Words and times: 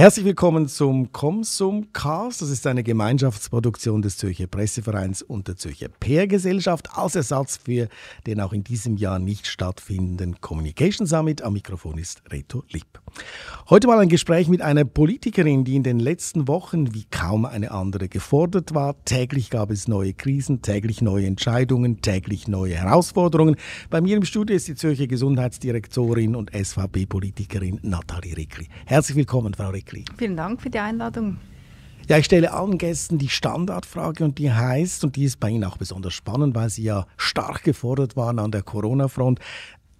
Herzlich 0.00 0.24
willkommen 0.24 0.66
zum 0.66 1.12
Comsum-Cast. 1.12 2.40
Das 2.40 2.48
ist 2.48 2.66
eine 2.66 2.82
Gemeinschaftsproduktion 2.82 4.00
des 4.00 4.16
Zürcher 4.16 4.46
Pressevereins 4.46 5.20
und 5.20 5.46
der 5.46 5.56
Zürcher 5.56 5.88
Peer-Gesellschaft 5.88 6.88
als 6.96 7.16
Ersatz 7.16 7.58
für 7.62 7.86
den 8.26 8.40
auch 8.40 8.54
in 8.54 8.64
diesem 8.64 8.96
Jahr 8.96 9.18
nicht 9.18 9.46
stattfindenden 9.46 10.40
Communication 10.40 11.06
Summit. 11.06 11.42
Am 11.42 11.52
Mikrofon 11.52 11.98
ist 11.98 12.22
Reto 12.32 12.64
Lipp. 12.70 12.98
Heute 13.68 13.88
mal 13.88 13.98
ein 13.98 14.08
Gespräch 14.08 14.48
mit 14.48 14.62
einer 14.62 14.86
Politikerin, 14.86 15.64
die 15.64 15.76
in 15.76 15.82
den 15.82 16.00
letzten 16.00 16.48
Wochen 16.48 16.94
wie 16.94 17.04
kaum 17.10 17.44
eine 17.44 17.70
andere 17.70 18.08
gefordert 18.08 18.74
war. 18.74 18.96
Täglich 19.04 19.50
gab 19.50 19.70
es 19.70 19.86
neue 19.86 20.14
Krisen, 20.14 20.62
täglich 20.62 21.02
neue 21.02 21.26
Entscheidungen, 21.26 22.00
täglich 22.00 22.48
neue 22.48 22.76
Herausforderungen. 22.76 23.56
Bei 23.90 24.00
mir 24.00 24.16
im 24.16 24.24
Studio 24.24 24.56
ist 24.56 24.66
die 24.66 24.76
Zürcher 24.76 25.08
Gesundheitsdirektorin 25.08 26.34
und 26.36 26.52
SVP-Politikerin 26.54 27.80
Nathalie 27.82 28.38
Rickli. 28.38 28.66
Herzlich 28.86 29.18
willkommen, 29.18 29.52
Frau 29.52 29.68
Rickli. 29.68 29.89
Rickli. 29.90 30.04
Vielen 30.16 30.36
Dank 30.36 30.60
für 30.60 30.70
die 30.70 30.78
Einladung. 30.78 31.38
Ja, 32.08 32.18
ich 32.18 32.24
stelle 32.24 32.52
allen 32.52 32.78
Gästen 32.78 33.18
die 33.18 33.28
Standardfrage 33.28 34.24
und 34.24 34.38
die 34.38 34.50
heißt, 34.50 35.04
und 35.04 35.16
die 35.16 35.24
ist 35.24 35.38
bei 35.38 35.50
Ihnen 35.50 35.64
auch 35.64 35.76
besonders 35.76 36.14
spannend, 36.14 36.54
weil 36.54 36.70
Sie 36.70 36.82
ja 36.82 37.06
stark 37.16 37.62
gefordert 37.62 38.16
waren 38.16 38.38
an 38.38 38.50
der 38.50 38.62
Corona-Front. 38.62 39.38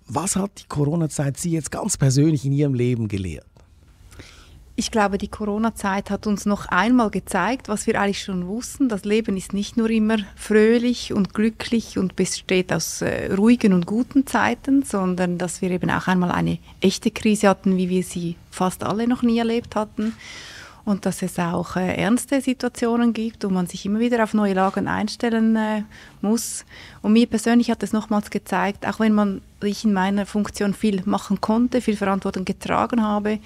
Was 0.06 0.34
hat 0.34 0.62
die 0.62 0.66
Corona-Zeit 0.68 1.36
Sie 1.36 1.52
jetzt 1.52 1.70
ganz 1.70 1.96
persönlich 1.96 2.44
in 2.44 2.52
Ihrem 2.52 2.74
Leben 2.74 3.06
gelehrt? 3.06 3.46
Ich 4.80 4.90
glaube, 4.90 5.18
die 5.18 5.28
Corona-Zeit 5.28 6.08
hat 6.08 6.26
uns 6.26 6.46
noch 6.46 6.64
einmal 6.64 7.10
gezeigt, 7.10 7.68
was 7.68 7.86
wir 7.86 8.00
eigentlich 8.00 8.24
schon 8.24 8.46
wussten. 8.46 8.88
Das 8.88 9.04
Leben 9.04 9.36
ist 9.36 9.52
nicht 9.52 9.76
nur 9.76 9.90
immer 9.90 10.16
fröhlich 10.36 11.12
und 11.12 11.34
glücklich 11.34 11.98
und 11.98 12.16
besteht 12.16 12.72
aus 12.72 13.02
äh, 13.02 13.30
ruhigen 13.34 13.74
und 13.74 13.84
guten 13.84 14.26
Zeiten, 14.26 14.82
sondern 14.82 15.36
dass 15.36 15.60
wir 15.60 15.70
eben 15.70 15.90
auch 15.90 16.06
einmal 16.06 16.30
eine 16.32 16.58
echte 16.80 17.10
Krise 17.10 17.50
hatten, 17.50 17.76
wie 17.76 17.90
wir 17.90 18.02
sie 18.02 18.36
fast 18.50 18.82
alle 18.82 19.06
noch 19.06 19.20
nie 19.20 19.36
erlebt 19.36 19.76
hatten 19.76 20.14
und 20.84 21.06
dass 21.06 21.22
es 21.22 21.38
auch 21.38 21.76
äh, 21.76 21.96
ernste 21.96 22.40
Situationen 22.40 23.12
gibt, 23.12 23.44
wo 23.44 23.48
man 23.48 23.66
sich 23.66 23.84
immer 23.86 24.00
wieder 24.00 24.22
auf 24.22 24.34
neue 24.34 24.54
Lagen 24.54 24.88
einstellen 24.88 25.56
äh, 25.56 25.82
muss. 26.20 26.64
Und 27.02 27.12
mir 27.12 27.26
persönlich 27.26 27.70
hat 27.70 27.82
es 27.82 27.92
nochmals 27.92 28.30
gezeigt, 28.30 28.86
auch 28.86 29.00
wenn 29.00 29.12
man 29.12 29.42
ich 29.62 29.84
in 29.84 29.92
meiner 29.92 30.24
Funktion 30.24 30.72
viel 30.72 31.02
machen 31.04 31.40
konnte, 31.40 31.80
viel 31.80 31.96
Verantwortung 31.96 32.44
getragen 32.44 33.02
habe, 33.02 33.38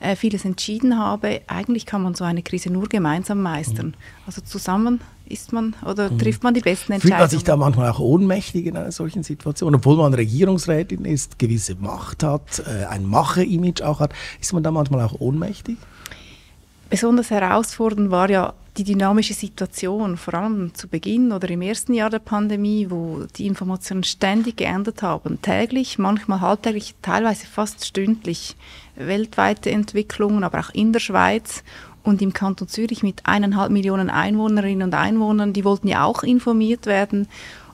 äh, 0.00 0.16
vieles 0.16 0.44
entschieden 0.44 0.98
habe, 0.98 1.42
eigentlich 1.46 1.86
kann 1.86 2.02
man 2.02 2.14
so 2.14 2.24
eine 2.24 2.42
Krise 2.42 2.70
nur 2.70 2.88
gemeinsam 2.88 3.42
meistern. 3.42 3.86
Mhm. 3.86 3.94
Also 4.26 4.40
zusammen 4.40 5.00
ist 5.26 5.52
man 5.52 5.76
oder 5.86 6.10
mhm. 6.10 6.18
trifft 6.18 6.42
man 6.42 6.54
die 6.54 6.60
besten 6.60 6.92
Entscheidungen. 6.92 7.18
Fühlt 7.18 7.20
man 7.20 7.30
sich 7.30 7.44
da 7.44 7.56
manchmal 7.56 7.90
auch 7.90 8.00
ohnmächtig 8.00 8.66
in 8.66 8.76
einer 8.76 8.92
solchen 8.92 9.22
Situation, 9.22 9.74
obwohl 9.74 9.96
man 9.96 10.12
Regierungsrätin 10.12 11.04
ist, 11.04 11.38
gewisse 11.38 11.76
Macht 11.76 12.24
hat, 12.24 12.62
äh, 12.66 12.86
ein 12.86 13.06
Mache-Image 13.06 13.82
auch 13.82 14.00
hat, 14.00 14.12
ist 14.40 14.52
man 14.52 14.62
da 14.62 14.70
manchmal 14.70 15.02
auch 15.02 15.20
ohnmächtig? 15.20 15.76
Besonders 16.90 17.30
herausfordernd 17.30 18.10
war 18.10 18.28
ja 18.28 18.52
die 18.76 18.82
dynamische 18.82 19.32
Situation, 19.32 20.16
vor 20.16 20.34
allem 20.34 20.74
zu 20.74 20.88
Beginn 20.88 21.30
oder 21.30 21.48
im 21.48 21.62
ersten 21.62 21.94
Jahr 21.94 22.10
der 22.10 22.18
Pandemie, 22.18 22.88
wo 22.90 23.26
die 23.36 23.46
Informationen 23.46 24.02
ständig 24.02 24.56
geändert 24.56 25.00
haben, 25.00 25.40
täglich, 25.40 25.98
manchmal 25.98 26.40
halbtäglich, 26.40 26.96
teilweise 27.00 27.46
fast 27.46 27.86
stündlich, 27.86 28.56
weltweite 28.96 29.70
Entwicklungen, 29.70 30.42
aber 30.42 30.58
auch 30.58 30.70
in 30.70 30.92
der 30.92 30.98
Schweiz 30.98 31.62
und 32.02 32.22
im 32.22 32.32
Kanton 32.32 32.66
Zürich 32.66 33.04
mit 33.04 33.24
eineinhalb 33.24 33.70
Millionen 33.70 34.10
Einwohnerinnen 34.10 34.88
und 34.88 34.94
Einwohnern, 34.94 35.52
die 35.52 35.64
wollten 35.64 35.86
ja 35.86 36.04
auch 36.04 36.24
informiert 36.24 36.86
werden 36.86 37.28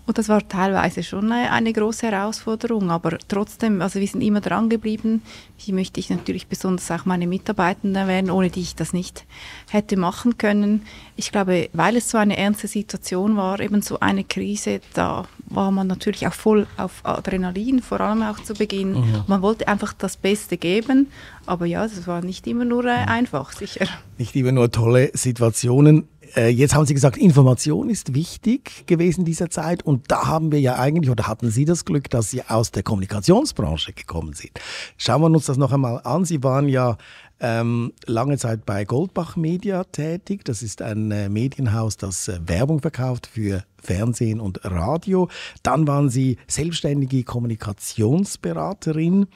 und 0.07 0.19
das 0.19 0.29
war 0.29 0.47
teilweise 0.47 1.03
schon 1.03 1.33
eine, 1.33 1.51
eine, 1.51 1.73
große 1.73 2.07
Herausforderung, 2.07 2.91
aber 2.91 3.19
trotzdem, 3.27 3.83
also 3.83 3.99
wir 3.99 4.07
sind 4.07 4.21
immer 4.21 4.41
dran 4.41 4.69
geblieben. 4.69 5.23
Hier 5.57 5.75
möchte 5.75 5.99
ich 5.99 6.11
natürlich 6.11 6.47
besonders 6.47 6.91
auch 6.93 7.07
meine 7.07 7.27
Mitarbeitenden 7.27 7.97
erwähnen, 7.97 8.31
ohne 8.31 8.49
die 8.49 8.61
ich 8.61 8.77
das 8.77 8.93
nicht 8.93 9.25
hätte 9.69 9.97
machen 9.97 10.39
können. 10.39 10.83
Ich 11.17 11.33
glaube, 11.33 11.69
weil 11.73 11.97
es 11.97 12.09
so 12.09 12.19
eine 12.19 12.37
ernste 12.37 12.69
Situation 12.69 13.37
war, 13.37 13.59
eben 13.59 13.83
so 13.83 13.99
eine 13.99 14.23
Krise, 14.23 14.81
da 14.95 15.27
war 15.49 15.73
man 15.73 15.89
natürlich 15.89 16.27
auch 16.27 16.35
voll 16.35 16.69
auf 16.77 17.01
Adrenalin, 17.03 17.83
vor 17.83 18.01
allem 18.01 18.23
auch 18.23 18.39
zu 18.39 18.55
Beginn. 18.55 18.93
Mhm. 18.93 19.25
Man 19.27 19.43
wollte 19.43 19.67
einfach 19.67 19.93
das 19.93 20.17
Beste 20.17 20.57
geben, 20.57 21.09
aber 21.47 21.67
ja, 21.67 21.83
das 21.83 22.07
war 22.07 22.23
nicht 22.23 22.47
immer 22.47 22.65
nur 22.65 22.85
äh, 22.85 22.91
einfach, 22.91 23.53
sicher. 23.53 23.87
Nicht 24.19 24.37
immer 24.37 24.53
nur 24.53 24.71
tolle 24.71 25.11
Situationen. 25.15 26.09
Äh, 26.35 26.49
jetzt 26.49 26.75
haben 26.75 26.87
Sie 26.87 26.95
gesagt, 26.95 27.17
Information 27.17 27.91
ist 27.91 28.15
wichtig 28.15 28.87
gewesen 28.87 29.21
in 29.21 29.27
dieser 29.27 29.51
Zeit 29.51 29.85
und 29.85 30.11
da 30.11 30.27
haben 30.27 30.53
wir 30.53 30.61
ja 30.61 30.77
eigentlich 30.77 31.11
oder 31.11 31.27
hatten 31.27 31.51
Sie 31.51 31.65
das 31.65 31.85
Glück, 31.85 32.11
dass 32.11 32.31
Sie 32.31 32.43
aus 32.43 32.71
der 32.71 32.83
Kommunikationsbranche 32.83 33.93
gekommen 33.93 34.33
sind. 34.33 34.53
Schauen 34.97 35.23
wir 35.23 35.27
uns 35.27 35.47
das 35.47 35.57
noch 35.57 35.73
einmal 35.73 36.01
an. 36.05 36.25
Sie 36.25 36.43
waren 36.43 36.69
ja 36.69 36.97
ähm, 37.39 37.93
lange 38.07 38.39
Zeit 38.39 38.65
bei 38.65 38.85
Goldbach 38.85 39.37
Media 39.37 39.85
tätig. 39.85 40.45
Das 40.45 40.63
ist 40.63 40.83
ein 40.83 41.11
äh, 41.11 41.29
Medienhaus, 41.29 41.97
das 41.97 42.29
äh, 42.29 42.39
Werbung 42.47 42.81
verkauft 42.81 43.27
für 43.27 43.65
Fernsehen 43.83 44.41
und 44.41 44.61
Radio. 44.65 45.29
Dann 45.63 45.87
waren 45.87 46.09
Sie 46.09 46.39
selbstständige 46.49 47.25
Kommunikationsberaterin. 47.25 49.27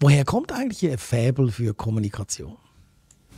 Woher 0.00 0.24
kommt 0.24 0.52
eigentlich 0.52 0.82
Ihr 0.82 0.98
Faible 0.98 1.50
für 1.50 1.74
Kommunikation? 1.74 2.56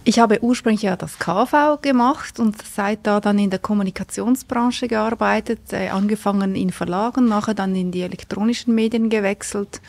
Ich 0.09 0.19
habe 0.19 0.43
ursprünglich 0.43 0.85
ja 0.85 0.97
das 0.97 1.19
KV 1.19 1.83
gemacht 1.83 2.41
und 2.41 2.57
seit 2.63 3.07
da 3.07 3.21
dann 3.21 3.39
in 3.39 3.51
der 3.51 3.59
Kommunikationsbranche 3.59 4.89
gearbeitet, 4.89 5.71
äh, 5.71 5.91
angefangen 5.91 6.55
in 6.55 6.71
Verlagen, 6.71 7.29
nachher 7.29 7.53
dann 7.53 7.77
in 7.77 7.93
die 7.93 8.01
elektronischen 8.01 8.75
Medien 8.75 9.11
gewechselt. 9.11 9.83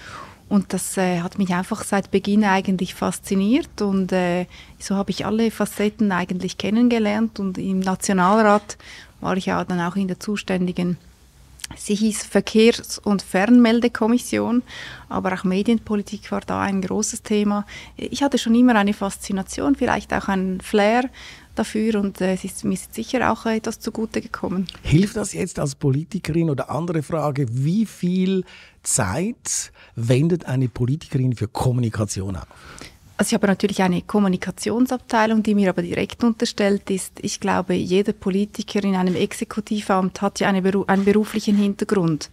Und 0.50 0.74
das 0.74 0.97
äh, 0.97 1.22
hat 1.22 1.38
mich 1.38 1.53
einfach 1.53 1.85
seit 1.85 2.12
Beginn 2.12 2.44
eigentlich 2.44 2.96
fasziniert 2.96 3.81
und 3.81 4.12
äh, 4.12 4.47
so 4.78 4.96
habe 4.96 5.12
ich 5.12 5.25
alle 5.25 5.52
Facetten 5.52 6.12
eigentlich 6.12 6.57
kennengelernt 6.57 7.40
und 7.40 7.57
im 7.57 7.80
Nationalrat 7.80 8.78
war 9.22 9.38
ich 9.38 9.46
ja 9.46 9.63
dann 9.63 9.80
auch 9.80 9.96
in 9.96 10.09
der 10.09 10.19
zuständigen 10.19 10.97
Sie 11.75 11.96
hieß 11.96 12.25
Verkehrs- 12.25 13.00
und 13.00 13.22
Fernmeldekommission, 13.22 14.63
aber 15.07 15.34
auch 15.34 15.44
Medienpolitik 15.44 16.31
war 16.31 16.41
da 16.41 16.62
ein 16.62 16.81
großes 16.81 17.24
Thema. 17.24 17.66
Ich 17.96 18.24
hatte 18.24 18.38
schon 18.38 18.56
immer 18.56 18.75
eine 18.75 18.94
Faszination, 18.94 19.75
vielleicht 19.75 20.13
auch 20.13 20.28
einen 20.28 20.62
Flair 20.62 21.09
dafür 21.56 22.00
und 22.00 22.22
äh, 22.22 22.34
es 22.34 22.44
ist 22.44 22.63
mir 22.63 22.78
sicher 22.91 23.31
auch 23.31 23.46
etwas 23.46 23.80
zugute 23.80 24.22
gekommen. 24.22 24.68
Hilft 24.81 25.16
das 25.18 25.34
jetzt 25.34 25.59
als 25.59 25.75
Politikerin 25.75 26.50
oder 26.50 26.69
andere 26.69 27.03
Frage, 27.03 27.46
wie 27.50 27.86
viel 27.86 28.44
Zeit 28.81 29.72
wendet 29.96 30.46
eine 30.46 30.69
Politikerin 30.69 31.36
für 31.36 31.47
Kommunikation 31.47 32.38
auf? 32.38 32.47
Also 33.19 33.31
ich 33.31 33.34
habe 33.34 33.47
natürlich 33.47 33.81
eine 33.81 34.02
Kommunikationsabteilung, 34.02 35.44
die 35.44 35.53
mir 35.53 35.72
aber 35.72 35.81
direkt 35.81 36.24
unterstellt 36.24 36.90
ist. 36.90 37.19
Ich 37.22 37.41
glaube, 37.41 37.74
jeder 37.74 38.13
Politiker 38.13 38.81
in 38.81 38.96
einem 38.96 39.13
Exekutivamt 39.13 40.22
hat 40.22 40.40
ja 40.40 40.47
eine 40.47 40.62
Beru 40.62 40.85
einen 40.88 41.03
beruflichen 41.03 41.57
Hintergrund. 41.57 42.30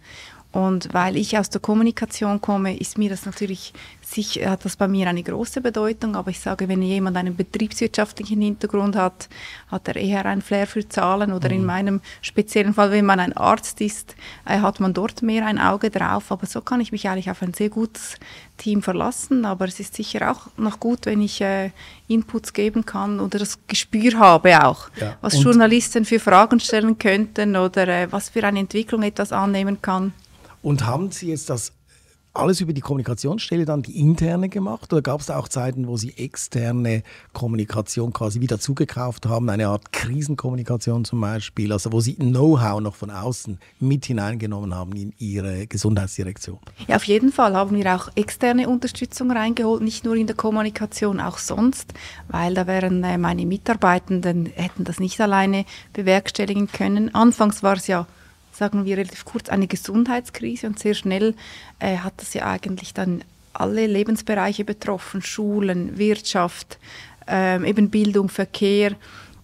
Und 0.53 0.93
weil 0.93 1.17
ich 1.17 1.37
aus 1.37 1.49
der 1.49 1.59
Kommunikation 1.59 2.39
komme, 2.39 2.77
ist 2.77 2.97
mir 2.97 3.09
das 3.09 3.25
natürlich 3.25 3.73
sicher, 4.13 4.49
hat 4.49 4.65
das 4.65 4.75
bei 4.75 4.87
mir 4.87 5.07
eine 5.07 5.23
große 5.23 5.61
Bedeutung. 5.61 6.15
Aber 6.15 6.31
ich 6.31 6.39
sage, 6.39 6.67
wenn 6.67 6.81
jemand 6.81 7.17
einen 7.17 7.35
betriebswirtschaftlichen 7.35 8.41
Hintergrund 8.41 8.95
hat, 8.95 9.29
hat 9.69 9.87
er 9.87 9.95
eher 9.95 10.25
ein 10.25 10.41
Flair 10.41 10.67
für 10.67 10.87
Zahlen 10.87 11.33
oder 11.33 11.49
mhm. 11.49 11.55
in 11.55 11.65
meinem 11.65 12.01
speziellen 12.21 12.73
Fall, 12.73 12.91
wenn 12.91 13.05
man 13.05 13.19
ein 13.19 13.33
Arzt 13.33 13.81
ist, 13.81 14.15
äh, 14.45 14.59
hat 14.59 14.79
man 14.79 14.93
dort 14.93 15.21
mehr 15.21 15.45
ein 15.45 15.59
Auge 15.59 15.89
drauf. 15.89 16.31
Aber 16.31 16.45
so 16.45 16.61
kann 16.61 16.81
ich 16.81 16.91
mich 16.91 17.07
eigentlich 17.07 17.29
auf 17.29 17.41
ein 17.41 17.53
sehr 17.53 17.69
gutes 17.69 18.15
Team 18.57 18.81
verlassen. 18.81 19.45
Aber 19.45 19.65
es 19.65 19.79
ist 19.79 19.95
sicher 19.95 20.31
auch 20.31 20.47
noch 20.57 20.79
gut, 20.79 21.05
wenn 21.05 21.21
ich 21.21 21.41
äh, 21.41 21.71
Inputs 22.07 22.53
geben 22.53 22.85
kann 22.85 23.19
oder 23.19 23.39
das 23.39 23.59
Gespür 23.67 24.17
habe 24.17 24.65
auch, 24.65 24.89
ja. 24.99 25.17
was 25.21 25.41
Journalisten 25.41 26.05
für 26.05 26.19
Fragen 26.19 26.59
stellen 26.59 26.97
könnten 26.97 27.55
oder 27.55 27.87
äh, 27.87 28.11
was 28.11 28.29
für 28.29 28.43
eine 28.43 28.59
Entwicklung 28.59 29.03
etwas 29.03 29.31
annehmen 29.31 29.81
kann. 29.81 30.13
Und 30.61 30.85
haben 30.85 31.11
Sie 31.11 31.29
jetzt 31.29 31.49
das 31.49 31.71
alles 32.33 32.61
über 32.61 32.73
die 32.73 32.81
Kommunikationsstelle 32.81 33.65
dann 33.65 33.81
die 33.81 33.99
interne 33.99 34.49
gemacht 34.49 34.93
oder 34.93 35.01
gab 35.01 35.19
es 35.21 35.29
auch 35.29 35.47
Zeiten, 35.47 35.87
wo 35.87 35.97
Sie 35.97 36.13
externe 36.17 37.03
Kommunikation 37.33 38.13
quasi 38.13 38.41
wieder 38.41 38.59
zugekauft 38.59 39.25
haben, 39.25 39.49
eine 39.49 39.67
Art 39.67 39.91
Krisenkommunikation 39.91 41.03
zum 41.03 41.19
Beispiel, 41.19 41.71
also 41.71 41.91
wo 41.91 41.99
Sie 41.99 42.15
Know-how 42.15 42.79
noch 42.79 42.95
von 42.95 43.09
außen 43.09 43.59
mit 43.79 44.05
hineingenommen 44.05 44.75
haben 44.75 44.93
in 44.93 45.13
Ihre 45.17 45.67
Gesundheitsdirektion? 45.67 46.59
Ja, 46.87 46.97
auf 46.97 47.05
jeden 47.05 47.31
Fall 47.31 47.55
haben 47.55 47.75
wir 47.75 47.95
auch 47.95 48.09
externe 48.15 48.69
Unterstützung 48.69 49.31
reingeholt, 49.31 49.81
nicht 49.81 50.05
nur 50.05 50.15
in 50.15 50.27
der 50.27 50.35
Kommunikation, 50.35 51.19
auch 51.19 51.39
sonst, 51.39 51.93
weil 52.27 52.53
da 52.53 52.67
wären 52.67 53.03
äh, 53.03 53.17
meine 53.17 53.45
Mitarbeitenden, 53.45 54.45
hätten 54.45 54.83
das 54.83 54.99
nicht 54.99 55.19
alleine 55.19 55.65
bewerkstelligen 55.93 56.67
können. 56.67 57.13
Anfangs 57.15 57.63
war 57.63 57.77
es 57.77 57.87
ja 57.87 58.05
sagen 58.57 58.85
wir 58.85 58.97
relativ 58.97 59.23
kurz, 59.23 59.49
eine 59.49 59.67
Gesundheitskrise 59.67 60.67
und 60.67 60.79
sehr 60.79 60.95
schnell 60.95 61.35
äh, 61.79 61.97
hat 61.97 62.13
das 62.17 62.33
ja 62.33 62.47
eigentlich 62.47 62.93
dann 62.93 63.23
alle 63.53 63.85
Lebensbereiche 63.87 64.65
betroffen, 64.65 65.21
Schulen, 65.21 65.97
Wirtschaft, 65.97 66.77
ähm, 67.27 67.65
eben 67.65 67.89
Bildung, 67.89 68.29
Verkehr. 68.29 68.95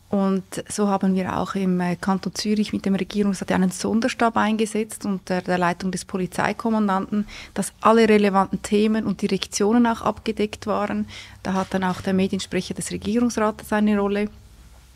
Und 0.10 0.44
so 0.69 0.88
haben 0.89 1.15
wir 1.15 1.38
auch 1.38 1.56
im 1.56 1.80
äh, 1.80 1.95
Kanton 1.95 2.36
Zürich 2.36 2.71
mit 2.71 2.86
dem 2.86 2.94
Regierungsrat 2.94 3.51
einen 3.51 3.71
Sonderstab 3.71 4.38
eingesetzt 4.38 5.06
unter 5.06 5.42
der 5.42 5.57
Leitung 5.57 5.92
des 5.92 6.06
Polizeikommandanten, 6.06 7.25
dass 7.56 7.74
alle 7.81 8.07
relevanten 8.07 8.62
Themen 8.62 9.06
und 9.06 9.24
Direktionen 9.24 9.88
auch 9.88 10.01
abgedeckt 10.01 10.68
waren. 10.68 11.07
Da 11.42 11.54
hat 11.54 11.74
dann 11.74 11.83
auch 11.83 12.01
der 12.01 12.13
Mediensprecher 12.13 12.75
des 12.75 12.92
Regierungsrates 12.92 13.74
eine 13.74 13.98
Rolle. 13.98 14.30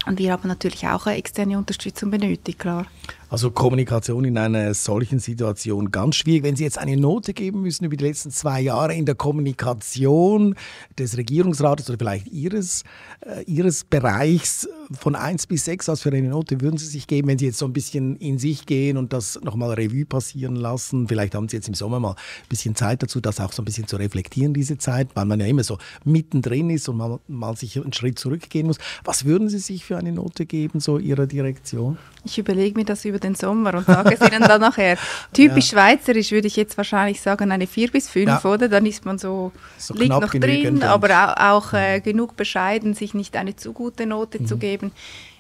Und 0.06 0.20
wir 0.20 0.32
haben 0.32 0.48
natürlich 0.48 0.88
auch 0.88 1.08
eine 1.08 1.18
externe 1.18 1.58
Unterstützung 1.58 2.12
benötigt, 2.12 2.60
klar. 2.60 2.86
Also 3.30 3.52
Kommunikation 3.52 4.24
in 4.24 4.38
einer 4.38 4.74
solchen 4.74 5.20
Situation 5.20 5.92
ganz 5.92 6.16
schwierig. 6.16 6.44
Wenn 6.44 6.56
Sie 6.56 6.64
jetzt 6.64 6.78
eine 6.78 6.96
Note 6.96 7.34
geben 7.34 7.62
müssen 7.62 7.84
über 7.84 7.98
die 7.98 8.06
letzten 8.06 8.32
zwei 8.32 8.62
Jahre 8.62 8.94
in 8.94 9.06
der 9.06 9.16
Kommunikation 9.16 10.56
des 10.98 11.18
Regierungsrates 11.18 11.90
oder 11.90 11.98
vielleicht 12.00 12.28
Ihres, 12.28 12.84
äh, 13.20 13.44
Ihres 13.44 13.84
Bereichs 13.84 14.70
von 14.98 15.16
1 15.16 15.48
bis 15.48 15.66
6, 15.66 15.90
was 15.90 16.02
für 16.04 16.10
eine 16.10 16.30
Note 16.30 16.62
würden 16.62 16.78
Sie 16.78 16.86
sich 16.86 17.06
geben, 17.06 17.28
wenn 17.28 17.38
Sie 17.38 17.48
jetzt 17.48 17.58
so 17.58 17.66
ein 17.66 17.74
bisschen 17.74 18.16
in 18.16 18.40
sich 18.40 18.66
gehen 18.66 18.96
und 18.96 19.12
das 19.12 19.38
nochmal 19.44 19.74
Revue 19.74 20.06
passieren 20.06 20.56
lassen? 20.56 21.10
Vielleicht 21.10 21.36
haben 21.36 21.50
Sie 21.50 21.58
jetzt 21.58 21.68
im 21.68 21.74
Sommer 21.74 22.00
mal 22.00 22.12
ein 22.12 22.48
bisschen 22.48 22.76
Zeit 22.76 23.04
dazu, 23.04 23.20
das 23.20 23.42
auch 23.42 23.52
so 23.52 23.62
ein 23.62 23.66
bisschen 23.66 23.88
zu 23.88 23.98
reflektieren, 23.98 24.54
diese 24.54 24.78
Zeit, 24.78 25.10
weil 25.16 25.26
man 25.26 25.42
ja 25.42 25.48
immer 25.48 25.66
so 25.66 25.80
mittendrin 26.06 26.70
ist 26.70 26.88
und 26.88 26.96
mal, 26.96 27.20
mal 27.28 27.58
sich 27.58 27.76
einen 27.78 27.92
Schritt 27.92 28.20
zurückgehen 28.20 28.68
muss. 28.68 28.78
Was 29.04 29.26
würden 29.26 29.50
Sie 29.50 29.60
sich 29.60 29.84
für 29.84 29.98
eine 29.98 30.14
Note 30.14 30.46
geben, 30.46 30.80
so 30.80 30.98
Ihrer 30.98 31.28
Direktion? 31.28 31.98
Ich 32.28 32.38
überlege 32.38 32.78
mir 32.78 32.86
das 32.86 33.06
über 33.06 33.20
den 33.20 33.36
Sommer 33.36 33.74
und 33.74 33.86
sage 33.86 34.18
es 34.20 34.22
Ihnen 34.22 34.42
dann 34.42 34.62
nachher. 34.62 34.98
Typisch 35.34 35.72
ja. 35.72 35.80
schweizerisch 35.80 36.32
würde 36.32 36.48
ich 36.48 36.56
jetzt 36.56 36.78
wahrscheinlich 36.78 37.22
sagen 37.22 37.52
eine 37.52 37.68
4 37.68 37.92
bis 37.92 38.10
5, 38.10 38.28
ja. 38.28 38.44
oder? 38.44 38.68
Dann 38.68 38.86
ist 38.86 39.06
man 39.06 39.18
so, 39.18 39.52
so 39.78 39.94
liegt 39.94 40.10
noch 40.10 40.30
drin, 40.30 40.84
aber 40.84 41.10
auch, 41.10 41.68
auch 41.68 41.74
äh, 41.74 42.02
genug 42.02 42.36
bescheiden, 42.36 42.94
sich 42.94 43.14
nicht 43.14 43.36
eine 43.38 43.56
zu 43.56 43.72
gute 43.74 44.06
Note 44.06 44.42
mhm. 44.42 44.46
zu 44.48 44.58
geben. 44.58 44.92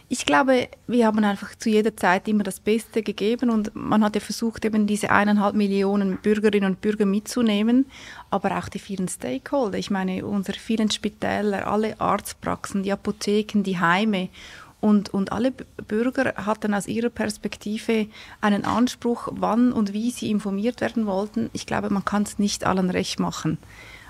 Ich 0.09 0.25
glaube, 0.25 0.69
wir 0.87 1.05
haben 1.05 1.21
einfach 1.25 1.53
zu 1.57 1.69
jeder 1.69 1.95
Zeit 1.97 2.29
immer 2.29 2.43
das 2.43 2.61
Beste 2.61 3.03
gegeben 3.03 3.49
und 3.49 3.75
man 3.75 4.05
hat 4.05 4.15
ja 4.15 4.21
versucht, 4.21 4.63
eben 4.63 4.87
diese 4.87 5.11
eineinhalb 5.11 5.53
Millionen 5.53 6.17
Bürgerinnen 6.19 6.71
und 6.71 6.81
Bürger 6.81 7.05
mitzunehmen, 7.05 7.87
aber 8.29 8.57
auch 8.57 8.69
die 8.69 8.79
vielen 8.79 9.09
Stakeholder. 9.09 9.77
Ich 9.77 9.91
meine, 9.91 10.25
unsere 10.25 10.57
vielen 10.57 10.89
Spitäler, 10.91 11.67
alle 11.67 11.99
Arztpraxen, 11.99 12.83
die 12.83 12.93
Apotheken, 12.93 13.63
die 13.63 13.79
Heime 13.79 14.29
und, 14.79 15.13
und 15.13 15.31
alle 15.31 15.51
Bürger 15.51 16.33
hatten 16.45 16.73
aus 16.73 16.87
ihrer 16.87 17.09
Perspektive 17.09 18.07
einen 18.41 18.65
Anspruch, 18.65 19.29
wann 19.31 19.71
und 19.71 19.93
wie 19.93 20.11
sie 20.11 20.29
informiert 20.29 20.81
werden 20.81 21.07
wollten. 21.07 21.49
Ich 21.53 21.65
glaube, 21.65 21.89
man 21.89 22.05
kann 22.05 22.23
es 22.23 22.37
nicht 22.37 22.65
allen 22.65 22.89
recht 22.89 23.19
machen. 23.19 23.57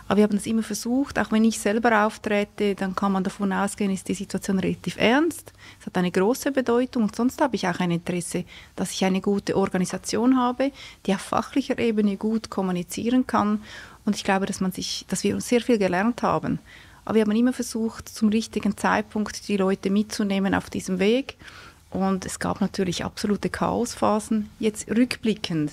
Aber 0.08 0.18
wir 0.18 0.24
haben 0.24 0.38
es 0.38 0.46
immer 0.46 0.64
versucht, 0.64 1.20
auch 1.20 1.32
wenn 1.32 1.44
ich 1.44 1.60
selber 1.60 2.06
auftrete, 2.06 2.76
dann 2.76 2.96
kann 2.96 3.12
man 3.12 3.26
davon 3.26 3.52
ausgehen, 3.52 3.92
ist 3.92 4.08
die 4.08 4.14
Situation 4.14 4.58
relativ 4.58 4.98
ernst. 4.98 5.52
Es 5.80 5.86
hat 5.86 5.98
eine 5.98 6.12
große 6.12 6.52
Bedeutung 6.52 7.04
und 7.04 7.16
sonst 7.16 7.42
habe 7.42 7.58
ich 7.58 7.68
auch 7.68 7.80
ein 7.80 7.92
Interesse, 7.92 8.46
dass 8.78 8.92
ich 8.92 9.04
eine 9.04 9.20
gute 9.20 9.58
Organisation 9.58 10.38
habe, 10.38 10.72
die 11.06 11.14
auf 11.14 11.22
fachlicher 11.22 11.78
Ebene 11.78 12.16
gut 12.16 12.50
kommunizieren 12.50 13.28
kann. 13.28 13.62
Und 14.06 14.16
ich 14.16 14.24
glaube, 14.24 14.46
dass, 14.46 14.62
man 14.62 14.72
sich, 14.72 15.06
dass 15.10 15.26
wir 15.26 15.36
uns 15.36 15.50
sehr 15.50 15.62
viel 15.62 15.78
gelernt 15.78 16.24
haben. 16.24 16.60
Aber 17.08 17.16
wir 17.16 17.22
haben 17.22 17.32
immer 17.32 17.54
versucht, 17.54 18.10
zum 18.10 18.28
richtigen 18.28 18.76
Zeitpunkt 18.76 19.48
die 19.48 19.56
Leute 19.56 19.90
mitzunehmen 19.90 20.54
auf 20.54 20.70
diesem 20.70 21.00
Weg. 21.00 21.38
Und 21.90 22.26
es 22.26 22.38
gab 22.38 22.60
natürlich 22.60 23.06
absolute 23.06 23.50
Chaosphasen. 23.50 24.50
Jetzt 24.60 24.90
rückblickend 24.90 25.72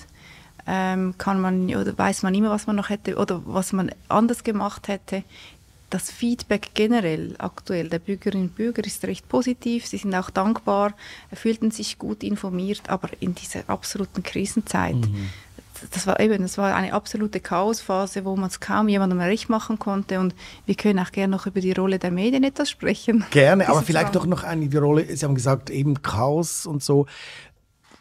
ähm, 0.65 1.13
kann 1.17 1.41
man 1.41 1.75
oder 1.75 1.97
weiß 1.97 2.23
man 2.23 2.33
immer, 2.33 2.51
was 2.51 2.67
man 2.67 2.77
noch 2.77 2.87
hätte 2.87 3.17
oder 3.17 3.41
was 3.45 3.73
man 3.73 3.91
anders 4.07 4.45
gemacht 4.45 4.87
hätte. 4.87 5.25
Das 5.89 6.09
Feedback 6.09 6.69
generell 6.73 7.35
aktuell 7.37 7.89
der 7.89 7.99
Bürgerinnen 7.99 8.45
und 8.45 8.55
Bürger 8.55 8.85
ist 8.85 9.03
recht 9.03 9.27
positiv. 9.27 9.87
Sie 9.87 9.97
sind 9.97 10.15
auch 10.15 10.29
dankbar, 10.29 10.93
fühlten 11.33 11.69
sich 11.69 11.99
gut 11.99 12.23
informiert, 12.23 12.89
aber 12.89 13.09
in 13.19 13.35
dieser 13.35 13.69
absoluten 13.69 14.23
Krisenzeit 14.23 14.95
mhm 14.95 15.29
das 15.91 16.07
war 16.07 16.19
eben, 16.19 16.41
das 16.41 16.57
war 16.57 16.75
eine 16.75 16.93
absolute 16.93 17.39
Chaosphase, 17.39 18.25
wo 18.25 18.35
man 18.35 18.49
es 18.49 18.59
kaum 18.59 18.87
jemandem 18.87 19.19
recht 19.19 19.49
machen 19.49 19.79
konnte. 19.79 20.19
Und 20.19 20.35
wir 20.65 20.75
können 20.75 20.99
auch 20.99 21.11
gerne 21.11 21.31
noch 21.31 21.45
über 21.47 21.61
die 21.61 21.71
Rolle 21.71 21.99
der 21.99 22.11
Medien 22.11 22.43
etwas 22.43 22.69
sprechen. 22.69 23.25
Gerne, 23.31 23.69
aber 23.69 23.81
vielleicht 23.81 24.15
doch 24.15 24.25
noch 24.25 24.43
eine 24.43 24.67
die 24.67 24.77
Rolle. 24.77 25.05
Sie 25.15 25.25
haben 25.25 25.35
gesagt, 25.35 25.69
eben 25.69 26.01
Chaos 26.01 26.65
und 26.65 26.83
so. 26.83 27.05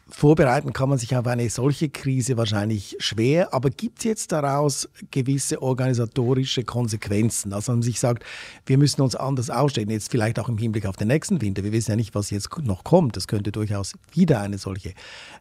Vorbereiten 0.08 0.74
kann 0.74 0.90
man 0.90 0.98
sich 0.98 1.16
auf 1.16 1.26
eine 1.26 1.48
solche 1.48 1.88
Krise 1.88 2.36
wahrscheinlich 2.36 2.96
schwer, 2.98 3.54
aber 3.54 3.70
gibt 3.70 4.00
es 4.00 4.04
jetzt 4.04 4.32
daraus 4.32 4.88
gewisse 5.10 5.62
organisatorische 5.62 6.62
Konsequenzen? 6.62 7.54
Also 7.54 7.72
man 7.72 7.82
sich 7.82 8.00
sagt, 8.00 8.22
wir 8.66 8.76
müssen 8.76 9.00
uns 9.00 9.16
anders 9.16 9.48
ausstellen, 9.48 9.88
jetzt 9.88 10.10
vielleicht 10.10 10.38
auch 10.38 10.50
im 10.50 10.58
Hinblick 10.58 10.84
auf 10.86 10.96
den 10.96 11.08
nächsten 11.08 11.40
Winter. 11.40 11.64
Wir 11.64 11.72
wissen 11.72 11.92
ja 11.92 11.96
nicht, 11.96 12.14
was 12.14 12.28
jetzt 12.30 12.50
noch 12.62 12.84
kommt. 12.84 13.16
Es 13.16 13.26
könnte 13.28 13.50
durchaus 13.50 13.94
wieder 14.12 14.40
eine 14.40 14.58
solche 14.58 14.92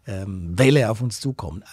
ähm, 0.07 0.57
Welle 0.57 0.89
auf 0.89 1.01
uns 1.01 1.19
zukommen. 1.19 1.63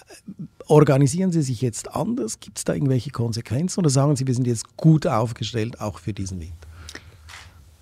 Organisieren 0.67 1.31
Sie 1.31 1.41
sich 1.41 1.61
jetzt 1.61 1.95
anders? 1.95 2.41
Gibt 2.41 2.57
es 2.57 2.65
da 2.65 2.73
irgendwelche 2.73 3.11
Konsequenzen 3.11 3.79
oder 3.79 3.89
sagen 3.89 4.17
Sie, 4.17 4.27
wir 4.27 4.35
sind 4.35 4.47
jetzt 4.47 4.75
gut 4.75 5.07
aufgestellt, 5.07 5.79
auch 5.79 5.97
für 5.97 6.13
diesen 6.13 6.41
Winter? 6.41 6.70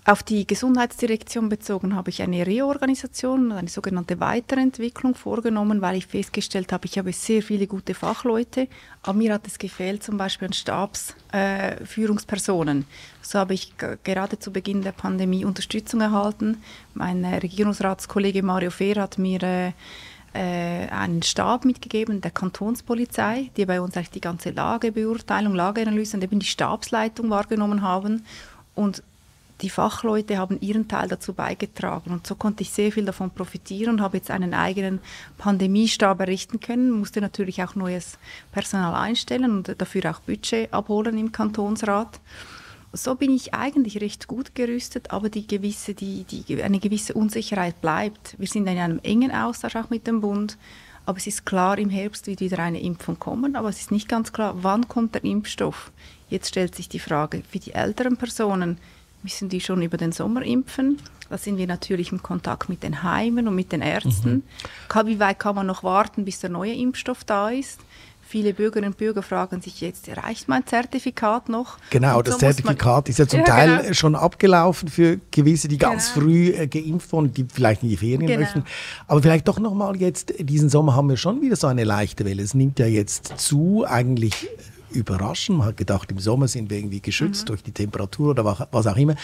Auf 0.06 0.22
die 0.22 0.46
Gesundheitsdirektion 0.46 1.50
bezogen 1.50 1.94
habe 1.94 2.08
ich 2.08 2.22
eine 2.22 2.46
Reorganisation, 2.46 3.52
eine 3.52 3.68
sogenannte 3.68 4.18
Weiterentwicklung 4.18 5.14
vorgenommen, 5.14 5.82
weil 5.82 5.96
ich 5.96 6.06
festgestellt 6.06 6.72
habe, 6.72 6.86
ich 6.86 6.96
habe 6.96 7.12
sehr 7.12 7.42
viele 7.42 7.66
gute 7.66 7.92
Fachleute, 7.92 8.68
aber 9.02 9.18
mir 9.18 9.34
hat 9.34 9.46
es 9.46 9.58
gefehlt 9.58 10.02
zum 10.02 10.16
Beispiel 10.16 10.48
an 10.48 10.54
Stabsführungspersonen. 10.54 12.80
Äh, 12.80 12.84
so 13.20 13.38
habe 13.38 13.52
ich 13.52 13.74
gerade 13.76 14.38
zu 14.38 14.50
Beginn 14.52 14.80
der 14.80 14.92
Pandemie 14.92 15.44
Unterstützung 15.44 16.00
erhalten. 16.00 16.62
Mein 16.94 17.22
äh, 17.22 17.36
Regierungsratskollege 17.36 18.42
Mario 18.42 18.70
Fehr 18.70 18.96
hat 18.96 19.18
mir 19.18 19.42
äh, 19.42 19.72
äh, 20.32 20.88
einen 20.88 21.22
Stab 21.22 21.66
mitgegeben 21.66 22.22
der 22.22 22.30
Kantonspolizei, 22.30 23.50
die 23.56 23.66
bei 23.66 23.82
uns 23.82 23.96
eigentlich 23.96 24.10
die 24.10 24.20
ganze 24.22 24.50
Lagebeurteilung, 24.50 25.54
Lageanalyse 25.54 26.16
und 26.16 26.24
eben 26.24 26.38
die 26.38 26.46
Stabsleitung 26.46 27.28
wahrgenommen 27.28 27.82
haben. 27.82 28.24
Und 28.74 29.02
die 29.62 29.70
Fachleute 29.70 30.38
haben 30.38 30.60
ihren 30.60 30.88
Teil 30.88 31.08
dazu 31.08 31.32
beigetragen. 31.32 32.10
Und 32.10 32.26
so 32.26 32.34
konnte 32.34 32.62
ich 32.62 32.70
sehr 32.70 32.92
viel 32.92 33.04
davon 33.04 33.30
profitieren 33.30 33.94
und 33.94 34.00
habe 34.00 34.16
jetzt 34.16 34.30
einen 34.30 34.54
eigenen 34.54 35.00
Pandemiestab 35.38 36.20
errichten 36.20 36.60
können, 36.60 36.90
musste 36.90 37.20
natürlich 37.20 37.62
auch 37.62 37.74
neues 37.74 38.18
Personal 38.52 38.94
einstellen 38.94 39.50
und 39.50 39.74
dafür 39.80 40.10
auch 40.10 40.20
Budget 40.20 40.72
abholen 40.72 41.18
im 41.18 41.32
Kantonsrat. 41.32 42.20
So 42.92 43.14
bin 43.14 43.30
ich 43.30 43.54
eigentlich 43.54 44.00
recht 44.00 44.26
gut 44.26 44.54
gerüstet, 44.56 45.12
aber 45.12 45.28
die 45.28 45.46
gewisse, 45.46 45.94
die, 45.94 46.24
die, 46.24 46.60
eine 46.62 46.80
gewisse 46.80 47.14
Unsicherheit 47.14 47.80
bleibt. 47.80 48.34
Wir 48.38 48.48
sind 48.48 48.66
in 48.66 48.78
einem 48.78 48.98
engen 49.04 49.30
Austausch 49.30 49.76
auch 49.76 49.90
mit 49.90 50.06
dem 50.06 50.20
Bund. 50.20 50.58
Aber 51.06 51.18
es 51.18 51.26
ist 51.26 51.46
klar, 51.46 51.78
im 51.78 51.90
Herbst 51.90 52.26
wird 52.26 52.40
wieder 52.40 52.58
eine 52.58 52.80
Impfung 52.80 53.18
kommen, 53.18 53.56
aber 53.56 53.68
es 53.68 53.80
ist 53.80 53.90
nicht 53.90 54.08
ganz 54.08 54.32
klar, 54.32 54.54
wann 54.62 54.86
kommt 54.86 55.14
der 55.14 55.24
Impfstoff. 55.24 55.90
Jetzt 56.28 56.48
stellt 56.48 56.74
sich 56.74 56.88
die 56.88 56.98
Frage, 56.98 57.42
für 57.50 57.58
die 57.58 57.72
älteren 57.72 58.16
Personen, 58.16 58.78
müssen 59.22 59.48
die 59.48 59.60
schon 59.60 59.82
über 59.82 59.96
den 59.96 60.12
Sommer 60.12 60.42
impfen. 60.42 60.98
Da 61.28 61.38
sind 61.38 61.58
wir 61.58 61.66
natürlich 61.66 62.10
im 62.10 62.22
Kontakt 62.22 62.68
mit 62.68 62.82
den 62.82 63.04
Heimen 63.04 63.46
und 63.46 63.54
mit 63.54 63.70
den 63.70 63.82
Ärzten. 63.82 64.42
Mhm. 64.92 65.06
Wie 65.06 65.20
weit 65.20 65.38
kann 65.38 65.54
man 65.54 65.66
noch 65.66 65.84
warten, 65.84 66.24
bis 66.24 66.40
der 66.40 66.50
neue 66.50 66.74
Impfstoff 66.74 67.22
da 67.24 67.50
ist? 67.50 67.80
Viele 68.30 68.54
Bürgerinnen 68.54 68.92
und 68.92 68.96
Bürger 68.96 69.22
fragen 69.22 69.60
sich 69.60 69.80
jetzt, 69.80 70.08
reicht 70.08 70.48
mein 70.48 70.64
Zertifikat 70.64 71.48
noch? 71.48 71.78
Genau, 71.90 72.18
so 72.18 72.22
das 72.22 72.38
Zertifikat 72.38 73.08
ist 73.08 73.18
ja 73.18 73.26
zum 73.26 73.40
ja, 73.40 73.44
Teil 73.44 73.78
genau. 73.78 73.92
schon 73.92 74.14
abgelaufen 74.14 74.88
für 74.88 75.18
gewisse, 75.32 75.66
die 75.66 75.78
ganz 75.78 76.14
genau. 76.14 76.26
früh 76.26 76.50
äh, 76.50 76.68
geimpft 76.68 77.12
wurden, 77.12 77.34
die 77.34 77.44
vielleicht 77.52 77.82
in 77.82 77.88
die 77.88 77.96
Ferien 77.96 78.28
genau. 78.28 78.38
möchten. 78.38 78.62
Aber 79.08 79.20
vielleicht 79.20 79.48
doch 79.48 79.58
nochmal 79.58 79.96
jetzt, 79.96 80.32
diesen 80.38 80.68
Sommer 80.68 80.94
haben 80.94 81.08
wir 81.08 81.16
schon 81.16 81.42
wieder 81.42 81.56
so 81.56 81.66
eine 81.66 81.82
leichte 81.82 82.24
Welle. 82.24 82.40
Es 82.40 82.54
nimmt 82.54 82.78
ja 82.78 82.86
jetzt 82.86 83.32
zu, 83.36 83.84
eigentlich 83.84 84.48
überraschen. 84.92 85.56
Man 85.56 85.68
hat 85.68 85.76
gedacht, 85.76 86.10
im 86.10 86.18
Sommer 86.18 86.48
sind 86.48 86.70
wir 86.70 86.78
irgendwie 86.78 87.00
geschützt 87.00 87.44
mhm. 87.44 87.46
durch 87.46 87.62
die 87.62 87.72
Temperatur 87.72 88.30
oder 88.30 88.44
was 88.70 88.86
auch 88.86 88.96
immer. 88.96 89.14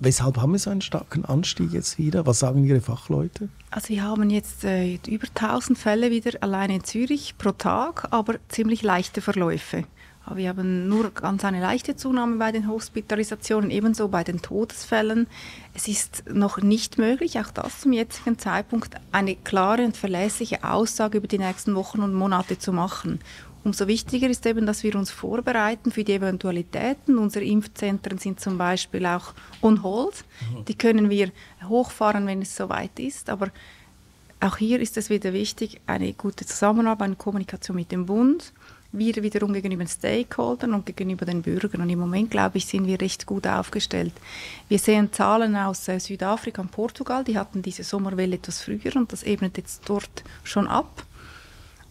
Weshalb 0.00 0.36
haben 0.38 0.52
wir 0.52 0.58
so 0.58 0.70
einen 0.70 0.80
starken 0.80 1.24
Anstieg 1.24 1.72
jetzt 1.72 1.98
wieder? 1.98 2.26
Was 2.26 2.38
sagen 2.40 2.64
Ihre 2.64 2.80
Fachleute? 2.80 3.48
Also 3.70 3.90
wir 3.90 4.02
haben 4.02 4.30
jetzt 4.30 4.64
äh, 4.64 4.98
über 5.06 5.26
1000 5.34 5.78
Fälle 5.78 6.10
wieder 6.10 6.32
allein 6.40 6.70
in 6.70 6.84
Zürich 6.84 7.36
pro 7.36 7.52
Tag, 7.52 8.08
aber 8.10 8.36
ziemlich 8.48 8.82
leichte 8.82 9.20
Verläufe. 9.20 9.84
Wir 10.34 10.50
haben 10.50 10.88
nur 10.88 11.10
ganz 11.10 11.44
eine 11.44 11.60
leichte 11.60 11.96
Zunahme 11.96 12.36
bei 12.36 12.52
den 12.52 12.68
Hospitalisationen, 12.68 13.70
ebenso 13.70 14.08
bei 14.08 14.24
den 14.24 14.42
Todesfällen. 14.42 15.26
Es 15.74 15.88
ist 15.88 16.24
noch 16.30 16.58
nicht 16.58 16.98
möglich, 16.98 17.38
auch 17.40 17.50
das 17.50 17.80
zum 17.80 17.92
jetzigen 17.92 18.38
Zeitpunkt, 18.38 18.94
eine 19.10 19.36
klare 19.36 19.84
und 19.84 19.96
verlässliche 19.96 20.64
Aussage 20.64 21.18
über 21.18 21.28
die 21.28 21.38
nächsten 21.38 21.74
Wochen 21.74 22.00
und 22.00 22.12
Monate 22.12 22.58
zu 22.58 22.72
machen. 22.72 23.20
Umso 23.64 23.86
wichtiger 23.86 24.28
ist 24.28 24.46
eben, 24.46 24.66
dass 24.66 24.82
wir 24.82 24.94
uns 24.94 25.10
vorbereiten 25.10 25.90
für 25.90 26.04
die 26.04 26.14
Eventualitäten. 26.14 27.18
Unsere 27.18 27.44
Impfzentren 27.44 28.18
sind 28.18 28.40
zum 28.40 28.56
Beispiel 28.56 29.04
auch 29.06 29.34
on 29.62 29.82
hold. 29.82 30.24
Mhm. 30.52 30.64
Die 30.64 30.78
können 30.78 31.10
wir 31.10 31.32
hochfahren, 31.68 32.26
wenn 32.26 32.42
es 32.42 32.56
soweit 32.56 32.98
ist. 32.98 33.28
Aber 33.28 33.48
auch 34.40 34.56
hier 34.56 34.80
ist 34.80 34.96
es 34.96 35.10
wieder 35.10 35.32
wichtig, 35.32 35.80
eine 35.86 36.12
gute 36.12 36.46
Zusammenarbeit, 36.46 37.06
eine 37.06 37.16
Kommunikation 37.16 37.76
mit 37.76 37.90
dem 37.90 38.06
Bund, 38.06 38.52
wir 38.90 39.14
wiederum 39.16 39.52
gegenüber 39.52 39.84
den 39.84 39.88
Stakeholdern 39.88 40.72
und 40.72 40.86
gegenüber 40.86 41.26
den 41.26 41.42
Bürgern. 41.42 41.82
Und 41.82 41.90
im 41.90 41.98
Moment, 41.98 42.30
glaube 42.30 42.56
ich, 42.56 42.66
sind 42.66 42.86
wir 42.86 43.00
recht 43.00 43.26
gut 43.26 43.46
aufgestellt. 43.46 44.14
Wir 44.68 44.78
sehen 44.78 45.12
Zahlen 45.12 45.56
aus 45.56 45.88
äh, 45.88 45.98
Südafrika 46.00 46.62
und 46.62 46.70
Portugal, 46.70 47.22
die 47.22 47.38
hatten 47.38 47.60
diese 47.60 47.84
Sommerwelle 47.84 48.36
etwas 48.36 48.62
früher 48.62 48.96
und 48.96 49.12
das 49.12 49.24
ebnet 49.24 49.58
jetzt 49.58 49.82
dort 49.86 50.24
schon 50.42 50.66
ab. 50.66 51.04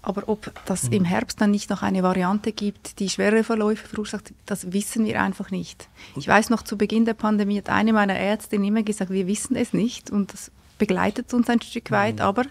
Aber 0.07 0.29
ob 0.29 0.53
das 0.65 0.83
mhm. 0.83 0.93
im 0.93 1.03
Herbst 1.03 1.41
dann 1.41 1.51
nicht 1.51 1.69
noch 1.69 1.81
eine 1.81 2.01
Variante 2.01 2.53
gibt, 2.53 2.99
die 2.99 3.09
schwere 3.09 3.43
Verläufe 3.43 3.89
verursacht, 3.89 4.33
das 4.45 4.71
wissen 4.71 5.03
wir 5.03 5.21
einfach 5.21 5.51
nicht. 5.51 5.89
Ich 6.15 6.25
weiß 6.25 6.49
noch, 6.49 6.61
zu 6.61 6.77
Beginn 6.77 7.03
der 7.03 7.13
Pandemie 7.13 7.57
hat 7.57 7.67
eine 7.67 7.91
meiner 7.91 8.15
Ärztinnen 8.15 8.69
immer 8.69 8.83
gesagt, 8.83 9.11
wir 9.11 9.27
wissen 9.27 9.57
es 9.57 9.73
nicht 9.73 10.09
und 10.09 10.31
das 10.31 10.49
begleitet 10.77 11.33
uns 11.33 11.49
ein 11.49 11.61
Stück 11.61 11.91
weit, 11.91 12.15
mhm. 12.15 12.21
aber 12.21 12.43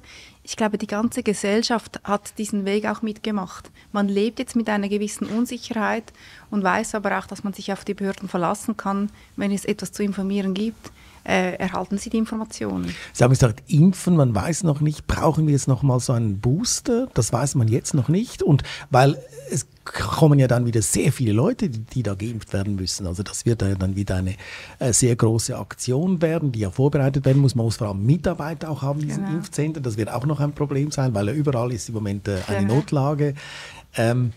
ich 0.42 0.58
glaube, 0.58 0.76
die 0.76 0.86
ganze 0.86 1.22
Gesellschaft 1.22 1.98
hat 2.04 2.36
diesen 2.36 2.66
Weg 2.66 2.84
auch 2.84 3.00
mitgemacht. 3.00 3.70
Man 3.90 4.06
lebt 4.06 4.38
jetzt 4.38 4.54
mit 4.54 4.68
einer 4.68 4.90
gewissen 4.90 5.26
Unsicherheit 5.26 6.12
und 6.50 6.62
weiß 6.62 6.94
aber 6.94 7.18
auch, 7.18 7.26
dass 7.26 7.42
man 7.42 7.54
sich 7.54 7.72
auf 7.72 7.86
die 7.86 7.94
Behörden 7.94 8.28
verlassen 8.28 8.76
kann, 8.76 9.08
wenn 9.36 9.50
es 9.50 9.64
etwas 9.64 9.92
zu 9.92 10.02
informieren 10.02 10.52
gibt 10.52 10.92
äh, 11.26 11.54
erhalten 11.56 11.98
Sie 11.98 12.10
die 12.10 12.18
Informationen. 12.18 12.94
Sie 13.12 13.24
haben 13.24 13.30
gesagt, 13.30 13.62
impfen, 13.68 14.16
man 14.16 14.34
weiß 14.34 14.62
noch 14.62 14.80
nicht, 14.80 15.06
brauchen 15.06 15.46
wir 15.46 15.52
jetzt 15.52 15.66
noch 15.66 15.82
mal 15.82 15.98
so 15.98 16.12
einen 16.12 16.40
Booster? 16.40 17.08
Das 17.14 17.32
weiß 17.32 17.56
man 17.56 17.68
jetzt 17.68 17.94
noch 17.94 18.08
nicht. 18.08 18.42
Und 18.42 18.62
weil 18.90 19.18
es 19.50 19.66
kommen 19.84 20.38
ja 20.38 20.46
dann 20.46 20.66
wieder 20.66 20.82
sehr 20.82 21.12
viele 21.12 21.32
Leute, 21.32 21.68
die, 21.68 21.80
die 21.80 22.02
da 22.02 22.14
geimpft 22.14 22.52
werden 22.52 22.76
müssen. 22.76 23.06
Also 23.06 23.22
das 23.22 23.44
wird 23.44 23.62
ja 23.62 23.74
dann 23.74 23.96
wieder 23.96 24.16
eine 24.16 24.34
äh, 24.78 24.92
sehr 24.92 25.16
große 25.16 25.56
Aktion 25.56 26.22
werden, 26.22 26.52
die 26.52 26.60
ja 26.60 26.70
vorbereitet 26.70 27.24
werden 27.24 27.42
muss. 27.42 27.54
Man 27.54 27.66
muss 27.66 27.76
vor 27.76 27.88
allem 27.88 28.04
Mitarbeiter 28.04 28.70
auch 28.70 28.82
haben 28.82 29.00
in 29.00 29.08
diesen 29.08 29.24
genau. 29.24 29.36
Impfzentren. 29.38 29.82
Das 29.82 29.96
wird 29.96 30.10
auch 30.10 30.26
noch 30.26 30.40
ein 30.40 30.52
Problem 30.52 30.90
sein, 30.90 31.14
weil 31.14 31.28
ja 31.28 31.34
überall 31.34 31.72
ist 31.72 31.88
im 31.88 31.96
Moment 31.96 32.28
äh, 32.28 32.38
eine 32.46 32.60
genau. 32.60 32.76
Notlage. 32.76 33.34
Ähm, 33.96 34.32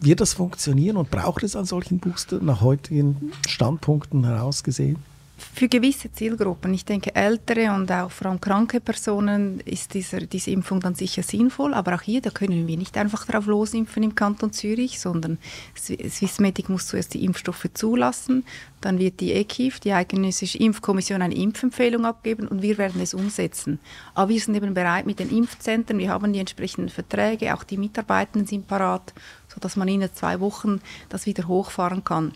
wird 0.00 0.20
das 0.20 0.34
funktionieren 0.34 0.96
und 0.96 1.10
braucht 1.10 1.42
es 1.42 1.56
an 1.56 1.64
solchen 1.64 1.98
Booster 1.98 2.38
nach 2.40 2.60
heutigen 2.60 3.32
Standpunkten 3.48 4.24
herausgesehen? 4.24 4.98
Für 5.38 5.68
gewisse 5.68 6.10
Zielgruppen, 6.10 6.74
ich 6.74 6.84
denke 6.84 7.14
ältere 7.14 7.72
und 7.72 7.90
auch 7.92 8.10
vor 8.10 8.26
allem 8.26 8.40
kranke 8.40 8.80
Personen, 8.80 9.60
ist 9.60 9.94
dieser, 9.94 10.20
diese 10.20 10.50
Impfung 10.50 10.80
dann 10.80 10.96
sicher 10.96 11.22
sinnvoll. 11.22 11.74
Aber 11.74 11.94
auch 11.94 12.02
hier, 12.02 12.20
da 12.20 12.30
können 12.30 12.66
wir 12.66 12.76
nicht 12.76 12.96
einfach 12.98 13.24
drauf 13.24 13.46
losimpfen 13.46 14.02
im 14.02 14.14
Kanton 14.14 14.52
Zürich, 14.52 14.98
sondern 14.98 15.38
Swissmedic 15.76 16.68
muss 16.68 16.88
zuerst 16.88 17.14
die 17.14 17.24
Impfstoffe 17.24 17.66
zulassen. 17.72 18.44
Dann 18.80 18.98
wird 18.98 19.20
die 19.20 19.32
EKIF, 19.32 19.78
die 19.80 19.92
Eidgenössische 19.92 20.58
Impfkommission, 20.58 21.22
eine 21.22 21.36
Impfempfehlung 21.36 22.04
abgeben 22.04 22.48
und 22.48 22.62
wir 22.62 22.76
werden 22.76 23.00
es 23.00 23.14
umsetzen. 23.14 23.78
Aber 24.14 24.30
wir 24.30 24.40
sind 24.40 24.56
eben 24.56 24.74
bereit 24.74 25.06
mit 25.06 25.20
den 25.20 25.30
Impfzentren, 25.30 25.98
wir 25.98 26.10
haben 26.10 26.32
die 26.32 26.40
entsprechenden 26.40 26.88
Verträge, 26.88 27.54
auch 27.54 27.62
die 27.62 27.76
Mitarbeitenden 27.76 28.46
sind 28.46 28.66
parat, 28.66 29.14
sodass 29.46 29.76
man 29.76 29.88
in 29.88 30.08
zwei 30.14 30.40
Wochen 30.40 30.80
das 31.08 31.26
wieder 31.26 31.46
hochfahren 31.46 32.02
kann. 32.02 32.32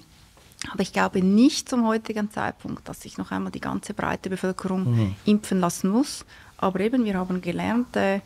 Aber 0.70 0.82
ich 0.82 0.92
glaube 0.92 1.22
nicht 1.22 1.68
zum 1.68 1.86
heutigen 1.86 2.30
Zeitpunkt, 2.30 2.88
dass 2.88 3.00
sich 3.00 3.18
noch 3.18 3.30
einmal 3.30 3.52
die 3.52 3.60
ganze 3.60 3.94
breite 3.94 4.30
Bevölkerung 4.30 4.84
mhm. 4.84 5.14
impfen 5.24 5.60
lassen 5.60 5.90
muss. 5.90 6.24
Aber 6.56 6.80
eben, 6.80 7.04
wir 7.04 7.14
haben 7.14 7.40
gelernt, 7.40 7.96
äh, 7.96 8.20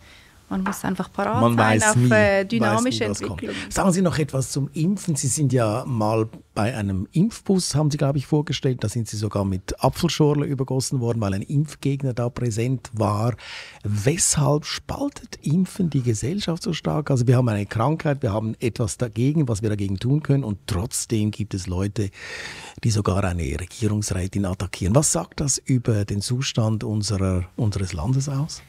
man 0.48 0.62
muss 0.62 0.84
einfach 0.84 1.12
parat 1.12 1.40
Man 1.40 1.56
sein 1.56 1.82
auf 1.82 1.96
nie, 1.96 2.10
äh, 2.10 2.44
dynamische 2.44 3.04
nie, 3.04 3.10
Entwicklung. 3.10 3.54
Sagen 3.68 3.92
Sie 3.92 4.02
noch 4.02 4.18
etwas 4.18 4.52
zum 4.52 4.70
Impfen. 4.74 5.16
Sie 5.16 5.26
sind 5.26 5.52
ja 5.52 5.84
mal 5.86 6.28
bei 6.54 6.76
einem 6.76 7.08
Impfbus, 7.12 7.74
haben 7.74 7.90
Sie, 7.90 7.96
glaube 7.96 8.18
ich, 8.18 8.26
vorgestellt. 8.26 8.84
Da 8.84 8.88
sind 8.88 9.08
Sie 9.08 9.16
sogar 9.16 9.44
mit 9.44 9.82
Apfelschorle 9.82 10.46
übergossen 10.46 11.00
worden, 11.00 11.20
weil 11.20 11.34
ein 11.34 11.42
Impfgegner 11.42 12.14
da 12.14 12.28
präsent 12.28 12.90
war. 12.92 13.34
Weshalb 13.82 14.64
spaltet 14.64 15.36
Impfen 15.42 15.90
die 15.90 16.02
Gesellschaft 16.02 16.62
so 16.62 16.72
stark? 16.72 17.10
Also 17.10 17.26
wir 17.26 17.36
haben 17.36 17.48
eine 17.48 17.66
Krankheit, 17.66 18.22
wir 18.22 18.32
haben 18.32 18.54
etwas 18.60 18.98
dagegen, 18.98 19.48
was 19.48 19.62
wir 19.62 19.68
dagegen 19.68 19.98
tun 19.98 20.22
können 20.22 20.44
und 20.44 20.58
trotzdem 20.66 21.32
gibt 21.32 21.54
es 21.54 21.66
Leute, 21.66 22.10
die 22.84 22.90
sogar 22.90 23.24
eine 23.24 23.42
Regierungsrätin 23.42 24.44
attackieren. 24.44 24.94
Was 24.94 25.10
sagt 25.10 25.40
das 25.40 25.58
über 25.58 26.04
den 26.04 26.20
Zustand 26.20 26.84
unserer, 26.84 27.44
unseres 27.56 27.92
Landes 27.92 28.28
aus? 28.28 28.62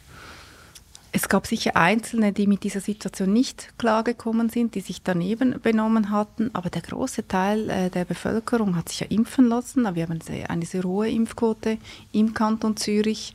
Es 1.17 1.29
gab 1.29 1.47
sicher 1.47 1.75
Einzelne, 1.75 2.31
die 2.31 2.45
mit 2.45 2.63
dieser 2.63 2.79
Situation 2.79 3.33
nicht 3.33 3.73
klargekommen 3.79 4.49
sind, 4.49 4.75
die 4.75 4.81
sich 4.81 5.01
daneben 5.01 5.59
benommen 5.63 6.11
hatten, 6.11 6.51
aber 6.53 6.69
der 6.69 6.83
große 6.83 7.27
Teil 7.27 7.71
äh, 7.71 7.89
der 7.89 8.05
Bevölkerung 8.05 8.75
hat 8.75 8.89
sich 8.89 8.99
ja 8.99 9.07
impfen 9.07 9.49
lassen. 9.49 9.95
Wir 9.95 10.03
haben 10.03 10.19
eine 10.47 10.65
sehr 10.67 10.83
hohe 10.83 11.09
Impfquote 11.09 11.79
im 12.11 12.35
Kanton 12.35 12.77
Zürich 12.77 13.33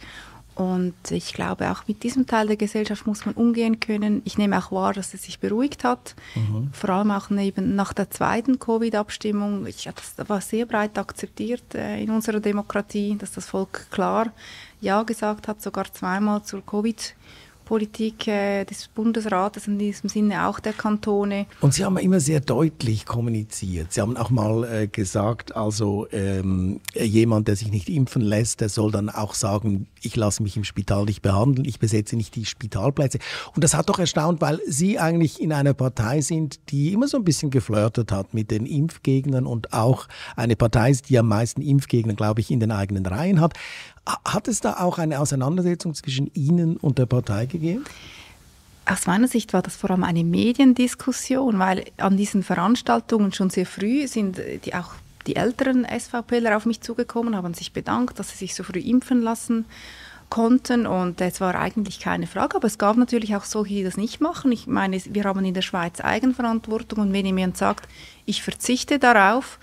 und 0.54 0.94
ich 1.10 1.32
glaube, 1.32 1.72
auch 1.72 1.88
mit 1.88 2.04
diesem 2.04 2.24
Teil 2.28 2.46
der 2.46 2.56
Gesellschaft 2.56 3.04
muss 3.08 3.26
man 3.26 3.34
umgehen 3.34 3.80
können. 3.80 4.22
Ich 4.26 4.38
nehme 4.38 4.56
auch 4.58 4.70
wahr, 4.70 4.92
dass 4.92 5.12
es 5.12 5.24
sich 5.24 5.40
beruhigt 5.40 5.82
hat. 5.82 6.14
Mhm. 6.36 6.70
Vor 6.72 6.90
allem 6.90 7.10
auch 7.10 7.30
neben, 7.30 7.74
nach 7.74 7.92
der 7.92 8.12
zweiten 8.12 8.60
Covid-Abstimmung. 8.60 9.64
Das 9.64 10.28
war 10.28 10.40
sehr 10.40 10.66
breit 10.66 10.96
akzeptiert 10.98 11.74
äh, 11.74 12.00
in 12.00 12.10
unserer 12.10 12.38
Demokratie, 12.38 13.16
dass 13.18 13.32
das 13.32 13.46
Volk 13.46 13.90
klar 13.90 14.30
Ja 14.80 15.02
gesagt 15.02 15.48
hat, 15.48 15.60
sogar 15.60 15.92
zweimal 15.92 16.44
zur 16.44 16.64
Covid-Abstimmung. 16.64 17.42
Politik 17.64 18.28
äh, 18.28 18.64
des 18.64 18.88
Bundesrates, 18.88 19.66
in 19.66 19.78
diesem 19.78 20.08
Sinne 20.08 20.46
auch 20.46 20.60
der 20.60 20.72
Kantone. 20.72 21.46
Und 21.60 21.74
Sie 21.74 21.84
haben 21.84 21.96
immer 21.96 22.20
sehr 22.20 22.40
deutlich 22.40 23.06
kommuniziert. 23.06 23.92
Sie 23.92 24.00
haben 24.00 24.16
auch 24.16 24.30
mal 24.30 24.64
äh, 24.64 24.86
gesagt, 24.86 25.56
also 25.56 26.06
ähm, 26.12 26.80
jemand, 26.94 27.48
der 27.48 27.56
sich 27.56 27.70
nicht 27.70 27.88
impfen 27.88 28.22
lässt, 28.22 28.60
der 28.60 28.68
soll 28.68 28.90
dann 28.90 29.08
auch 29.08 29.34
sagen, 29.34 29.86
ich 30.02 30.16
lasse 30.16 30.42
mich 30.42 30.56
im 30.56 30.64
Spital 30.64 31.04
nicht 31.04 31.22
behandeln, 31.22 31.66
ich 31.66 31.78
besetze 31.78 32.16
nicht 32.16 32.34
die 32.34 32.44
Spitalplätze. 32.44 33.18
Und 33.54 33.64
das 33.64 33.74
hat 33.74 33.88
doch 33.88 33.98
erstaunt, 33.98 34.40
weil 34.40 34.60
Sie 34.66 34.98
eigentlich 34.98 35.40
in 35.40 35.52
einer 35.52 35.74
Partei 35.74 36.20
sind, 36.20 36.60
die 36.70 36.92
immer 36.92 37.08
so 37.08 37.16
ein 37.16 37.24
bisschen 37.24 37.50
geflirtet 37.50 38.12
hat 38.12 38.34
mit 38.34 38.50
den 38.50 38.66
Impfgegnern 38.66 39.46
und 39.46 39.72
auch 39.72 40.08
eine 40.36 40.56
Partei 40.56 40.90
ist, 40.90 41.08
die 41.08 41.18
am 41.18 41.28
meisten 41.28 41.62
Impfgegner, 41.62 42.14
glaube 42.14 42.40
ich, 42.40 42.50
in 42.50 42.60
den 42.60 42.70
eigenen 42.70 43.06
Reihen 43.06 43.40
hat. 43.40 43.54
Hat 44.06 44.48
es 44.48 44.60
da 44.60 44.78
auch 44.78 44.98
eine 44.98 45.20
Auseinandersetzung 45.20 45.94
zwischen 45.94 46.30
Ihnen 46.34 46.76
und 46.76 46.98
der 46.98 47.06
Partei 47.06 47.46
gegeben? 47.46 47.84
Aus 48.84 49.06
meiner 49.06 49.28
Sicht 49.28 49.52
war 49.52 49.62
das 49.62 49.76
vor 49.76 49.92
allem 49.92 50.02
eine 50.02 50.24
Mediendiskussion, 50.24 51.58
weil 51.60 51.84
an 51.98 52.16
diesen 52.16 52.42
Veranstaltungen 52.42 53.32
schon 53.32 53.48
sehr 53.48 53.66
früh 53.66 54.08
sind 54.08 54.40
die 54.64 54.74
auch 54.74 54.94
die 55.26 55.36
älteren 55.36 55.86
SVPler 55.86 56.56
auf 56.56 56.66
mich 56.66 56.80
zugekommen, 56.80 57.36
haben 57.36 57.54
sich 57.54 57.72
bedankt, 57.72 58.18
dass 58.18 58.30
sie 58.30 58.38
sich 58.38 58.56
so 58.56 58.64
früh 58.64 58.80
impfen 58.80 59.22
lassen 59.22 59.66
konnten 60.30 60.86
und 60.86 61.20
es 61.20 61.40
war 61.40 61.54
eigentlich 61.54 62.00
keine 62.00 62.26
Frage, 62.26 62.56
aber 62.56 62.66
es 62.66 62.78
gab 62.78 62.96
natürlich 62.96 63.36
auch 63.36 63.44
solche, 63.44 63.74
die 63.74 63.84
das 63.84 63.98
nicht 63.98 64.20
machen. 64.20 64.50
Ich 64.50 64.66
meine, 64.66 64.98
wir 64.98 65.24
haben 65.24 65.44
in 65.44 65.54
der 65.54 65.62
Schweiz 65.62 66.00
Eigenverantwortung 66.00 67.00
und 67.00 67.12
wenn 67.12 67.26
jemand 67.26 67.56
sagt, 67.56 67.86
ich 68.24 68.42
verzichte 68.42 68.98
darauf, 68.98 69.58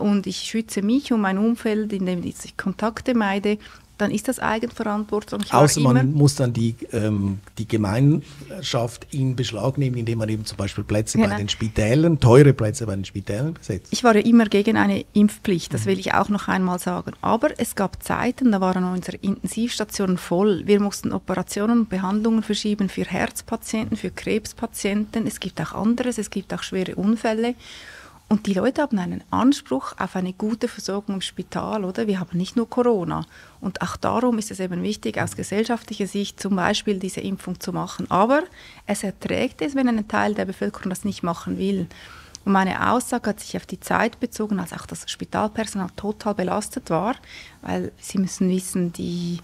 und 0.00 0.26
ich 0.26 0.38
schütze 0.38 0.82
mich 0.82 1.12
und 1.12 1.20
mein 1.20 1.38
Umfeld, 1.38 1.92
indem 1.92 2.24
ich 2.24 2.56
Kontakte 2.56 3.14
meide, 3.14 3.58
dann 3.98 4.10
ist 4.10 4.28
das 4.28 4.38
Eigenverantwortung. 4.38 5.40
Ich 5.42 5.52
Außer 5.52 5.80
man 5.80 6.12
muss 6.12 6.34
dann 6.34 6.52
die, 6.52 6.74
ähm, 6.92 7.38
die 7.56 7.66
Gemeinschaft 7.66 9.06
in 9.12 9.36
Beschlag 9.36 9.78
nehmen, 9.78 9.96
indem 9.96 10.18
man 10.18 10.28
eben 10.28 10.44
zum 10.44 10.58
Beispiel 10.58 10.84
Plätze 10.84 11.18
genau. 11.18 11.30
bei 11.30 11.36
den 11.36 11.48
Spitälern, 11.48 12.20
teure 12.20 12.52
Plätze 12.52 12.86
bei 12.86 12.94
den 12.94 13.04
Spitälern 13.04 13.54
besetzt. 13.54 13.88
Ich 13.90 14.04
war 14.04 14.14
ja 14.14 14.22
immer 14.22 14.46
gegen 14.46 14.76
eine 14.76 15.04
Impfpflicht, 15.14 15.72
das 15.72 15.84
mhm. 15.84 15.90
will 15.90 15.98
ich 15.98 16.12
auch 16.14 16.28
noch 16.28 16.48
einmal 16.48 16.78
sagen. 16.78 17.12
Aber 17.22 17.58
es 17.58 17.74
gab 17.74 18.02
Zeiten, 18.02 18.52
da 18.52 18.60
waren 18.60 18.84
unsere 18.84 19.16
Intensivstationen 19.16 20.18
voll. 20.18 20.62
Wir 20.66 20.80
mussten 20.80 21.12
Operationen 21.12 21.80
und 21.80 21.88
Behandlungen 21.88 22.42
verschieben 22.42 22.88
für 22.88 23.04
Herzpatienten, 23.04 23.96
für 23.96 24.10
Krebspatienten. 24.10 25.26
Es 25.26 25.40
gibt 25.40 25.60
auch 25.60 25.72
anderes, 25.72 26.18
es 26.18 26.28
gibt 26.30 26.52
auch 26.52 26.62
schwere 26.62 26.96
Unfälle. 26.96 27.54
Und 28.28 28.46
die 28.46 28.54
Leute 28.54 28.82
haben 28.82 28.98
einen 28.98 29.22
Anspruch 29.30 29.92
auf 29.98 30.16
eine 30.16 30.32
gute 30.32 30.66
Versorgung 30.66 31.16
im 31.16 31.20
Spital, 31.20 31.84
oder? 31.84 32.08
Wir 32.08 32.18
haben 32.18 32.36
nicht 32.36 32.56
nur 32.56 32.68
Corona. 32.68 33.24
Und 33.60 33.82
auch 33.82 33.96
darum 33.96 34.38
ist 34.38 34.50
es 34.50 34.58
eben 34.58 34.82
wichtig, 34.82 35.20
aus 35.20 35.36
gesellschaftlicher 35.36 36.08
Sicht 36.08 36.40
zum 36.40 36.56
Beispiel 36.56 36.98
diese 36.98 37.20
Impfung 37.20 37.60
zu 37.60 37.72
machen. 37.72 38.10
Aber 38.10 38.42
es 38.86 39.04
erträgt 39.04 39.62
es, 39.62 39.76
wenn 39.76 39.88
ein 39.88 40.08
Teil 40.08 40.34
der 40.34 40.44
Bevölkerung 40.44 40.90
das 40.90 41.04
nicht 41.04 41.22
machen 41.22 41.56
will. 41.56 41.86
Und 42.44 42.52
meine 42.52 42.90
Aussage 42.90 43.30
hat 43.30 43.40
sich 43.40 43.56
auf 43.56 43.66
die 43.66 43.78
Zeit 43.78 44.18
bezogen, 44.18 44.58
als 44.58 44.72
auch 44.72 44.86
das 44.86 45.08
Spitalpersonal 45.08 45.90
total 45.94 46.34
belastet 46.34 46.90
war, 46.90 47.14
weil 47.62 47.92
Sie 48.00 48.18
müssen 48.18 48.48
wissen, 48.50 48.92
die 48.92 49.38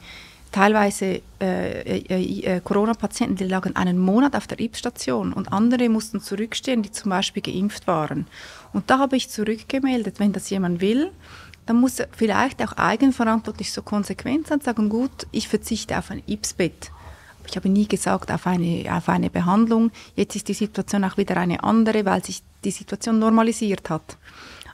teilweise 0.53 1.23
äh, 1.41 1.99
äh, 1.99 2.57
äh, 2.57 2.61
Corona-Patienten, 2.61 3.37
die 3.37 3.45
lagen 3.45 3.75
einen 3.75 3.99
Monat 3.99 4.37
auf 4.37 4.47
der 4.47 4.61
Impfstation 4.61 5.33
und 5.33 5.53
andere 5.53 5.89
mussten 5.89 6.21
zurückstehen, 6.21 6.83
die 6.83 6.93
zum 6.93 7.11
Beispiel 7.11 7.43
geimpft 7.43 7.87
waren. 7.87 8.27
Und 8.73 8.91
da 8.91 8.99
habe 8.99 9.17
ich 9.17 9.29
zurückgemeldet, 9.29 10.19
wenn 10.19 10.33
das 10.33 10.51
jemand 10.51 10.81
will, 10.81 11.13
dann 11.67 11.81
muss 11.81 12.01
er 12.01 12.09
vielleicht 12.11 12.63
auch 12.63 12.73
eigenverantwortlich 12.73 13.73
so 13.73 13.83
konsequent 13.83 14.49
sein 14.49 14.61
sagen, 14.61 14.89
gut, 14.89 15.27
ich 15.31 15.49
verzichte 15.49 15.97
auf 15.97 16.11
ein 16.11 16.23
Impfbett. 16.27 16.91
Ich 17.47 17.57
habe 17.57 17.69
nie 17.69 17.87
gesagt 17.87 18.31
auf 18.31 18.47
eine, 18.47 18.85
auf 18.91 19.09
eine 19.09 19.31
Behandlung. 19.31 19.91
Jetzt 20.17 20.37
ist 20.37 20.49
die 20.49 20.55
Situation 20.55 21.05
auch 21.05 21.17
wieder 21.17 21.37
eine 21.37 21.63
andere, 21.63 22.05
weil 22.05 22.25
sich 22.25 22.43
die 22.65 22.71
Situation 22.71 23.19
normalisiert 23.19 23.91
hat. 23.91 24.17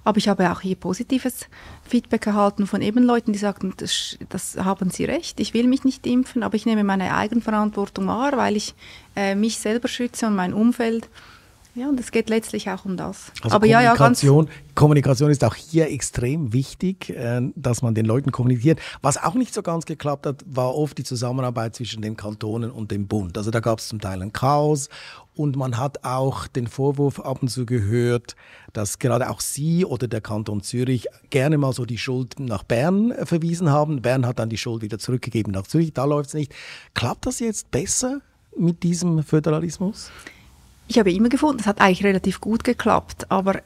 Aber 0.04 0.18
ich 0.18 0.28
habe 0.28 0.50
auch 0.50 0.60
hier 0.60 0.76
positives 0.76 1.46
Feedback 1.86 2.26
erhalten 2.26 2.66
von 2.66 2.80
eben 2.80 3.02
Leuten, 3.02 3.32
die 3.32 3.38
sagten, 3.38 3.74
das, 3.76 4.16
das 4.28 4.56
haben 4.56 4.90
sie 4.90 5.04
recht, 5.04 5.38
ich 5.40 5.52
will 5.52 5.66
mich 5.66 5.84
nicht 5.84 6.06
impfen, 6.06 6.42
aber 6.42 6.54
ich 6.54 6.66
nehme 6.66 6.84
meine 6.84 7.14
Eigenverantwortung 7.14 8.06
wahr, 8.06 8.36
weil 8.36 8.56
ich 8.56 8.74
äh, 9.16 9.34
mich 9.34 9.58
selber 9.58 9.88
schütze 9.88 10.26
und 10.26 10.34
mein 10.34 10.54
Umfeld. 10.54 11.08
Ja, 11.74 11.88
und 11.88 12.00
es 12.00 12.10
geht 12.10 12.28
letztlich 12.28 12.68
auch 12.70 12.84
um 12.84 12.96
das. 12.96 13.30
Also 13.42 13.54
Aber 13.54 13.68
Kommunikation, 13.68 14.46
ja, 14.46 14.50
ja, 14.52 14.58
Kommunikation 14.74 15.30
ist 15.30 15.44
auch 15.44 15.54
hier 15.54 15.90
extrem 15.90 16.52
wichtig, 16.52 17.10
äh, 17.10 17.40
dass 17.54 17.82
man 17.82 17.94
den 17.94 18.04
Leuten 18.04 18.32
kommuniziert. 18.32 18.80
Was 19.00 19.16
auch 19.16 19.34
nicht 19.34 19.54
so 19.54 19.62
ganz 19.62 19.84
geklappt 19.84 20.26
hat, 20.26 20.42
war 20.46 20.74
oft 20.74 20.98
die 20.98 21.04
Zusammenarbeit 21.04 21.76
zwischen 21.76 22.02
den 22.02 22.16
Kantonen 22.16 22.70
und 22.70 22.90
dem 22.90 23.06
Bund. 23.06 23.38
Also 23.38 23.50
da 23.50 23.60
gab 23.60 23.78
es 23.78 23.88
zum 23.88 24.00
Teil 24.00 24.20
ein 24.22 24.32
Chaos 24.32 24.88
und 25.38 25.54
man 25.54 25.78
hat 25.78 26.04
auch 26.04 26.48
den 26.48 26.66
Vorwurf 26.66 27.20
ab 27.20 27.42
und 27.42 27.48
zu 27.48 27.64
gehört, 27.64 28.34
dass 28.72 28.98
gerade 28.98 29.30
auch 29.30 29.40
Sie 29.40 29.84
oder 29.84 30.08
der 30.08 30.20
Kanton 30.20 30.62
Zürich 30.62 31.06
gerne 31.30 31.58
mal 31.58 31.72
so 31.72 31.84
die 31.84 31.98
Schuld 31.98 32.40
nach 32.40 32.64
Bern 32.64 33.14
verwiesen 33.24 33.70
haben. 33.70 34.02
Bern 34.02 34.26
hat 34.26 34.40
dann 34.40 34.48
die 34.48 34.58
Schuld 34.58 34.82
wieder 34.82 34.98
zurückgegeben 34.98 35.52
nach 35.52 35.68
Zürich. 35.68 35.92
Da 35.92 36.06
läuft 36.06 36.30
es 36.30 36.34
nicht. 36.34 36.52
Klappt 36.94 37.26
das 37.26 37.38
jetzt 37.38 37.70
besser 37.70 38.20
mit 38.56 38.82
diesem 38.82 39.22
Föderalismus? 39.22 40.10
Ich 40.88 40.98
habe 40.98 41.12
immer 41.12 41.28
gefunden, 41.28 41.60
es 41.60 41.66
hat 41.66 41.80
eigentlich 41.80 42.04
relativ 42.04 42.40
gut 42.40 42.64
geklappt, 42.64 43.26
aber 43.30 43.60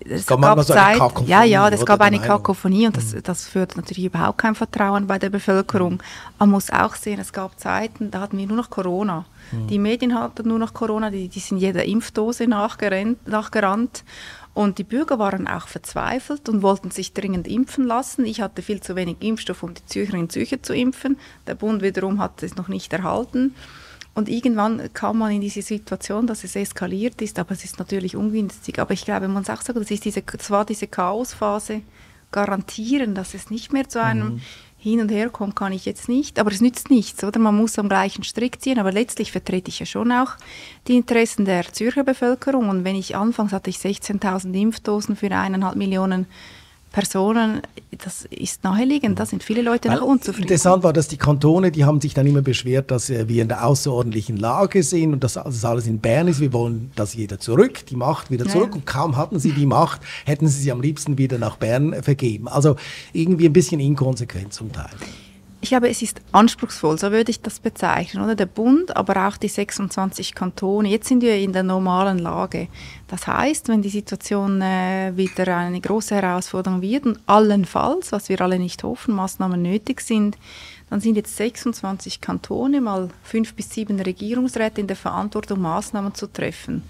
es 0.00 0.26
gab, 0.26 0.40
gab 0.40 0.58
so 0.60 0.72
Zeit, 0.72 1.00
ja, 1.26 1.44
ja, 1.44 1.68
es 1.68 1.84
gab 1.84 2.00
eine 2.00 2.18
Kakophonie 2.18 2.86
und 2.86 2.96
das, 2.96 3.14
mhm. 3.14 3.22
das 3.22 3.46
führt 3.46 3.76
natürlich 3.76 4.04
überhaupt 4.04 4.38
kein 4.38 4.54
Vertrauen 4.54 5.06
bei 5.06 5.18
der 5.18 5.30
Bevölkerung. 5.30 5.94
Mhm. 5.94 6.00
Man 6.38 6.50
muss 6.50 6.70
auch 6.70 6.94
sehen, 6.94 7.20
es 7.20 7.32
gab 7.32 7.58
Zeiten, 7.58 8.10
da 8.10 8.20
hatten 8.20 8.38
wir 8.38 8.46
nur 8.46 8.56
noch 8.56 8.70
Corona. 8.70 9.24
Mhm. 9.52 9.66
Die 9.68 9.78
Medien 9.78 10.18
hatten 10.18 10.48
nur 10.48 10.58
noch 10.58 10.74
Corona, 10.74 11.10
die, 11.10 11.28
die 11.28 11.40
sind 11.40 11.58
jeder 11.58 11.84
Impfdose 11.84 12.46
nachgerannt, 12.46 13.26
nachgerannt. 13.28 14.04
Und 14.54 14.78
die 14.78 14.84
Bürger 14.84 15.18
waren 15.18 15.46
auch 15.46 15.68
verzweifelt 15.68 16.48
und 16.48 16.62
wollten 16.62 16.90
sich 16.90 17.12
dringend 17.12 17.46
impfen 17.46 17.84
lassen. 17.84 18.24
Ich 18.24 18.40
hatte 18.40 18.62
viel 18.62 18.80
zu 18.80 18.96
wenig 18.96 19.18
Impfstoff, 19.20 19.62
um 19.62 19.74
die 19.74 19.84
Zürcherinnen 19.84 20.24
und 20.24 20.32
Zürcher 20.32 20.62
zu 20.62 20.74
impfen. 20.74 21.18
Der 21.46 21.54
Bund 21.54 21.82
wiederum 21.82 22.20
hat 22.20 22.42
es 22.42 22.56
noch 22.56 22.68
nicht 22.68 22.92
erhalten. 22.94 23.54
Und 24.16 24.30
irgendwann 24.30 24.90
kam 24.94 25.18
man 25.18 25.30
in 25.30 25.42
diese 25.42 25.60
Situation, 25.60 26.26
dass 26.26 26.42
es 26.42 26.56
eskaliert 26.56 27.20
ist, 27.20 27.38
aber 27.38 27.52
es 27.52 27.64
ist 27.64 27.78
natürlich 27.78 28.16
ungünstig. 28.16 28.78
Aber 28.78 28.94
ich 28.94 29.04
glaube, 29.04 29.28
man 29.28 29.42
muss 29.42 29.50
auch 29.50 29.60
sagen, 29.60 29.78
das, 29.78 29.90
ist 29.90 30.06
diese, 30.06 30.22
das 30.22 30.50
war 30.50 30.64
diese 30.64 30.86
Chaosphase. 30.86 31.82
Garantieren, 32.32 33.14
dass 33.14 33.34
es 33.34 33.50
nicht 33.50 33.74
mehr 33.74 33.90
zu 33.90 34.02
einem 34.02 34.36
mhm. 34.36 34.40
Hin 34.78 35.00
und 35.00 35.10
Her 35.10 35.28
kommt, 35.28 35.54
kann 35.54 35.72
ich 35.72 35.84
jetzt 35.84 36.08
nicht. 36.08 36.38
Aber 36.38 36.50
es 36.50 36.62
nützt 36.62 36.90
nichts, 36.90 37.22
oder? 37.24 37.38
Man 37.38 37.56
muss 37.56 37.78
am 37.78 37.90
gleichen 37.90 38.24
Strick 38.24 38.62
ziehen. 38.62 38.78
Aber 38.78 38.90
letztlich 38.90 39.32
vertrete 39.32 39.68
ich 39.68 39.80
ja 39.80 39.86
schon 39.86 40.10
auch 40.10 40.32
die 40.88 40.96
Interessen 40.96 41.44
der 41.44 41.70
Zürcher 41.70 42.02
Bevölkerung. 42.02 42.70
Und 42.70 42.84
wenn 42.84 42.96
ich 42.96 43.16
anfangs 43.16 43.52
hatte 43.52 43.68
ich 43.68 43.76
16.000 43.76 44.54
Impfdosen 44.54 45.14
für 45.14 45.30
eineinhalb 45.30 45.76
Millionen 45.76 46.26
Personen, 46.96 47.60
das 47.90 48.24
ist 48.30 48.64
naheliegend, 48.64 49.20
da 49.20 49.26
sind 49.26 49.42
viele 49.42 49.60
Leute 49.60 49.90
noch 49.90 50.00
unzufrieden. 50.00 50.44
Interessant 50.44 50.82
war, 50.82 50.94
dass 50.94 51.08
die 51.08 51.18
Kantone, 51.18 51.70
die 51.70 51.84
haben 51.84 52.00
sich 52.00 52.14
dann 52.14 52.26
immer 52.26 52.40
beschwert, 52.40 52.90
dass 52.90 53.10
wir 53.10 53.42
in 53.42 53.48
der 53.48 53.66
außerordentlichen 53.66 54.38
Lage 54.38 54.82
sind 54.82 55.12
und 55.12 55.22
dass 55.22 55.34
das 55.34 55.62
alles 55.66 55.86
in 55.86 55.98
Bern 55.98 56.26
ist. 56.26 56.40
Wir 56.40 56.54
wollen 56.54 56.90
das 56.96 57.12
jeder 57.12 57.38
zurück, 57.38 57.84
die 57.84 57.96
Macht 57.96 58.30
wieder 58.30 58.46
zurück. 58.46 58.70
Ja. 58.70 58.76
Und 58.76 58.86
kaum 58.86 59.18
hatten 59.18 59.38
sie 59.38 59.52
die 59.52 59.66
Macht, 59.66 60.00
hätten 60.24 60.48
sie 60.48 60.58
sie 60.58 60.72
am 60.72 60.80
liebsten 60.80 61.18
wieder 61.18 61.36
nach 61.36 61.58
Bern 61.58 62.02
vergeben. 62.02 62.48
Also 62.48 62.76
irgendwie 63.12 63.44
ein 63.44 63.52
bisschen 63.52 63.78
inkonsequent 63.78 64.54
zum 64.54 64.72
Teil. 64.72 64.88
Ich 65.62 65.70
glaube, 65.70 65.88
es 65.88 66.02
ist 66.02 66.20
anspruchsvoll, 66.32 66.98
so 66.98 67.10
würde 67.10 67.30
ich 67.30 67.40
das 67.40 67.60
bezeichnen, 67.60 68.22
oder? 68.22 68.34
Der 68.34 68.46
Bund, 68.46 68.94
aber 68.94 69.26
auch 69.26 69.36
die 69.38 69.48
26 69.48 70.34
Kantone. 70.34 70.88
Jetzt 70.88 71.08
sind 71.08 71.22
wir 71.22 71.36
in 71.36 71.52
der 71.52 71.62
normalen 71.62 72.18
Lage. 72.18 72.68
Das 73.08 73.26
heißt, 73.26 73.68
wenn 73.68 73.80
die 73.80 73.88
Situation 73.88 74.60
äh, 74.60 75.12
wieder 75.16 75.56
eine 75.56 75.80
große 75.80 76.14
Herausforderung 76.14 76.82
wird 76.82 77.06
und 77.06 77.20
allenfalls, 77.26 78.12
was 78.12 78.28
wir 78.28 78.40
alle 78.42 78.58
nicht 78.58 78.84
hoffen, 78.84 79.14
Maßnahmen 79.14 79.60
nötig 79.60 80.02
sind, 80.02 80.36
dann 80.90 81.00
sind 81.00 81.16
jetzt 81.16 81.36
26 81.36 82.20
Kantone 82.20 82.80
mal 82.80 83.08
fünf 83.22 83.54
bis 83.54 83.70
sieben 83.70 83.98
Regierungsräte 83.98 84.80
in 84.80 84.86
der 84.86 84.96
Verantwortung, 84.96 85.60
Maßnahmen 85.62 86.14
zu 86.14 86.26
treffen. 86.30 86.82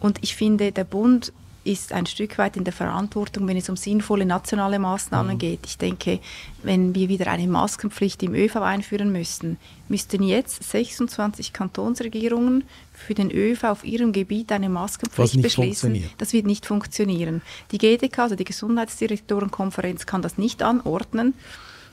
Und 0.00 0.18
ich 0.22 0.34
finde, 0.34 0.72
der 0.72 0.84
Bund 0.84 1.32
ist 1.64 1.92
ein 1.92 2.06
Stück 2.06 2.38
weit 2.38 2.56
in 2.56 2.64
der 2.64 2.72
Verantwortung, 2.72 3.46
wenn 3.46 3.56
es 3.56 3.68
um 3.68 3.76
sinnvolle 3.76 4.24
nationale 4.24 4.78
Maßnahmen 4.78 5.34
mhm. 5.34 5.38
geht. 5.38 5.60
Ich 5.66 5.78
denke, 5.78 6.20
wenn 6.62 6.94
wir 6.94 7.08
wieder 7.08 7.26
eine 7.30 7.46
Maskenpflicht 7.46 8.22
im 8.22 8.34
ÖV 8.34 8.56
einführen 8.56 9.12
müssten, 9.12 9.58
müssten 9.88 10.22
jetzt 10.22 10.62
26 10.62 11.52
Kantonsregierungen 11.52 12.64
für 12.92 13.14
den 13.14 13.30
ÖV 13.30 13.64
auf 13.64 13.84
ihrem 13.84 14.12
Gebiet 14.12 14.52
eine 14.52 14.68
Maskenpflicht 14.68 15.42
beschließen. 15.42 16.10
Das 16.18 16.32
wird 16.32 16.46
nicht 16.46 16.64
funktionieren. 16.64 17.42
Die 17.72 17.78
GDK, 17.78 18.18
also 18.20 18.36
die 18.36 18.44
Gesundheitsdirektorenkonferenz, 18.44 20.06
kann 20.06 20.22
das 20.22 20.38
nicht 20.38 20.62
anordnen. 20.62 21.34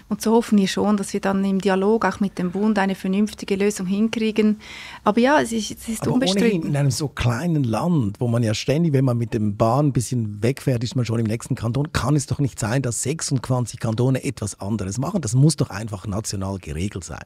Und 0.10 0.22
so 0.22 0.34
hoffen 0.34 0.58
wir 0.58 0.68
schon, 0.68 0.96
dass 0.96 1.12
wir 1.12 1.20
dann 1.20 1.44
im 1.44 1.60
Dialog 1.60 2.06
auch 2.06 2.20
mit 2.22 2.40
dem 2.40 2.52
Bund 2.52 2.80
eine 2.80 2.96
vernünftige 2.96 3.56
Lösung 3.56 3.88
hinkriegen. 3.88 4.60
Aber 5.04 5.20
ja, 5.20 5.42
es 5.42 5.52
ist, 5.52 5.72
es 5.72 5.90
ist 5.90 6.04
Aber 6.04 6.14
unbestritten. 6.14 6.70
in 6.70 6.78
einem 6.78 6.92
so 6.92 7.10
kleinen 7.10 7.66
Land, 7.66 8.22
wo 8.22 8.28
man 8.28 8.42
ja 8.42 8.54
ständig, 8.54 8.94
wenn 8.94 9.04
man 9.04 9.18
mit 9.18 9.34
dem 9.34 9.58
Bahn 9.58 9.88
ein 9.88 9.94
bisschen 9.94 10.42
wegfährt, 10.42 10.84
ist 10.84 10.96
man 10.96 11.04
schon 11.04 11.20
im 11.20 11.26
nächsten 11.26 11.56
Kanton, 11.56 11.92
kann 11.92 12.16
es 12.16 12.26
doch 12.26 12.40
nicht 12.40 12.58
sein, 12.58 12.82
dass 12.82 13.04
26 13.04 13.80
Kantone 13.80 14.24
etwas 14.24 14.60
anderes 14.62 14.98
machen. 14.98 15.22
Das 15.22 15.36
muss 15.36 15.58
doch 15.58 15.70
einfach 15.70 16.08
national 16.08 16.58
geregelt 16.60 17.04
sein 17.04 17.26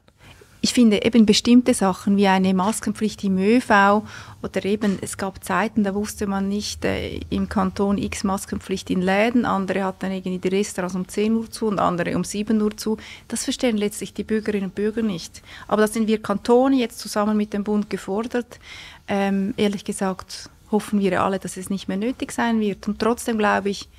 ich 0.64 0.74
finde 0.74 1.04
eben 1.04 1.26
bestimmte 1.26 1.74
Sachen 1.74 2.18
wie 2.18 2.28
eine 2.28 2.54
Maskenpflicht 2.54 3.24
im 3.24 3.40
ÖV 3.40 4.04
oder 4.44 4.66
eben, 4.66 5.00
es 5.02 5.18
gab 5.18 5.44
Zeiten, 5.44 5.84
da 5.84 5.96
wusste 5.96 6.28
man 6.28 6.48
nicht 6.48 6.86
äh, 6.86 7.20
im 7.32 7.50
Kanton 7.50 7.98
X 7.98 8.24
Maskenpflicht 8.24 8.92
in 8.92 9.02
Läden, 9.02 9.46
andere 9.46 9.84
hatten 9.84 10.12
irgendwie 10.12 10.38
die 10.38 10.56
Restaurants 10.56 10.96
um 10.96 11.08
10 11.08 11.36
Uhr 11.36 11.50
zu 11.50 11.66
und 11.66 11.80
andere 11.80 12.16
um 12.16 12.24
7 12.24 12.62
Uhr 12.62 12.78
zu. 12.78 12.98
Das 13.28 13.44
verstehen 13.44 13.76
letztlich 13.76 14.14
die 14.14 14.24
Bürgerinnen 14.24 14.66
und 14.66 14.76
Bürger 14.76 15.02
nicht. 15.02 15.42
Aber 15.68 15.82
das 15.82 15.94
sind 15.94 16.08
wir 16.08 16.22
Kantone 16.22 16.76
jetzt 16.76 17.00
zusammen 17.00 17.36
mit 17.36 17.54
dem 17.54 17.64
Bund 17.64 17.90
gefordert. 17.90 18.60
Ähm, 19.08 19.56
ehrlich 19.58 19.84
gesagt 19.84 20.50
hoffen 20.72 21.00
wir 21.00 21.22
alle, 21.22 21.40
dass 21.40 21.58
es 21.58 21.70
nicht 21.70 21.88
mehr 21.88 21.98
nötig 21.98 22.32
sein 22.32 22.60
wird. 22.60 22.88
Und 22.88 23.00
trotzdem 23.00 23.38
glaube 23.38 23.70
ich, 23.70 23.90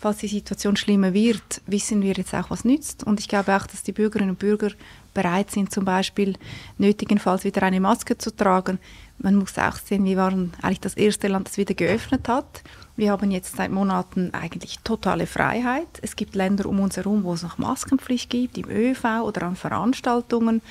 falls 0.00 0.18
die 0.18 0.28
Situation 0.28 0.76
schlimmer 0.76 1.12
wird, 1.12 1.60
wissen 1.66 2.00
wir 2.00 2.14
jetzt 2.14 2.34
auch, 2.34 2.48
was 2.48 2.64
nützt. 2.64 3.04
Und 3.04 3.20
ich 3.20 3.28
glaube 3.28 3.54
auch, 3.54 3.66
dass 3.66 3.82
die 3.82 3.92
Bürgerinnen 3.92 4.30
und 4.30 4.38
Bürger 4.38 4.70
bereit 5.12 5.50
sind, 5.50 5.72
zum 5.72 5.84
Beispiel 5.84 6.36
nötigenfalls 6.78 7.44
wieder 7.44 7.62
eine 7.62 7.80
Maske 7.80 8.16
zu 8.16 8.34
tragen. 8.34 8.78
Man 9.18 9.34
muss 9.34 9.58
auch 9.58 9.76
sehen, 9.76 10.06
wir 10.06 10.16
waren 10.16 10.54
eigentlich 10.62 10.80
das 10.80 10.94
erste 10.94 11.28
Land, 11.28 11.48
das 11.48 11.58
wieder 11.58 11.74
geöffnet 11.74 12.28
hat. 12.28 12.62
Wir 12.96 13.10
haben 13.12 13.30
jetzt 13.30 13.56
seit 13.56 13.70
Monaten 13.70 14.32
eigentlich 14.32 14.78
totale 14.78 15.26
Freiheit. 15.26 15.88
Es 16.00 16.16
gibt 16.16 16.34
Länder 16.34 16.66
um 16.66 16.80
uns 16.80 16.96
herum, 16.96 17.24
wo 17.24 17.34
es 17.34 17.42
noch 17.42 17.58
Maskenpflicht 17.58 18.30
gibt, 18.30 18.56
im 18.56 18.70
ÖV 18.70 19.04
oder 19.22 19.42
an 19.42 19.56
Veranstaltungen. 19.56 20.62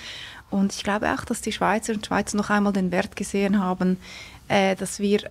Und 0.50 0.74
ich 0.74 0.84
glaube 0.84 1.14
auch, 1.14 1.24
dass 1.24 1.42
die 1.42 1.52
Schweizer 1.52 1.94
und 1.94 2.06
Schweizer 2.06 2.36
noch 2.36 2.50
einmal 2.50 2.74
den 2.74 2.92
Wert 2.92 3.16
gesehen 3.16 3.60
haben, 3.60 3.98
äh, 4.48 4.76
dass 4.76 5.00
wir 5.00 5.30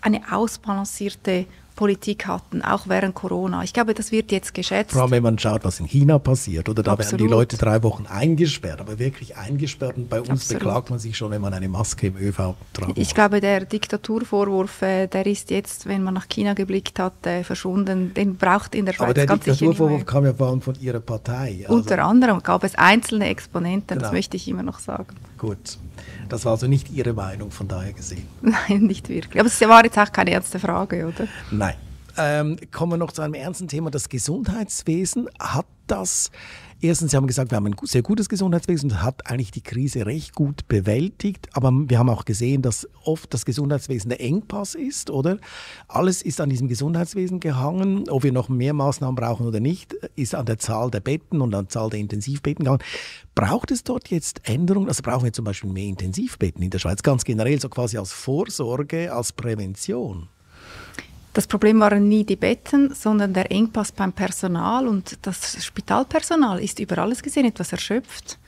eine 0.00 0.32
ausbalancierte 0.32 1.46
Politik 1.76 2.26
hatten, 2.26 2.62
auch 2.62 2.88
während 2.88 3.14
Corona. 3.14 3.62
Ich 3.62 3.72
glaube, 3.72 3.94
das 3.94 4.10
wird 4.10 4.32
jetzt 4.32 4.54
geschätzt. 4.54 4.92
Vor 4.92 5.02
allem, 5.02 5.10
wenn 5.12 5.22
man 5.22 5.38
schaut, 5.38 5.64
was 5.64 5.78
in 5.78 5.86
China 5.86 6.18
passiert, 6.18 6.68
oder 6.68 6.82
da 6.82 6.92
Absolut. 6.92 7.12
werden 7.12 7.26
die 7.26 7.30
Leute 7.30 7.56
drei 7.56 7.82
Wochen 7.82 8.06
eingesperrt, 8.06 8.80
aber 8.80 8.98
wirklich 8.98 9.36
eingesperrt. 9.36 9.96
Und 9.96 10.08
bei 10.08 10.20
uns 10.20 10.30
Absolut. 10.30 10.62
beklagt 10.62 10.90
man 10.90 10.98
sich 10.98 11.16
schon, 11.16 11.30
wenn 11.30 11.42
man 11.42 11.54
eine 11.54 11.68
Maske 11.68 12.08
im 12.08 12.16
ÖV 12.16 12.54
tragen 12.72 12.94
Ich 12.96 13.14
glaube, 13.14 13.40
der 13.40 13.64
Diktaturvorwurf, 13.64 14.82
äh, 14.82 15.06
der 15.06 15.26
ist 15.26 15.50
jetzt, 15.50 15.86
wenn 15.86 16.02
man 16.02 16.14
nach 16.14 16.28
China 16.28 16.54
geblickt 16.54 16.98
hat, 16.98 17.26
äh, 17.26 17.44
verschwunden. 17.44 18.14
Den 18.14 18.36
braucht 18.36 18.74
in 18.74 18.86
der 18.86 18.94
Schweiz 18.94 19.04
aber 19.04 19.14
der 19.14 19.26
ganz 19.26 19.44
Diktaturvorwurf 19.44 20.06
kam 20.06 20.24
ja 20.24 20.32
vor 20.32 20.48
allem 20.48 20.62
von 20.62 20.74
Ihrer 20.80 21.00
Partei. 21.00 21.64
Also 21.64 21.74
Unter 21.74 22.02
anderem 22.02 22.42
gab 22.42 22.64
es 22.64 22.74
einzelne 22.74 23.28
Exponenten, 23.28 23.88
genau. 23.88 24.00
das 24.00 24.12
möchte 24.12 24.36
ich 24.36 24.48
immer 24.48 24.62
noch 24.62 24.78
sagen. 24.78 25.14
Gut. 25.38 25.78
Das 26.28 26.44
war 26.44 26.52
also 26.52 26.66
nicht 26.66 26.90
Ihre 26.90 27.12
Meinung 27.12 27.50
von 27.50 27.68
daher 27.68 27.92
gesehen. 27.92 28.26
Nein, 28.42 28.82
nicht 28.82 29.08
wirklich. 29.08 29.38
Aber 29.40 29.48
es 29.48 29.60
war 29.60 29.84
jetzt 29.84 29.98
auch 29.98 30.10
keine 30.12 30.32
ernste 30.32 30.58
Frage, 30.58 31.06
oder? 31.06 31.28
Nein. 31.50 31.74
Ähm, 32.18 32.56
kommen 32.72 32.92
wir 32.92 32.96
noch 32.96 33.12
zu 33.12 33.20
einem 33.22 33.34
ernsten 33.34 33.68
Thema. 33.68 33.90
Das 33.90 34.08
Gesundheitswesen 34.08 35.28
hat 35.38 35.66
das 35.86 36.30
Erstens, 36.80 37.12
Sie 37.12 37.16
haben 37.16 37.26
gesagt, 37.26 37.50
wir 37.50 37.56
haben 37.56 37.66
ein 37.66 37.76
sehr 37.84 38.02
gutes 38.02 38.28
Gesundheitswesen 38.28 38.90
und 38.90 39.02
hat 39.02 39.30
eigentlich 39.30 39.50
die 39.50 39.62
Krise 39.62 40.04
recht 40.04 40.34
gut 40.34 40.68
bewältigt. 40.68 41.48
Aber 41.54 41.72
wir 41.72 41.98
haben 41.98 42.10
auch 42.10 42.26
gesehen, 42.26 42.60
dass 42.60 42.86
oft 43.02 43.32
das 43.32 43.46
Gesundheitswesen 43.46 44.10
der 44.10 44.20
Engpass 44.20 44.74
ist, 44.74 45.08
oder? 45.08 45.38
Alles 45.88 46.20
ist 46.20 46.38
an 46.40 46.50
diesem 46.50 46.68
Gesundheitswesen 46.68 47.40
gehangen. 47.40 48.08
Ob 48.10 48.24
wir 48.24 48.32
noch 48.32 48.50
mehr 48.50 48.74
Maßnahmen 48.74 49.16
brauchen 49.16 49.46
oder 49.46 49.58
nicht, 49.58 49.94
ist 50.16 50.34
an 50.34 50.44
der 50.44 50.58
Zahl 50.58 50.90
der 50.90 51.00
Betten 51.00 51.40
und 51.40 51.54
an 51.54 51.64
der 51.64 51.70
Zahl 51.70 51.88
der 51.88 51.98
Intensivbetten 51.98 52.64
gehangen. 52.64 52.82
Braucht 53.34 53.70
es 53.70 53.82
dort 53.82 54.08
jetzt 54.08 54.46
Änderungen? 54.46 54.88
Also 54.88 55.02
brauchen 55.02 55.24
wir 55.24 55.32
zum 55.32 55.46
Beispiel 55.46 55.70
mehr 55.70 55.86
Intensivbetten 55.86 56.62
in 56.62 56.70
der 56.70 56.78
Schweiz, 56.78 57.02
ganz 57.02 57.24
generell, 57.24 57.58
so 57.58 57.70
quasi 57.70 57.96
als 57.96 58.12
Vorsorge, 58.12 59.12
als 59.12 59.32
Prävention? 59.32 60.28
Das 61.36 61.46
Problem 61.46 61.80
waren 61.80 62.08
nie 62.08 62.24
die 62.24 62.34
Betten, 62.34 62.94
sondern 62.94 63.34
der 63.34 63.52
Engpass 63.52 63.92
beim 63.92 64.10
Personal 64.10 64.88
und 64.88 65.18
das 65.20 65.62
Spitalpersonal 65.62 66.58
ist 66.64 66.80
über 66.80 66.96
alles 66.96 67.22
gesehen 67.22 67.44
etwas 67.44 67.72
erschöpft. 67.72 68.38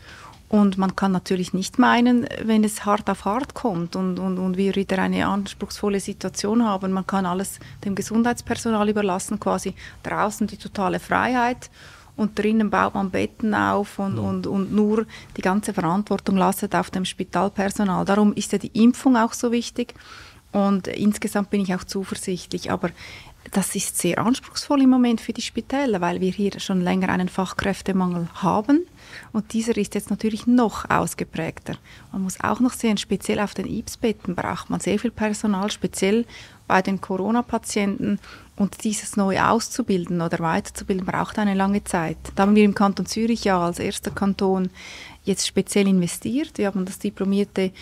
Und 0.48 0.78
man 0.78 0.96
kann 0.96 1.12
natürlich 1.12 1.52
nicht 1.52 1.78
meinen, 1.78 2.26
wenn 2.42 2.64
es 2.64 2.86
hart 2.86 3.10
auf 3.10 3.26
hart 3.26 3.52
kommt 3.52 3.94
und, 3.94 4.18
und, 4.18 4.38
und 4.38 4.56
wir 4.56 4.74
wieder 4.74 4.96
eine 5.00 5.26
anspruchsvolle 5.26 6.00
Situation 6.00 6.64
haben, 6.64 6.92
man 6.92 7.06
kann 7.06 7.26
alles 7.26 7.60
dem 7.84 7.94
Gesundheitspersonal 7.94 8.88
überlassen, 8.88 9.38
quasi 9.38 9.74
draußen 10.02 10.46
die 10.46 10.56
totale 10.56 10.98
Freiheit 10.98 11.68
und 12.16 12.38
drinnen 12.38 12.70
baut 12.70 12.94
man 12.94 13.10
Betten 13.10 13.54
auf 13.54 13.98
und, 13.98 14.16
ja. 14.16 14.22
und, 14.22 14.46
und 14.46 14.72
nur 14.72 15.04
die 15.36 15.42
ganze 15.42 15.74
Verantwortung 15.74 16.38
lastet 16.38 16.74
auf 16.74 16.90
dem 16.90 17.04
Spitalpersonal. 17.04 18.06
Darum 18.06 18.32
ist 18.32 18.50
ja 18.52 18.58
die 18.58 18.82
Impfung 18.82 19.16
auch 19.18 19.34
so 19.34 19.52
wichtig. 19.52 19.94
Und 20.52 20.86
insgesamt 20.86 21.50
bin 21.50 21.60
ich 21.60 21.74
auch 21.74 21.84
zuversichtlich. 21.84 22.70
Aber 22.70 22.90
das 23.52 23.74
ist 23.74 23.98
sehr 23.98 24.18
anspruchsvoll 24.18 24.82
im 24.82 24.90
Moment 24.90 25.20
für 25.20 25.32
die 25.32 25.42
Spitäler, 25.42 26.00
weil 26.00 26.20
wir 26.20 26.30
hier 26.30 26.58
schon 26.58 26.80
länger 26.80 27.08
einen 27.08 27.28
Fachkräftemangel 27.28 28.28
haben. 28.34 28.86
Und 29.32 29.52
dieser 29.52 29.76
ist 29.76 29.94
jetzt 29.94 30.10
natürlich 30.10 30.46
noch 30.46 30.88
ausgeprägter. 30.90 31.76
Man 32.12 32.22
muss 32.22 32.40
auch 32.40 32.60
noch 32.60 32.72
sehen, 32.72 32.98
speziell 32.98 33.40
auf 33.40 33.54
den 33.54 33.66
IPS-Betten 33.66 34.34
braucht 34.34 34.70
man 34.70 34.80
sehr 34.80 34.98
viel 34.98 35.10
Personal, 35.10 35.70
speziell 35.70 36.26
bei 36.68 36.82
den 36.82 37.00
Corona-Patienten. 37.00 38.20
Und 38.54 38.84
dieses 38.84 39.16
neu 39.16 39.40
auszubilden 39.40 40.20
oder 40.20 40.38
weiterzubilden, 40.40 41.06
braucht 41.06 41.38
eine 41.38 41.54
lange 41.54 41.84
Zeit. 41.84 42.16
Da 42.34 42.42
haben 42.42 42.54
wir 42.54 42.64
im 42.64 42.74
Kanton 42.74 43.06
Zürich 43.06 43.44
ja 43.44 43.60
als 43.60 43.78
erster 43.78 44.10
Kanton 44.10 44.70
jetzt 45.24 45.46
speziell 45.46 45.88
investiert. 45.88 46.58
Wir 46.58 46.66
haben 46.66 46.84
das 46.84 46.98
diplomierte 46.98 47.72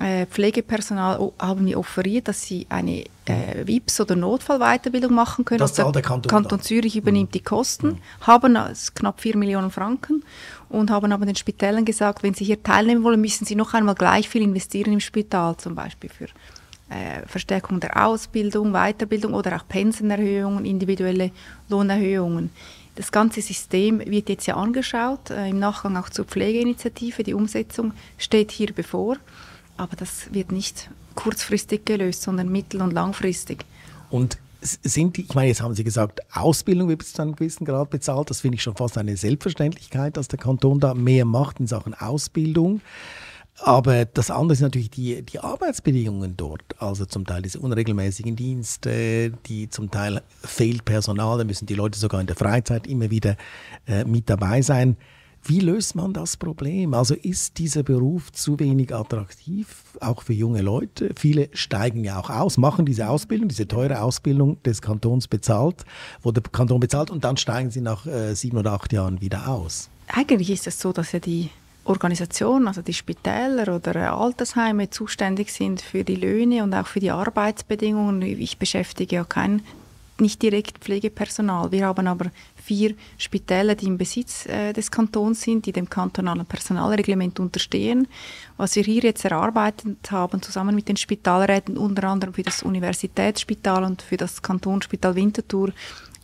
äh, 0.00 0.26
Pflegepersonal 0.26 1.32
haben 1.40 1.66
wir 1.66 1.78
offeriert, 1.78 2.28
dass 2.28 2.42
sie 2.42 2.66
eine 2.68 3.04
äh, 3.24 3.64
WIPS- 3.64 4.00
oder 4.00 4.14
Notfallweiterbildung 4.14 5.12
machen 5.12 5.44
können. 5.44 5.58
Das 5.58 5.74
zahlt 5.74 5.94
der 5.94 6.02
Kanton, 6.02 6.30
Kanton 6.30 6.60
Zürich 6.60 6.96
übernimmt 6.96 7.30
mhm. 7.30 7.32
die 7.32 7.42
Kosten, 7.42 7.88
mhm. 7.88 7.98
haben 8.20 8.56
knapp 8.94 9.20
4 9.20 9.36
Millionen 9.36 9.70
Franken 9.72 10.24
und 10.68 10.90
haben 10.90 11.10
aber 11.10 11.26
den 11.26 11.34
Spitälern 11.34 11.84
gesagt, 11.84 12.22
wenn 12.22 12.34
sie 12.34 12.44
hier 12.44 12.62
teilnehmen 12.62 13.02
wollen, 13.02 13.20
müssen 13.20 13.44
sie 13.44 13.56
noch 13.56 13.74
einmal 13.74 13.96
gleich 13.96 14.28
viel 14.28 14.42
investieren 14.42 14.92
im 14.92 15.00
Spital, 15.00 15.56
zum 15.56 15.74
Beispiel 15.74 16.10
für 16.10 16.28
Verstärkung 17.26 17.80
der 17.80 18.06
Ausbildung, 18.06 18.72
Weiterbildung 18.72 19.34
oder 19.34 19.56
auch 19.56 19.68
Pensenerhöhungen, 19.68 20.64
individuelle 20.64 21.30
Lohnerhöhungen. 21.68 22.50
Das 22.98 23.12
ganze 23.12 23.42
System 23.42 24.00
wird 24.00 24.28
jetzt 24.28 24.46
ja 24.46 24.56
angeschaut, 24.56 25.30
äh, 25.30 25.50
im 25.50 25.60
Nachgang 25.60 25.96
auch 25.96 26.08
zur 26.08 26.24
Pflegeinitiative. 26.24 27.22
Die 27.22 27.34
Umsetzung 27.34 27.92
steht 28.16 28.50
hier 28.50 28.72
bevor, 28.72 29.16
aber 29.76 29.94
das 29.94 30.32
wird 30.34 30.50
nicht 30.50 30.90
kurzfristig 31.14 31.84
gelöst, 31.84 32.22
sondern 32.22 32.48
mittel- 32.48 32.82
und 32.82 32.92
langfristig. 32.92 33.64
Und 34.10 34.38
sind 34.60 35.16
die, 35.16 35.22
ich 35.22 35.34
meine, 35.34 35.48
jetzt 35.48 35.62
haben 35.62 35.74
Sie 35.74 35.84
gesagt, 35.84 36.20
Ausbildung 36.34 36.88
wird 36.88 37.04
zu 37.04 37.22
einem 37.22 37.36
gewissen 37.36 37.64
Grad 37.64 37.90
bezahlt. 37.90 38.30
Das 38.30 38.40
finde 38.40 38.56
ich 38.56 38.62
schon 38.62 38.74
fast 38.74 38.98
eine 38.98 39.16
Selbstverständlichkeit, 39.16 40.16
dass 40.16 40.26
der 40.26 40.38
Kanton 40.38 40.80
da 40.80 40.94
mehr 40.94 41.24
macht 41.24 41.60
in 41.60 41.66
Sachen 41.68 41.94
Ausbildung. 41.94 42.80
Aber 43.60 44.04
das 44.04 44.30
andere 44.30 44.56
sind 44.56 44.66
natürlich 44.66 44.90
die, 44.90 45.22
die 45.22 45.40
Arbeitsbedingungen 45.40 46.36
dort. 46.36 46.62
Also 46.78 47.06
zum 47.06 47.26
Teil 47.26 47.42
diese 47.42 47.58
unregelmäßigen 47.58 48.36
Dienste, 48.36 49.32
die 49.46 49.68
zum 49.68 49.90
Teil 49.90 50.22
fehlt 50.42 50.84
Personal, 50.84 51.38
da 51.38 51.44
müssen 51.44 51.66
die 51.66 51.74
Leute 51.74 51.98
sogar 51.98 52.20
in 52.20 52.26
der 52.26 52.36
Freizeit 52.36 52.86
immer 52.86 53.10
wieder 53.10 53.36
äh, 53.86 54.04
mit 54.04 54.30
dabei 54.30 54.62
sein. 54.62 54.96
Wie 55.44 55.60
löst 55.60 55.94
man 55.94 56.12
das 56.12 56.36
Problem? 56.36 56.94
Also 56.94 57.14
ist 57.14 57.58
dieser 57.58 57.82
Beruf 57.82 58.32
zu 58.32 58.58
wenig 58.58 58.94
attraktiv, 58.94 59.84
auch 60.00 60.22
für 60.22 60.32
junge 60.32 60.62
Leute? 60.62 61.10
Viele 61.16 61.48
steigen 61.52 62.04
ja 62.04 62.18
auch 62.18 62.28
aus, 62.28 62.58
machen 62.58 62.84
diese 62.84 63.08
Ausbildung, 63.08 63.48
diese 63.48 63.66
teure 63.66 64.02
Ausbildung 64.02 64.62
des 64.64 64.82
Kantons 64.82 65.28
bezahlt, 65.28 65.84
wo 66.22 66.32
der 66.32 66.42
Kanton 66.42 66.80
bezahlt 66.80 67.10
und 67.10 67.24
dann 67.24 67.36
steigen 67.36 67.70
sie 67.70 67.80
nach 67.80 68.04
äh, 68.06 68.34
sieben 68.34 68.58
oder 68.58 68.72
acht 68.72 68.92
Jahren 68.92 69.20
wieder 69.20 69.48
aus. 69.48 69.88
Eigentlich 70.08 70.50
ist 70.50 70.66
es 70.66 70.80
so, 70.80 70.92
dass 70.92 71.12
ja 71.12 71.20
die 71.20 71.50
Organisationen, 71.88 72.68
also 72.68 72.82
die 72.82 72.94
Spitäler 72.94 73.74
oder 73.74 74.12
Altersheime 74.12 74.90
zuständig 74.90 75.52
sind 75.52 75.80
für 75.80 76.04
die 76.04 76.16
Löhne 76.16 76.62
und 76.62 76.74
auch 76.74 76.86
für 76.86 77.00
die 77.00 77.10
Arbeitsbedingungen. 77.10 78.22
Ich 78.22 78.58
beschäftige 78.58 79.16
ja 79.16 79.24
kein 79.24 79.62
nicht 80.20 80.42
direkt 80.42 80.78
Pflegepersonal. 80.78 81.70
Wir 81.70 81.86
haben 81.86 82.06
aber 82.06 82.30
vier 82.56 82.94
Spitäler, 83.18 83.74
die 83.74 83.86
im 83.86 83.98
Besitz 83.98 84.46
äh, 84.46 84.72
des 84.72 84.90
Kantons 84.90 85.42
sind, 85.42 85.66
die 85.66 85.72
dem 85.72 85.88
kantonalen 85.88 86.44
Personalreglement 86.44 87.38
unterstehen. 87.40 88.08
Was 88.56 88.76
wir 88.76 88.82
hier 88.82 89.02
jetzt 89.02 89.24
erarbeitet 89.24 90.10
haben, 90.10 90.42
zusammen 90.42 90.74
mit 90.74 90.88
den 90.88 90.96
Spitalräten, 90.96 91.76
unter 91.76 92.04
anderem 92.04 92.34
für 92.34 92.42
das 92.42 92.62
Universitätsspital 92.62 93.84
und 93.84 94.02
für 94.02 94.16
das 94.16 94.42
Kantonsspital 94.42 95.14
Winterthur, 95.14 95.72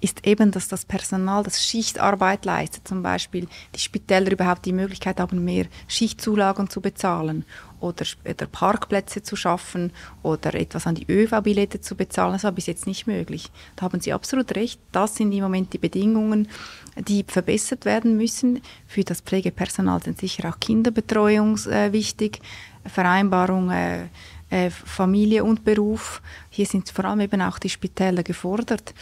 ist 0.05 0.27
eben, 0.27 0.51
dass 0.51 0.69
das 0.69 0.85
Personal, 0.85 1.43
das 1.43 1.65
Schichtarbeit 1.65 2.45
leistet, 2.45 2.87
zum 2.87 3.03
Beispiel 3.03 3.49
die 3.75 3.81
Spitäler 3.81 4.31
überhaupt 4.31 4.67
die 4.67 4.75
Möglichkeit 4.75 5.19
haben, 5.19 5.43
mehr 5.43 5.65
Schichtzulagen 5.89 6.69
zu 6.69 6.83
bezahlen 6.83 7.47
oder, 7.81 8.05
oder 8.29 8.47
Parkplätze 8.47 9.23
zu 9.23 9.35
schaffen 9.35 9.93
oder 10.23 10.55
etwas 10.55 10.87
an 10.87 10.95
die 10.95 11.11
ÖV-Billette 11.11 11.81
zu 11.81 11.95
bezahlen. 11.95 12.35
Das 12.35 12.45
war 12.45 12.53
bis 12.53 12.67
jetzt 12.67 12.87
nicht 12.87 13.07
möglich. 13.07 13.51
Da 13.77 13.87
haben 13.87 14.01
Sie 14.01 14.13
absolut 14.13 14.55
recht. 14.55 14.79
Das 14.93 15.17
sind 15.17 15.33
im 15.33 15.43
Moment 15.43 15.73
die 15.73 15.79
Bedingungen, 15.79 16.49
die 16.97 17.25
verbessert 17.27 17.87
werden 17.87 18.19
müssen. 18.19 18.61
Für 18.87 19.05
das 19.05 19.23
Pflegepersonal 19.23 20.03
sind 20.03 20.19
sicher 20.19 20.51
auch 20.51 20.61
Kinderbetreuung 20.61 21.57
äh, 21.67 21.93
wichtig, 21.93 22.41
Vereinbarung 22.85 23.71
äh, 23.71 24.09
äh, 24.51 24.71
Familie 24.71 25.43
und 25.43 25.65
Beruf. 25.65 26.23
Hier 26.51 26.67
sind 26.67 26.89
vor 26.89 27.07
allem 27.07 27.21
eben 27.21 27.43
auch 27.43 27.59
die 27.59 27.71
Spitäler 27.71 28.23
gefordert. 28.23 28.95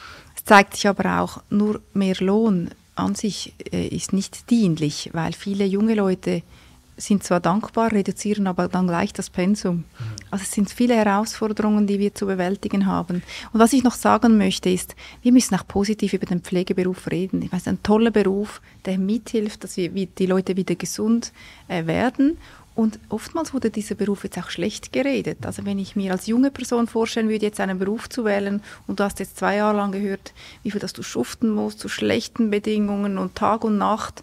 Es 0.42 0.46
zeigt 0.46 0.74
sich 0.74 0.88
aber 0.88 1.20
auch, 1.20 1.40
nur 1.50 1.80
mehr 1.94 2.16
Lohn 2.18 2.70
an 2.96 3.14
sich 3.14 3.54
äh, 3.72 3.86
ist 3.86 4.12
nicht 4.12 4.50
dienlich, 4.50 5.10
weil 5.12 5.32
viele 5.34 5.64
junge 5.64 5.94
Leute 5.94 6.42
sind 6.96 7.22
zwar 7.22 7.38
dankbar, 7.38 7.92
reduzieren 7.92 8.48
aber 8.48 8.66
dann 8.66 8.88
gleich 8.88 9.12
das 9.12 9.30
Pensum. 9.30 9.76
Mhm. 9.76 9.84
Also 10.32 10.42
es 10.42 10.50
sind 10.50 10.68
viele 10.68 10.96
Herausforderungen, 10.96 11.86
die 11.86 12.00
wir 12.00 12.12
zu 12.12 12.26
bewältigen 12.26 12.86
haben. 12.86 13.22
Und 13.52 13.60
was 13.60 13.72
ich 13.72 13.84
noch 13.84 13.94
sagen 13.94 14.36
möchte 14.36 14.68
ist, 14.68 14.96
wir 15.22 15.32
müssen 15.32 15.54
auch 15.54 15.66
positiv 15.66 16.12
über 16.12 16.26
den 16.26 16.40
Pflegeberuf 16.40 17.08
reden. 17.08 17.40
Ich 17.42 17.52
weiß, 17.52 17.68
ein 17.68 17.82
toller 17.84 18.10
Beruf, 18.10 18.60
der 18.84 18.98
mithilft, 18.98 19.62
dass 19.62 19.76
wir 19.76 19.90
die 19.90 20.26
Leute 20.26 20.56
wieder 20.56 20.74
gesund 20.74 21.32
äh, 21.68 21.86
werden 21.86 22.36
und 22.74 22.98
oftmals 23.10 23.52
wurde 23.52 23.70
dieser 23.70 23.94
Beruf 23.94 24.24
jetzt 24.24 24.38
auch 24.38 24.48
schlecht 24.48 24.92
geredet. 24.92 25.44
Also 25.44 25.66
wenn 25.66 25.78
ich 25.78 25.94
mir 25.94 26.12
als 26.12 26.26
junge 26.26 26.50
Person 26.50 26.86
vorstellen 26.86 27.28
würde, 27.28 27.44
jetzt 27.44 27.60
einen 27.60 27.78
Beruf 27.78 28.08
zu 28.08 28.24
wählen 28.24 28.62
und 28.86 29.00
du 29.00 29.04
hast 29.04 29.20
jetzt 29.20 29.36
zwei 29.36 29.56
Jahre 29.56 29.76
lang 29.76 29.92
gehört, 29.92 30.32
wie 30.62 30.70
viel 30.70 30.80
dass 30.80 30.94
du 30.94 31.02
schuften 31.02 31.50
musst, 31.50 31.80
zu 31.80 31.88
schlechten 31.88 32.50
Bedingungen 32.50 33.18
und 33.18 33.34
Tag 33.34 33.64
und 33.64 33.76
Nacht, 33.76 34.22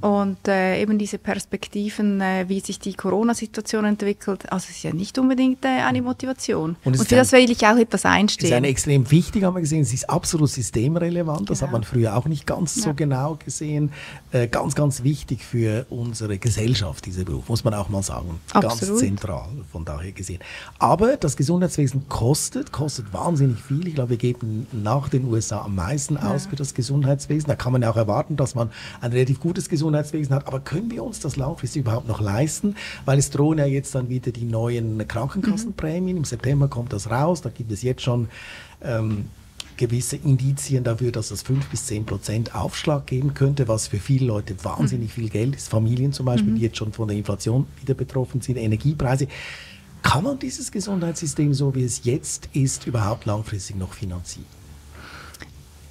und 0.00 0.46
äh, 0.46 0.80
eben 0.80 0.98
diese 0.98 1.18
Perspektiven, 1.18 2.20
äh, 2.20 2.44
wie 2.48 2.60
sich 2.60 2.78
die 2.78 2.94
Corona-Situation 2.94 3.84
entwickelt, 3.84 4.50
also 4.50 4.66
es 4.70 4.76
ist 4.76 4.82
ja 4.84 4.92
nicht 4.92 5.18
unbedingt 5.18 5.64
äh, 5.64 5.68
eine 5.68 6.00
Motivation. 6.00 6.76
Und, 6.84 6.98
und 6.98 7.08
für 7.08 7.16
das 7.16 7.32
will 7.32 7.50
ich 7.50 7.66
auch 7.66 7.76
etwas 7.76 8.04
einstehen. 8.06 8.52
Es 8.52 8.60
ist 8.60 8.70
extrem 8.70 9.10
wichtig, 9.10 9.42
haben 9.42 9.54
wir 9.54 9.60
gesehen, 9.60 9.82
es 9.82 9.92
ist 9.92 10.08
absolut 10.08 10.48
systemrelevant, 10.48 11.50
das 11.50 11.58
genau. 11.58 11.66
hat 11.66 11.72
man 11.72 11.82
früher 11.82 12.16
auch 12.16 12.26
nicht 12.26 12.46
ganz 12.46 12.76
ja. 12.76 12.82
so 12.84 12.94
genau 12.94 13.36
gesehen. 13.44 13.90
Äh, 14.30 14.46
ganz, 14.46 14.76
ganz 14.76 15.02
wichtig 15.02 15.44
für 15.44 15.86
unsere 15.90 16.38
Gesellschaft, 16.38 17.06
dieser 17.06 17.24
Beruf, 17.24 17.48
muss 17.48 17.64
man 17.64 17.74
auch 17.74 17.88
mal 17.88 18.04
sagen. 18.04 18.40
Absolut. 18.52 19.00
Ganz 19.00 19.00
zentral 19.00 19.48
von 19.72 19.84
daher 19.84 20.12
gesehen. 20.12 20.40
Aber 20.78 21.16
das 21.16 21.36
Gesundheitswesen 21.36 22.08
kostet, 22.08 22.70
kostet 22.70 23.12
wahnsinnig 23.12 23.60
viel. 23.60 23.88
Ich 23.88 23.96
glaube, 23.96 24.10
wir 24.10 24.18
geben 24.18 24.68
nach 24.72 25.08
den 25.08 25.24
USA 25.24 25.62
am 25.62 25.74
meisten 25.74 26.16
aus 26.16 26.44
ja. 26.44 26.50
für 26.50 26.56
das 26.56 26.74
Gesundheitswesen. 26.74 27.48
Da 27.48 27.56
kann 27.56 27.72
man 27.72 27.82
ja 27.82 27.90
auch 27.90 27.96
erwarten, 27.96 28.36
dass 28.36 28.54
man 28.54 28.70
ein 29.00 29.10
relativ 29.10 29.40
gutes 29.40 29.68
Gesundheitswesen 29.68 29.79
Gesundheitswesen 29.80 30.34
hat. 30.34 30.46
Aber 30.46 30.60
können 30.60 30.90
wir 30.90 31.02
uns 31.02 31.20
das 31.20 31.36
langfristig 31.36 31.80
überhaupt 31.80 32.06
noch 32.06 32.20
leisten? 32.20 32.76
Weil 33.06 33.18
es 33.18 33.30
drohen 33.30 33.58
ja 33.58 33.64
jetzt 33.64 33.94
dann 33.94 34.08
wieder 34.08 34.30
die 34.30 34.44
neuen 34.44 35.06
Krankenkassenprämien. 35.08 36.16
Mhm. 36.16 36.18
Im 36.18 36.24
September 36.24 36.68
kommt 36.68 36.92
das 36.92 37.10
raus. 37.10 37.40
Da 37.40 37.48
gibt 37.48 37.72
es 37.72 37.82
jetzt 37.82 38.02
schon 38.02 38.28
ähm, 38.82 39.26
gewisse 39.78 40.16
Indizien 40.16 40.84
dafür, 40.84 41.10
dass 41.10 41.30
es 41.30 41.40
5 41.42 41.66
bis 41.68 41.86
10 41.86 42.04
Prozent 42.04 42.54
Aufschlag 42.54 43.06
geben 43.06 43.32
könnte, 43.32 43.66
was 43.68 43.88
für 43.88 43.98
viele 43.98 44.26
Leute 44.26 44.54
wahnsinnig 44.62 45.08
mhm. 45.08 45.22
viel 45.22 45.28
Geld 45.30 45.56
ist. 45.56 45.68
Familien 45.68 46.12
zum 46.12 46.26
Beispiel, 46.26 46.52
mhm. 46.52 46.56
die 46.56 46.62
jetzt 46.62 46.76
schon 46.76 46.92
von 46.92 47.08
der 47.08 47.16
Inflation 47.16 47.66
wieder 47.80 47.94
betroffen 47.94 48.42
sind, 48.42 48.58
Energiepreise. 48.58 49.28
Kann 50.02 50.24
man 50.24 50.38
dieses 50.38 50.70
Gesundheitssystem, 50.70 51.54
so 51.54 51.74
wie 51.74 51.84
es 51.84 52.04
jetzt 52.04 52.50
ist, 52.52 52.86
überhaupt 52.86 53.24
langfristig 53.24 53.76
noch 53.76 53.92
finanzieren? 53.94 54.59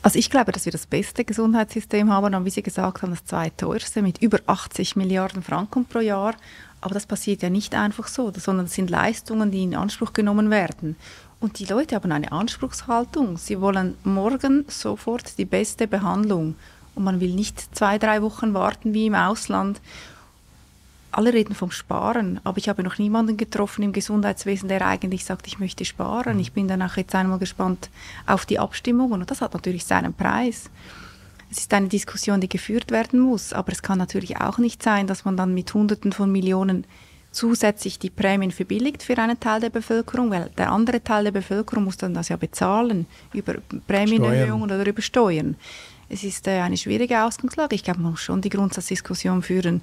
Also 0.01 0.17
ich 0.17 0.29
glaube, 0.29 0.53
dass 0.53 0.65
wir 0.65 0.71
das 0.71 0.87
beste 0.87 1.25
Gesundheitssystem 1.25 2.11
haben 2.11 2.33
und 2.33 2.45
wie 2.45 2.49
Sie 2.49 2.63
gesagt 2.63 3.01
haben, 3.01 3.11
das 3.11 3.25
zweiteuerste 3.25 4.01
mit 4.01 4.21
über 4.21 4.39
80 4.45 4.95
Milliarden 4.95 5.43
Franken 5.43 5.85
pro 5.85 5.99
Jahr. 5.99 6.35
Aber 6.79 6.93
das 6.93 7.05
passiert 7.05 7.41
ja 7.41 7.49
nicht 7.49 7.75
einfach 7.75 8.07
so, 8.07 8.31
sondern 8.33 8.67
es 8.67 8.73
sind 8.73 8.89
Leistungen, 8.89 9.51
die 9.51 9.63
in 9.63 9.75
Anspruch 9.75 10.13
genommen 10.13 10.49
werden. 10.49 10.95
Und 11.41 11.59
die 11.59 11.65
Leute 11.65 11.95
haben 11.95 12.13
eine 12.13 12.31
Anspruchshaltung. 12.31 13.37
Sie 13.37 13.59
wollen 13.59 13.95
morgen 14.03 14.65
sofort 14.69 15.37
die 15.37 15.45
beste 15.45 15.87
Behandlung. 15.87 16.55
Und 16.95 17.03
man 17.03 17.19
will 17.19 17.33
nicht 17.33 17.75
zwei, 17.75 17.97
drei 17.97 18.21
Wochen 18.21 18.53
warten 18.53 18.93
wie 18.93 19.07
im 19.07 19.15
Ausland 19.15 19.81
alle 21.11 21.33
reden 21.33 21.55
vom 21.55 21.71
Sparen, 21.71 22.39
aber 22.43 22.57
ich 22.57 22.69
habe 22.69 22.83
noch 22.83 22.97
niemanden 22.97 23.37
getroffen 23.37 23.83
im 23.83 23.93
Gesundheitswesen, 23.93 24.69
der 24.69 24.85
eigentlich 24.85 25.25
sagt, 25.25 25.47
ich 25.47 25.59
möchte 25.59 25.85
sparen. 25.85 26.35
Mhm. 26.35 26.39
Ich 26.39 26.53
bin 26.53 26.67
danach 26.67 26.97
jetzt 26.97 27.15
einmal 27.15 27.39
gespannt 27.39 27.89
auf 28.25 28.45
die 28.45 28.59
Abstimmungen 28.59 29.21
und 29.21 29.31
das 29.31 29.41
hat 29.41 29.53
natürlich 29.53 29.85
seinen 29.85 30.13
Preis. 30.13 30.69
Es 31.51 31.59
ist 31.59 31.73
eine 31.73 31.87
Diskussion, 31.87 32.41
die 32.41 32.49
geführt 32.49 32.91
werden 32.91 33.19
muss, 33.19 33.53
aber 33.53 33.71
es 33.71 33.81
kann 33.81 33.97
natürlich 33.97 34.37
auch 34.37 34.59
nicht 34.59 34.83
sein, 34.83 35.07
dass 35.07 35.25
man 35.25 35.35
dann 35.35 35.53
mit 35.53 35.73
Hunderten 35.73 36.11
von 36.11 36.31
Millionen 36.31 36.85
zusätzlich 37.31 37.99
die 37.99 38.09
Prämien 38.09 38.51
verbilligt 38.51 39.03
für 39.03 39.17
einen 39.17 39.39
Teil 39.39 39.59
der 39.59 39.69
Bevölkerung, 39.69 40.31
weil 40.31 40.49
der 40.57 40.71
andere 40.71 41.03
Teil 41.03 41.25
der 41.25 41.31
Bevölkerung 41.31 41.85
muss 41.85 41.97
dann 41.97 42.13
das 42.13 42.29
ja 42.29 42.37
bezahlen 42.37 43.05
über 43.33 43.55
Prämienerhöhungen 43.87 44.69
oder 44.69 44.85
über 44.85 45.01
Steuern. 45.01 45.55
Es 46.11 46.23
ist 46.23 46.47
äh, 46.47 46.59
eine 46.61 46.75
schwierige 46.75 47.23
Ausgangslage. 47.23 47.75
Ich 47.75 47.83
glaube, 47.83 48.01
man 48.01 48.11
muss 48.11 48.21
schon 48.21 48.41
die 48.41 48.49
Grundsatzdiskussion 48.49 49.43
führen, 49.43 49.81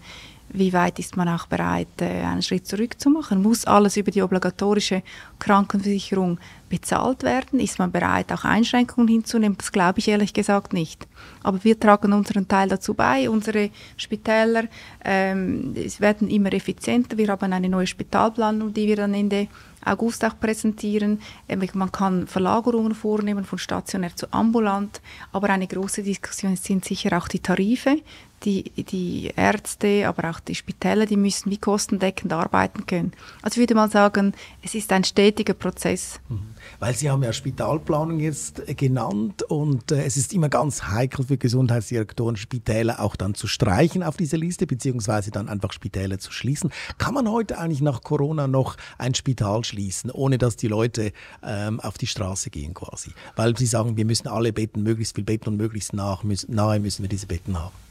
wie 0.48 0.72
weit 0.72 0.98
ist 0.98 1.16
man 1.16 1.28
auch 1.28 1.46
bereit, 1.46 1.88
äh, 2.00 2.22
einen 2.22 2.42
Schritt 2.42 2.66
zurück 2.66 3.00
zu 3.00 3.10
machen? 3.10 3.42
Muss 3.42 3.64
alles 3.64 3.96
über 3.96 4.10
die 4.10 4.22
obligatorische 4.22 5.02
Krankenversicherung 5.38 6.38
bezahlt 6.68 7.22
werden? 7.22 7.60
Ist 7.60 7.78
man 7.78 7.92
bereit, 7.92 8.32
auch 8.32 8.44
Einschränkungen 8.44 9.08
hinzunehmen? 9.08 9.56
Das 9.58 9.72
glaube 9.72 9.98
ich 9.98 10.08
ehrlich 10.08 10.32
gesagt 10.32 10.72
nicht. 10.72 11.06
Aber 11.42 11.62
wir 11.64 11.78
tragen 11.78 12.12
unseren 12.12 12.48
Teil 12.48 12.68
dazu 12.68 12.94
bei. 12.94 13.28
Unsere 13.30 13.70
Spitäler 13.96 14.64
ähm, 15.04 15.74
werden 15.98 16.28
immer 16.28 16.52
effizienter. 16.52 17.16
Wir 17.16 17.28
haben 17.28 17.52
eine 17.52 17.68
neue 17.68 17.86
Spitalplanung, 17.86 18.72
die 18.72 18.86
wir 18.86 18.96
dann 18.96 19.14
Ende 19.14 19.48
August 19.84 20.24
auch 20.24 20.38
präsentieren. 20.38 21.20
Ähm, 21.48 21.62
man 21.74 21.92
kann 21.92 22.26
Verlagerungen 22.26 22.94
vornehmen 22.94 23.44
von 23.44 23.58
stationär 23.58 24.14
zu 24.14 24.26
ambulant, 24.32 25.00
aber 25.32 25.50
eine 25.50 25.66
große 25.66 26.02
Diskussion 26.02 26.56
sind 26.56 26.84
sicher 26.84 27.16
auch 27.16 27.28
die 27.28 27.40
Tarife. 27.40 27.98
Die, 28.44 28.64
die 28.84 29.32
Ärzte, 29.34 30.06
aber 30.06 30.30
auch 30.30 30.40
die 30.40 30.54
Spitäler, 30.54 31.06
die 31.06 31.16
müssen 31.16 31.50
wie 31.50 31.56
kostendeckend 31.56 32.32
arbeiten 32.32 32.86
können. 32.86 33.12
Also 33.42 33.54
ich 33.54 33.62
würde 33.62 33.74
mal 33.74 33.90
sagen, 33.90 34.34
es 34.62 34.74
ist 34.74 34.92
ein 34.92 35.04
stetiger 35.04 35.54
Prozess. 35.54 36.20
Mhm. 36.28 36.56
Weil 36.78 36.94
Sie 36.94 37.10
haben 37.10 37.22
ja 37.22 37.32
Spitalplanung 37.32 38.20
jetzt 38.20 38.62
genannt 38.76 39.42
und 39.42 39.92
äh, 39.92 40.04
es 40.04 40.16
ist 40.16 40.32
immer 40.32 40.48
ganz 40.48 40.82
heikel 40.84 41.24
für 41.24 41.38
Gesundheitsdirektoren, 41.38 42.36
Spitäler 42.36 43.00
auch 43.00 43.16
dann 43.16 43.34
zu 43.34 43.46
streichen 43.46 44.02
auf 44.02 44.16
dieser 44.16 44.36
Liste, 44.36 44.66
beziehungsweise 44.66 45.30
dann 45.30 45.48
einfach 45.48 45.72
Spitäler 45.72 46.18
zu 46.18 46.32
schließen. 46.32 46.70
Kann 46.98 47.14
man 47.14 47.30
heute 47.30 47.58
eigentlich 47.58 47.80
nach 47.80 48.02
Corona 48.02 48.46
noch 48.46 48.76
ein 48.98 49.14
Spital 49.14 49.64
schließen, 49.64 50.10
ohne 50.10 50.38
dass 50.38 50.56
die 50.56 50.68
Leute 50.68 51.12
ähm, 51.42 51.80
auf 51.80 51.98
die 51.98 52.06
Straße 52.06 52.50
gehen 52.50 52.74
quasi? 52.74 53.12
Weil 53.36 53.56
Sie 53.56 53.66
sagen, 53.66 53.96
wir 53.96 54.04
müssen 54.04 54.28
alle 54.28 54.52
Betten, 54.52 54.82
möglichst 54.82 55.14
viel 55.14 55.24
Betten 55.24 55.48
und 55.48 55.56
möglichst 55.56 55.92
nach, 55.92 56.22
müssen, 56.22 56.54
nahe 56.54 56.80
müssen 56.80 57.02
wir 57.02 57.08
diese 57.08 57.26
Betten 57.26 57.58
haben. 57.58 57.85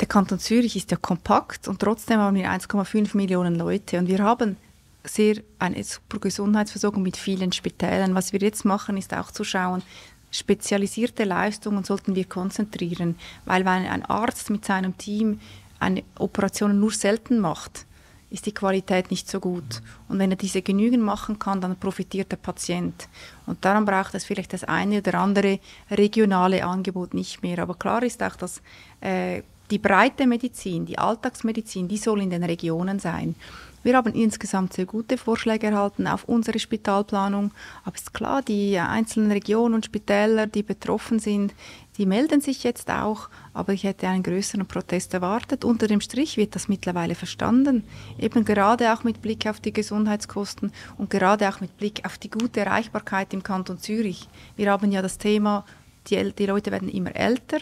Der 0.00 0.08
Kanton 0.08 0.38
Zürich 0.38 0.76
ist 0.76 0.90
ja 0.90 0.96
kompakt 0.96 1.68
und 1.68 1.78
trotzdem 1.78 2.20
haben 2.20 2.34
wir 2.34 2.50
1,5 2.50 3.14
Millionen 3.16 3.54
Leute 3.54 3.98
und 3.98 4.08
wir 4.08 4.20
haben 4.20 4.56
sehr 5.04 5.36
eine 5.58 5.84
super 5.84 6.18
Gesundheitsversorgung 6.18 7.02
mit 7.02 7.18
vielen 7.18 7.52
Spitälern. 7.52 8.14
Was 8.14 8.32
wir 8.32 8.40
jetzt 8.40 8.64
machen, 8.64 8.96
ist 8.96 9.12
auch 9.12 9.30
zu 9.30 9.44
schauen, 9.44 9.82
spezialisierte 10.30 11.24
Leistungen 11.24 11.84
sollten 11.84 12.14
wir 12.14 12.24
konzentrieren, 12.24 13.16
weil 13.44 13.66
wenn 13.66 13.86
ein 13.86 14.04
Arzt 14.06 14.48
mit 14.48 14.64
seinem 14.64 14.96
Team 14.96 15.38
eine 15.78 16.02
Operation 16.18 16.80
nur 16.80 16.92
selten 16.92 17.38
macht, 17.38 17.84
ist 18.30 18.46
die 18.46 18.54
Qualität 18.54 19.10
nicht 19.10 19.28
so 19.28 19.38
gut. 19.38 19.82
Und 20.08 20.18
wenn 20.18 20.30
er 20.30 20.36
diese 20.36 20.62
genügend 20.62 21.02
machen 21.02 21.38
kann, 21.38 21.60
dann 21.60 21.76
profitiert 21.76 22.30
der 22.30 22.36
Patient. 22.36 23.08
Und 23.46 23.64
darum 23.64 23.84
braucht 23.84 24.14
es 24.14 24.24
vielleicht 24.24 24.52
das 24.52 24.64
eine 24.64 24.98
oder 24.98 25.14
andere 25.14 25.58
regionale 25.90 26.64
Angebot 26.64 27.12
nicht 27.12 27.42
mehr. 27.42 27.58
Aber 27.58 27.74
klar 27.74 28.02
ist 28.02 28.22
auch, 28.22 28.36
dass 28.36 28.62
äh, 29.00 29.42
die 29.70 29.78
breite 29.78 30.26
Medizin, 30.26 30.86
die 30.86 30.98
Alltagsmedizin, 30.98 31.88
die 31.88 31.96
soll 31.96 32.22
in 32.22 32.30
den 32.30 32.44
Regionen 32.44 32.98
sein. 32.98 33.34
Wir 33.82 33.96
haben 33.96 34.12
insgesamt 34.12 34.74
sehr 34.74 34.84
gute 34.84 35.16
Vorschläge 35.16 35.68
erhalten 35.68 36.06
auf 36.06 36.24
unsere 36.24 36.58
Spitalplanung. 36.58 37.50
Aber 37.82 37.96
es 37.96 38.02
ist 38.02 38.12
klar, 38.12 38.42
die 38.42 38.78
einzelnen 38.78 39.32
Regionen 39.32 39.74
und 39.74 39.86
Spitäler, 39.86 40.46
die 40.46 40.62
betroffen 40.62 41.18
sind, 41.18 41.54
die 41.96 42.04
melden 42.04 42.42
sich 42.42 42.62
jetzt 42.62 42.90
auch, 42.90 43.30
aber 43.54 43.72
ich 43.72 43.84
hätte 43.84 44.06
einen 44.06 44.22
größeren 44.22 44.66
Protest 44.66 45.14
erwartet. 45.14 45.64
Unter 45.64 45.86
dem 45.86 46.02
Strich 46.02 46.36
wird 46.36 46.54
das 46.54 46.68
mittlerweile 46.68 47.14
verstanden, 47.14 47.84
eben 48.18 48.44
gerade 48.44 48.92
auch 48.92 49.02
mit 49.02 49.22
Blick 49.22 49.46
auf 49.46 49.60
die 49.60 49.72
Gesundheitskosten 49.72 50.72
und 50.98 51.08
gerade 51.08 51.48
auch 51.48 51.60
mit 51.60 51.76
Blick 51.78 52.04
auf 52.04 52.18
die 52.18 52.30
gute 52.30 52.60
Erreichbarkeit 52.60 53.32
im 53.32 53.42
Kanton 53.42 53.78
Zürich. 53.78 54.28
Wir 54.56 54.70
haben 54.70 54.92
ja 54.92 55.00
das 55.00 55.16
Thema, 55.16 55.64
die, 56.08 56.32
die 56.32 56.46
Leute 56.46 56.70
werden 56.70 56.88
immer 56.88 57.16
älter 57.16 57.58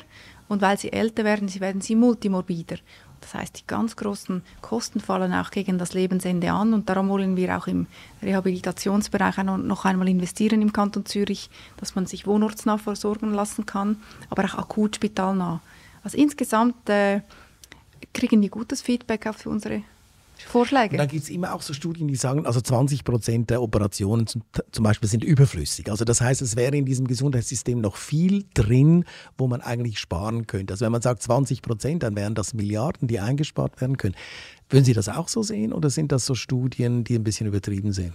und 0.48 0.62
weil 0.62 0.78
sie 0.78 0.92
älter 0.92 1.24
werden, 1.24 1.48
sie 1.48 1.60
werden 1.60 1.80
sie 1.80 1.94
multimorbider. 1.94 2.76
Das 3.20 3.34
heißt, 3.34 3.58
die 3.58 3.66
ganz 3.66 3.96
großen 3.96 4.42
Kosten 4.60 5.00
fallen 5.00 5.34
auch 5.34 5.50
gegen 5.50 5.76
das 5.76 5.92
Lebensende 5.92 6.52
an 6.52 6.72
und 6.72 6.88
darum 6.88 7.08
wollen 7.08 7.36
wir 7.36 7.56
auch 7.56 7.66
im 7.66 7.86
Rehabilitationsbereich 8.22 9.42
noch 9.42 9.84
einmal 9.84 10.08
investieren 10.08 10.62
im 10.62 10.72
Kanton 10.72 11.04
Zürich, 11.04 11.50
dass 11.78 11.94
man 11.94 12.06
sich 12.06 12.26
wohnortsnah 12.26 12.78
versorgen 12.78 13.32
lassen 13.32 13.66
kann, 13.66 13.96
aber 14.30 14.44
auch 14.44 14.54
akut 14.54 14.96
spitalnah. 14.96 15.60
Also 16.04 16.16
insgesamt 16.16 16.88
äh, 16.88 17.22
kriegen 18.14 18.40
wir 18.40 18.48
gutes 18.50 18.82
Feedback 18.82 19.26
auf 19.26 19.44
unsere 19.46 19.82
Vorschläge. 20.46 20.96
Dann 20.96 21.08
gibt 21.08 21.24
es 21.24 21.30
immer 21.30 21.54
auch 21.54 21.62
so 21.62 21.72
Studien, 21.72 22.08
die 22.08 22.16
sagen, 22.16 22.46
also 22.46 22.60
20 22.60 23.04
Prozent 23.04 23.50
der 23.50 23.62
Operationen 23.62 24.26
zum, 24.26 24.42
zum, 24.72 24.84
Beispiel 24.84 25.08
sind 25.08 25.24
überflüssig. 25.24 25.90
Also 25.90 26.04
das 26.04 26.20
heißt, 26.20 26.42
es 26.42 26.56
wäre 26.56 26.76
in 26.76 26.84
diesem 26.84 27.06
Gesundheitssystem 27.06 27.80
noch 27.80 27.96
viel 27.96 28.44
drin, 28.54 29.04
wo 29.36 29.48
man 29.48 29.60
eigentlich 29.60 29.98
sparen 29.98 30.46
könnte. 30.46 30.74
Also 30.74 30.84
wenn 30.84 30.92
man 30.92 31.02
sagt 31.02 31.22
20 31.22 31.62
Prozent, 31.62 32.02
dann 32.02 32.16
wären 32.16 32.34
das 32.34 32.54
Milliarden, 32.54 33.08
die 33.08 33.20
eingespart 33.20 33.80
werden 33.80 33.96
können. 33.96 34.14
Würden 34.70 34.84
Sie 34.84 34.92
das 34.92 35.08
auch 35.08 35.28
so 35.28 35.42
sehen 35.42 35.72
oder 35.72 35.90
sind 35.90 36.12
das 36.12 36.26
so 36.26 36.34
Studien, 36.34 37.04
die 37.04 37.14
ein 37.14 37.24
bisschen 37.24 37.46
übertrieben 37.46 37.92
sind? 37.92 38.12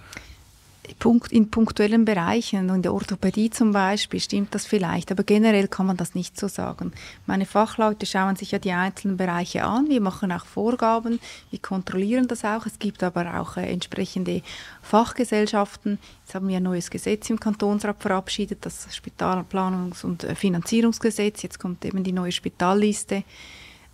In 1.29 1.49
punktuellen 1.49 2.05
Bereichen, 2.05 2.69
in 2.69 2.81
der 2.81 2.93
Orthopädie 2.93 3.49
zum 3.49 3.71
Beispiel, 3.71 4.19
stimmt 4.19 4.53
das 4.53 4.65
vielleicht, 4.65 5.11
aber 5.11 5.23
generell 5.23 5.67
kann 5.67 5.85
man 5.85 5.97
das 5.97 6.13
nicht 6.13 6.37
so 6.37 6.47
sagen. 6.47 6.91
Meine 7.25 7.45
Fachleute 7.45 8.05
schauen 8.05 8.35
sich 8.35 8.51
ja 8.51 8.59
die 8.59 8.71
einzelnen 8.71 9.17
Bereiche 9.17 9.63
an, 9.63 9.87
wir 9.87 10.01
machen 10.01 10.31
auch 10.31 10.45
Vorgaben, 10.45 11.19
wir 11.49 11.59
kontrollieren 11.59 12.27
das 12.27 12.43
auch. 12.43 12.65
Es 12.65 12.79
gibt 12.79 13.03
aber 13.03 13.39
auch 13.39 13.57
äh, 13.57 13.71
entsprechende 13.71 14.41
Fachgesellschaften. 14.81 15.99
Jetzt 16.25 16.35
haben 16.35 16.47
wir 16.47 16.57
ein 16.57 16.63
neues 16.63 16.89
Gesetz 16.89 17.29
im 17.29 17.39
Kantonsrat 17.39 18.01
verabschiedet, 18.01 18.65
das 18.65 18.87
Spitalplanungs- 18.89 20.03
und 20.03 20.23
äh, 20.23 20.35
Finanzierungsgesetz. 20.35 21.43
Jetzt 21.43 21.59
kommt 21.59 21.85
eben 21.85 22.03
die 22.03 22.11
neue 22.11 22.31
Spitalliste. 22.31 23.23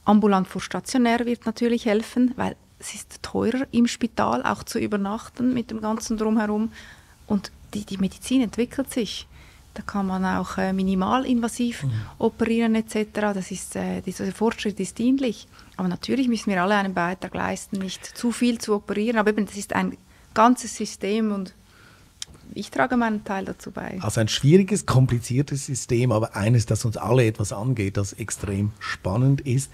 Ambulant 0.05 0.47
vor 0.47 0.61
stationär 0.61 1.25
wird 1.25 1.45
natürlich 1.45 1.85
helfen, 1.85 2.33
weil 2.35 2.55
es 2.79 2.95
ist 2.95 3.21
teurer 3.21 3.67
im 3.71 3.87
Spital 3.87 4.43
auch 4.43 4.63
zu 4.63 4.79
übernachten 4.79 5.53
mit 5.53 5.71
dem 5.71 5.81
ganzen 5.81 6.17
drumherum 6.17 6.71
und 7.27 7.51
die, 7.73 7.85
die 7.85 7.97
Medizin 7.97 8.41
entwickelt 8.41 8.91
sich. 8.91 9.27
Da 9.75 9.83
kann 9.83 10.07
man 10.07 10.25
auch 10.25 10.57
äh, 10.57 10.73
minimalinvasiv 10.73 11.83
mhm. 11.83 11.91
operieren 12.17 12.75
etc. 12.75 13.05
Das 13.33 13.51
ist, 13.51 13.75
äh, 13.75 14.01
dieser 14.01 14.31
Fortschritt 14.31 14.79
ist 14.79 14.97
dienlich. 14.97 15.47
Aber 15.77 15.87
natürlich 15.87 16.27
müssen 16.27 16.49
wir 16.49 16.63
alle 16.63 16.75
einen 16.75 16.93
Beitrag 16.93 17.35
leisten, 17.35 17.77
nicht 17.77 18.05
zu 18.05 18.31
viel 18.31 18.57
zu 18.57 18.73
operieren. 18.73 19.17
Aber 19.17 19.29
eben, 19.29 19.45
das 19.45 19.57
ist 19.57 19.73
ein 19.73 19.95
ganzes 20.33 20.75
System 20.75 21.31
und 21.31 21.53
ich 22.55 22.71
trage 22.71 22.97
meinen 22.97 23.23
Teil 23.23 23.45
dazu 23.45 23.71
bei. 23.71 23.99
Also 24.01 24.21
ein 24.21 24.27
schwieriges, 24.27 24.87
kompliziertes 24.87 25.67
System, 25.67 26.11
aber 26.11 26.35
eines, 26.35 26.65
das 26.65 26.83
uns 26.83 26.97
alle 26.97 27.25
etwas 27.25 27.53
angeht, 27.53 27.95
das 27.97 28.13
extrem 28.13 28.71
spannend 28.79 29.41
ist. 29.41 29.71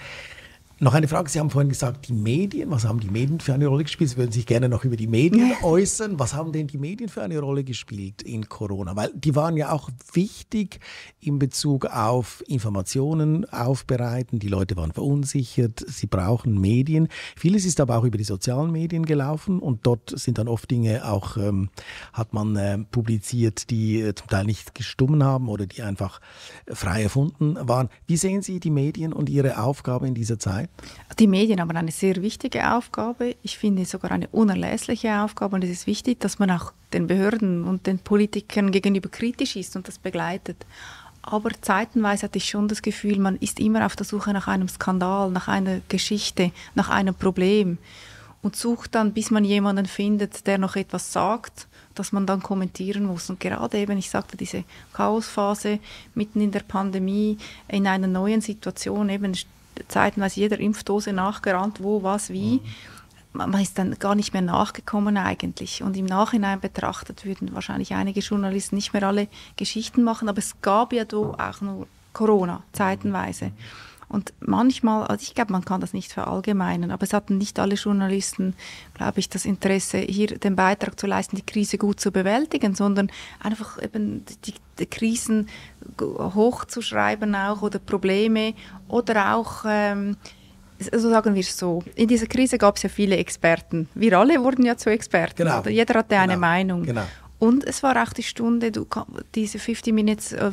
Noch 0.77 0.93
eine 0.93 1.07
Frage. 1.07 1.29
Sie 1.29 1.39
haben 1.39 1.49
vorhin 1.49 1.69
gesagt, 1.69 2.09
die 2.09 2.13
Medien, 2.13 2.69
was 2.69 2.83
haben 2.83 2.99
die 2.99 3.09
Medien 3.09 3.39
für 3.39 3.53
eine 3.53 3.67
Rolle 3.67 3.85
gespielt? 3.85 4.09
Sie 4.09 4.17
würden 4.17 4.33
sich 4.33 4.45
gerne 4.45 4.67
noch 4.67 4.83
über 4.83 4.97
die 4.97 5.07
Medien 5.07 5.53
äußern. 5.63 6.19
Was 6.19 6.33
haben 6.33 6.51
denn 6.51 6.67
die 6.67 6.77
Medien 6.77 7.07
für 7.07 7.23
eine 7.23 7.39
Rolle 7.39 7.63
gespielt 7.63 8.21
in 8.21 8.49
Corona? 8.49 8.93
Weil 8.93 9.09
die 9.15 9.35
waren 9.38 9.55
ja 9.55 9.71
auch 9.71 9.89
wichtig 10.11 10.81
in 11.21 11.39
Bezug 11.39 11.85
auf 11.85 12.43
Informationen 12.47 13.45
aufbereiten. 13.45 14.39
Die 14.39 14.49
Leute 14.49 14.75
waren 14.75 14.91
verunsichert. 14.91 15.81
Sie 15.88 16.07
brauchen 16.07 16.59
Medien. 16.59 17.07
Vieles 17.38 17.63
ist 17.63 17.79
aber 17.79 17.97
auch 17.97 18.03
über 18.03 18.17
die 18.17 18.25
sozialen 18.25 18.73
Medien 18.73 19.05
gelaufen 19.05 19.59
und 19.59 19.88
dort 19.88 20.11
sind 20.19 20.39
dann 20.39 20.49
oft 20.49 20.69
Dinge 20.69 21.09
auch, 21.09 21.38
ähm, 21.38 21.69
hat 22.11 22.33
man 22.33 22.53
äh, 22.57 22.79
publiziert, 22.79 23.69
die 23.69 24.01
äh, 24.01 24.13
zum 24.13 24.27
Teil 24.27 24.43
nicht 24.43 24.75
gestummen 24.75 25.23
haben 25.23 25.47
oder 25.47 25.67
die 25.67 25.83
einfach 25.83 26.19
frei 26.67 27.03
erfunden 27.03 27.55
waren. 27.61 27.88
Wie 28.07 28.17
sehen 28.17 28.41
Sie 28.41 28.59
die 28.59 28.71
Medien 28.71 29.13
und 29.13 29.29
ihre 29.29 29.63
Aufgabe 29.63 30.05
in 30.05 30.15
dieser 30.15 30.38
Zeit? 30.38 30.64
Die 31.19 31.28
Medien 31.28 31.62
haben 31.62 31.75
eine 31.75 31.91
sehr 31.91 32.21
wichtige 32.21 32.73
Aufgabe. 32.73 33.36
Ich 33.43 33.58
finde 33.58 33.86
sogar 33.86 34.12
eine 34.12 34.28
unerlässliche 34.30 35.21
Aufgabe. 35.21 35.56
Und 35.56 35.63
es 35.63 35.69
ist 35.69 35.88
wichtig, 35.88 36.19
dass 36.19 36.39
man 36.39 36.51
auch 36.51 36.73
den 36.93 37.08
Behörden 37.08 37.63
und 37.63 37.88
den 37.88 37.99
Politikern 37.99 38.71
gegenüber 38.71 39.10
kritisch 39.10 39.56
ist 39.56 39.75
und 39.75 39.88
das 39.88 39.97
begleitet. 39.99 40.65
Aber 41.21 41.49
zeitenweise 41.60 42.23
hatte 42.23 42.38
ich 42.38 42.49
schon 42.49 42.67
das 42.67 42.82
Gefühl, 42.82 43.17
man 43.19 43.38
ist 43.38 43.60
immer 43.60 43.86
auf 43.86 43.95
der 43.95 44.06
Suche 44.06 44.32
nach 44.32 44.47
einem 44.47 44.67
Skandal, 44.67 45.32
nach 45.32 45.47
einer 45.47 45.82
Geschichte, 45.89 46.51
nach 46.75 46.89
einem 46.89 47.15
Problem 47.15 47.80
und 48.45 48.56
sucht 48.56 48.93
dann, 48.93 49.12
bis 49.12 49.32
man 49.32 49.43
jemanden 49.43 49.88
findet, 49.88 50.45
der 50.45 50.60
noch 50.60 50.75
etwas 50.75 51.12
sagt, 51.12 51.67
dass 51.95 52.12
man 52.12 52.28
dann 52.28 52.43
kommentieren 52.43 53.06
muss. 53.06 53.28
Und 53.32 53.39
gerade 53.39 53.80
eben, 53.80 53.97
ich 53.97 54.12
sagte, 54.12 54.38
diese 54.38 54.63
Chaosphase 54.93 55.80
mitten 56.13 56.41
in 56.41 56.51
der 56.51 56.60
Pandemie, 56.60 57.39
in 57.67 57.88
einer 57.88 58.06
neuen 58.06 58.41
Situation, 58.41 59.10
eben 59.10 59.36
zeitenweise 59.88 60.39
jeder 60.39 60.59
Impfdose 60.59 61.13
nachgerannt, 61.13 61.81
wo, 61.81 62.03
was, 62.03 62.29
wie. 62.29 62.55
Mhm. 62.55 62.61
Man 63.33 63.61
ist 63.61 63.77
dann 63.77 63.99
gar 63.99 64.15
nicht 64.15 64.31
mehr 64.31 64.41
nachgekommen 64.41 65.17
eigentlich. 65.17 65.83
Und 65.83 65.97
im 65.97 66.05
Nachhinein 66.05 66.61
betrachtet 66.61 67.25
würden 67.25 67.53
wahrscheinlich 67.53 67.93
einige 67.93 68.21
Journalisten 68.21 68.75
nicht 68.75 68.93
mehr 68.93 69.03
alle 69.03 69.27
Geschichten 69.57 70.03
machen, 70.03 70.29
aber 70.29 70.39
es 70.39 70.61
gab 70.61 70.93
ja 70.93 71.03
auch 71.03 71.61
nur 71.61 71.88
Corona, 72.13 72.63
zeitenweise. 72.71 73.51
Und 74.07 74.33
manchmal, 74.39 75.07
also 75.07 75.23
ich 75.23 75.33
glaube, 75.35 75.51
man 75.51 75.65
kann 75.65 75.81
das 75.81 75.93
nicht 75.93 76.11
verallgemeinern, 76.11 76.91
aber 76.91 77.03
es 77.03 77.13
hatten 77.13 77.37
nicht 77.37 77.59
alle 77.59 77.75
Journalisten, 77.75 78.53
glaube 78.93 79.19
ich, 79.19 79.29
das 79.29 79.45
Interesse, 79.45 79.97
hier 79.97 80.27
den 80.27 80.55
Beitrag 80.55 80.99
zu 80.99 81.07
leisten, 81.07 81.35
die 81.35 81.45
Krise 81.45 81.77
gut 81.77 81.99
zu 81.99 82.11
bewältigen, 82.11 82.75
sondern 82.75 83.09
einfach 83.41 83.81
eben 83.81 84.23
die, 84.45 84.53
die 84.79 84.85
Krisen 84.85 85.49
hochzuschreiben 85.99 87.35
auch 87.35 87.61
oder 87.61 87.79
Probleme 87.79 88.53
oder 88.87 89.35
auch 89.35 89.65
ähm, 89.67 90.17
also 90.91 91.09
sagen 91.09 91.33
wir 91.35 91.41
es 91.41 91.57
so, 91.57 91.83
in 91.95 92.07
dieser 92.07 92.27
Krise 92.27 92.57
gab 92.57 92.75
es 92.75 92.83
ja 92.83 92.89
viele 92.89 93.15
Experten. 93.15 93.87
Wir 93.95 94.17
alle 94.19 94.43
wurden 94.43 94.65
ja 94.65 94.75
zu 94.75 94.89
Experten. 94.89 95.37
Genau. 95.37 95.63
Jeder 95.67 95.99
hatte 95.99 96.17
eine 96.17 96.33
Genau. 96.33 96.39
Meinung. 96.41 96.83
Genau. 96.83 97.03
Und 97.37 97.65
es 97.65 97.83
war 97.83 98.01
auch 98.01 98.13
die 98.13 98.23
Stunde, 98.23 98.71
du, 98.71 98.85
diese 99.35 99.59
50 99.59 99.93
Minutes 99.93 100.31
äh, 100.31 100.49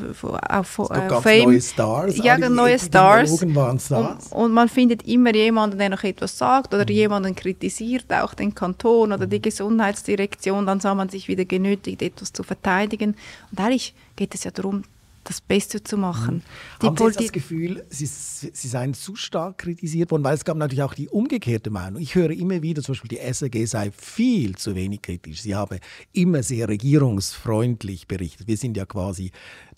auf 0.48 0.78
äh, 0.78 1.08
ganz 1.08 1.22
Fame. 1.22 1.44
neue 1.44 1.60
Stars. 1.60 2.16
Ja, 2.18 2.36
neue 2.38 2.78
Stars. 2.78 3.30
Stars. 3.38 4.26
Und, 4.30 4.32
und 4.32 4.52
man 4.52 4.68
findet 4.68 5.06
immer 5.06 5.32
jemanden, 5.34 5.78
der 5.78 5.90
noch 5.90 6.02
etwas 6.02 6.36
sagt 6.36 6.72
Mhm. 6.72 6.80
oder 6.80 6.90
jemanden 6.90 7.34
kritisiert, 7.36 8.12
auch 8.12 8.34
den 8.34 8.54
Kanton 8.54 9.12
oder 9.12 9.26
die 9.26 9.40
Gesundheitsdirektion. 9.40 10.66
Dann 10.66 10.80
sah 10.80 10.94
man 10.94 11.08
sich 11.08 11.28
wieder 11.28 11.44
genötigt, 11.44 12.02
etwas 12.02 12.32
zu 12.32 12.42
verteidigen. 12.42 13.14
Und 13.50 13.60
eigentlich 13.60 13.94
geht 14.16 14.34
es 14.34 14.44
ja 14.44 14.50
darum, 14.50 14.82
das 15.24 15.40
Beste 15.40 15.82
zu 15.82 15.96
machen. 15.96 16.42
Die 16.80 16.86
Mhm. 16.86 16.88
Haben 16.88 16.96
Sie 16.96 17.04
jetzt 17.04 17.20
das 17.20 17.32
Gefühl, 17.32 17.84
Sie, 17.88 18.06
Sie 18.06 18.68
seien 18.68 18.94
zu 18.94 19.16
stark 19.16 19.58
kritisiert 19.58 20.10
worden? 20.10 20.24
Weil 20.24 20.34
es 20.34 20.44
gab 20.44 20.56
natürlich 20.56 20.82
auch 20.82 20.94
die 20.94 21.08
umgekehrte 21.08 21.70
Meinung. 21.70 22.00
Ich 22.00 22.14
höre 22.14 22.30
immer 22.30 22.62
wieder, 22.62 22.82
zum 22.82 22.94
Beispiel 22.94 23.08
die 23.08 23.18
SRG 23.18 23.66
sei 23.66 23.90
viel 23.90 24.56
zu 24.56 24.74
wenig 24.74 25.02
kritisch. 25.02 25.42
Sie 25.42 25.54
habe 25.54 25.78
immer 26.12 26.42
sehr 26.42 26.68
regierungsfreundlich 26.68 28.08
berichtet. 28.08 28.48
Wir 28.48 28.56
sind 28.56 28.76
ja 28.76 28.84
quasi 28.84 29.30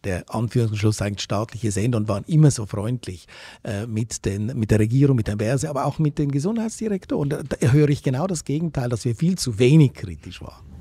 der 0.05 0.25
Anführungsschluss 0.33 1.01
eigentlich 1.01 1.23
staatliche 1.23 1.71
Sender 1.73 1.99
und 1.99 2.09
waren 2.09 2.25
immer 2.25 2.51
so 2.51 2.67
freundlich 2.67 3.27
äh, 3.65 3.87
mit, 3.87 4.25
den, 4.25 4.47
mit 4.59 4.71
der 4.71 4.79
Regierung, 4.79 5.17
mit 5.17 5.29
der 5.29 5.37
Börse, 5.37 5.71
aber 5.71 5.87
auch 5.87 5.99
mit 5.99 6.19
dem 6.19 6.31
Gesundheitsdirektor. 6.31 7.19
Und 7.19 7.31
da, 7.31 7.43
da 7.43 7.73
höre 7.73 7.89
ich 7.89 8.03
genau 8.03 8.27
das 8.27 8.45
Gegenteil, 8.45 8.89
dass 8.89 9.05
wir 9.05 9.15
viel 9.15 9.37
zu 9.37 9.59
wenig 9.59 9.95
kritisch 9.95 10.43
waren. 10.43 10.75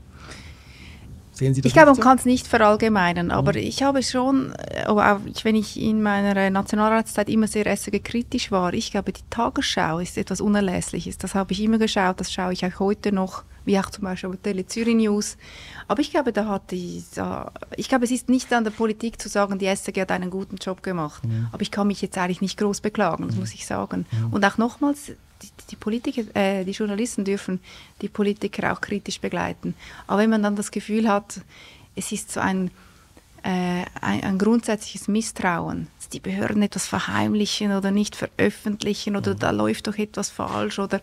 Sehen 1.33 1.53
Sie 1.53 1.61
das 1.61 1.69
Ich 1.69 1.73
glaube, 1.73 1.87
man 1.87 1.95
so? 1.95 2.01
kann 2.01 2.17
es 2.17 2.25
nicht 2.25 2.47
verallgemeinern, 2.47 3.31
aber 3.31 3.51
Mhm. 3.53 3.57
ich 3.59 3.81
habe 3.83 4.03
schon, 4.03 4.53
äh, 4.53 4.85
auch 4.85 4.97
wenn 5.43 5.55
ich 5.55 5.79
in 5.81 6.01
meiner 6.01 6.49
Nationalratszeit 6.49 7.27
immer 7.29 7.47
sehr 7.47 7.65
SRG 7.65 7.99
kritisch 8.03 8.51
war, 8.51 8.73
ich 8.73 8.91
glaube, 8.91 9.11
die 9.13 9.21
Tagesschau 9.29 9.99
ist 9.99 10.17
etwas 10.17 10.41
Unerlässliches. 10.41 11.17
Das 11.17 11.35
habe 11.35 11.51
ich 11.53 11.61
immer 11.61 11.77
geschaut, 11.79 12.19
das 12.19 12.31
schaue 12.31 12.53
ich 12.53 12.65
auch 12.65 12.79
heute 12.79 13.11
noch, 13.11 13.43
wie 13.65 13.79
auch 13.79 13.89
zum 13.89 14.03
Beispiel 14.03 14.29
bei 14.29 14.35
Tele 14.37 14.65
Zürich 14.67 14.95
News. 14.95 15.37
Aber 15.87 16.01
ich 16.01 16.11
glaube, 16.11 16.33
da 16.33 16.45
hat 16.47 16.69
die, 16.71 17.03
da, 17.15 17.51
ich 17.77 17.89
glaube, 17.89 18.05
es 18.05 18.11
ist 18.11 18.29
nicht 18.29 18.51
an 18.53 18.63
der 18.63 18.71
Politik 18.71 19.21
zu 19.21 19.29
sagen, 19.29 19.57
die 19.57 19.65
SRG 19.67 20.01
hat 20.01 20.11
einen 20.11 20.29
guten 20.29 20.57
Job 20.57 20.83
gemacht. 20.83 21.23
Aber 21.51 21.61
ich 21.61 21.71
kann 21.71 21.87
mich 21.87 22.01
jetzt 22.01 22.17
eigentlich 22.17 22.41
nicht 22.41 22.57
groß 22.59 22.81
beklagen, 22.81 23.25
das 23.27 23.35
muss 23.37 23.53
ich 23.53 23.65
sagen. 23.65 24.05
Und 24.31 24.45
auch 24.45 24.57
nochmals, 24.57 25.13
die, 25.41 25.49
die 25.71 25.75
Politiker, 25.75 26.23
äh, 26.35 26.63
die 26.63 26.71
Journalisten 26.71 27.25
dürfen 27.25 27.59
die 28.01 28.09
Politiker 28.09 28.73
auch 28.73 28.81
kritisch 28.81 29.19
begleiten. 29.19 29.75
Aber 30.07 30.19
wenn 30.19 30.29
man 30.29 30.43
dann 30.43 30.55
das 30.55 30.71
Gefühl 30.71 31.07
hat, 31.07 31.41
es 31.95 32.11
ist 32.11 32.31
so 32.31 32.39
ein, 32.39 32.71
äh, 33.43 33.83
ein, 34.01 34.23
ein 34.23 34.37
grundsätzliches 34.37 35.07
Misstrauen, 35.07 35.87
dass 35.99 36.09
die 36.09 36.19
Behörden 36.19 36.61
etwas 36.61 36.87
verheimlichen 36.87 37.75
oder 37.75 37.91
nicht 37.91 38.15
veröffentlichen 38.15 39.15
oder 39.15 39.35
da 39.35 39.51
läuft 39.51 39.87
doch 39.87 39.97
etwas 39.97 40.29
falsch 40.29 40.79
oder 40.79 41.01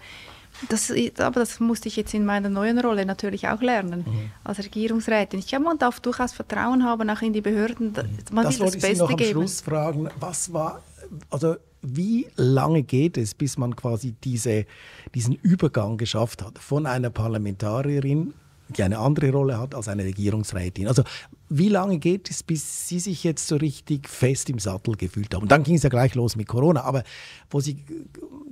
das, 0.69 0.93
aber 1.19 1.41
das 1.41 1.59
musste 1.61 1.89
ich 1.89 1.97
jetzt 1.97 2.13
in 2.15 2.25
meiner 2.25 2.49
neuen 2.49 2.79
Rolle 2.79 3.07
natürlich 3.07 3.49
auch 3.49 3.61
lernen, 3.63 4.05
als 4.45 4.59
Regierungsrätin. 4.59 5.39
Ich 5.39 5.47
glaube, 5.47 5.65
man 5.65 5.79
darf 5.79 6.01
durchaus 6.01 6.33
Vertrauen 6.33 6.85
haben, 6.85 7.09
auch 7.11 7.23
in 7.23 7.33
die 7.33 7.41
Behörden. 7.41 7.93
da- 7.93 8.05
Man 8.33 8.45
das 8.45 8.55
will 8.59 8.67
wollte 8.67 8.79
das 8.79 8.91
ich 8.91 8.97
Sie 8.97 9.01
noch 9.03 9.09
Beste 9.09 9.13
am 9.13 9.17
geben. 9.17 9.31
Schluss 9.41 9.61
fragen. 9.61 10.09
Was 10.21 10.53
war, 10.53 10.83
also 11.31 11.57
wie 11.83 12.27
lange 12.37 12.83
geht 12.83 13.17
es, 13.17 13.35
bis 13.35 13.57
man 13.57 13.75
quasi 13.75 14.15
diese, 14.23 14.67
diesen 15.15 15.35
Übergang 15.37 15.97
geschafft 15.97 16.43
hat 16.43 16.59
von 16.59 16.85
einer 16.87 17.09
Parlamentarierin, 17.11 18.35
die 18.77 18.83
eine 18.83 18.99
andere 18.99 19.31
Rolle 19.31 19.59
hat 19.59 19.75
als 19.75 19.89
eine 19.89 20.05
Regierungsrätin? 20.05 20.89
Also 20.89 21.03
wie 21.49 21.69
lange 21.69 21.99
geht 21.99 22.31
es, 22.31 22.43
bis 22.43 22.89
Sie 22.89 23.01
sich 23.01 23.25
jetzt 23.25 23.47
so 23.47 23.57
richtig 23.57 24.09
fest 24.09 24.51
im 24.51 24.59
Sattel 24.59 24.97
gefühlt 24.97 25.35
haben? 25.35 25.43
Und 25.43 25.53
dann 25.53 25.63
ging 25.63 25.75
es 25.75 25.83
ja 25.83 25.89
gleich 25.89 26.15
los 26.15 26.37
mit 26.37 26.47
Corona, 26.47 26.83
aber 26.83 27.03
wo 27.51 27.61
Sie 27.61 27.85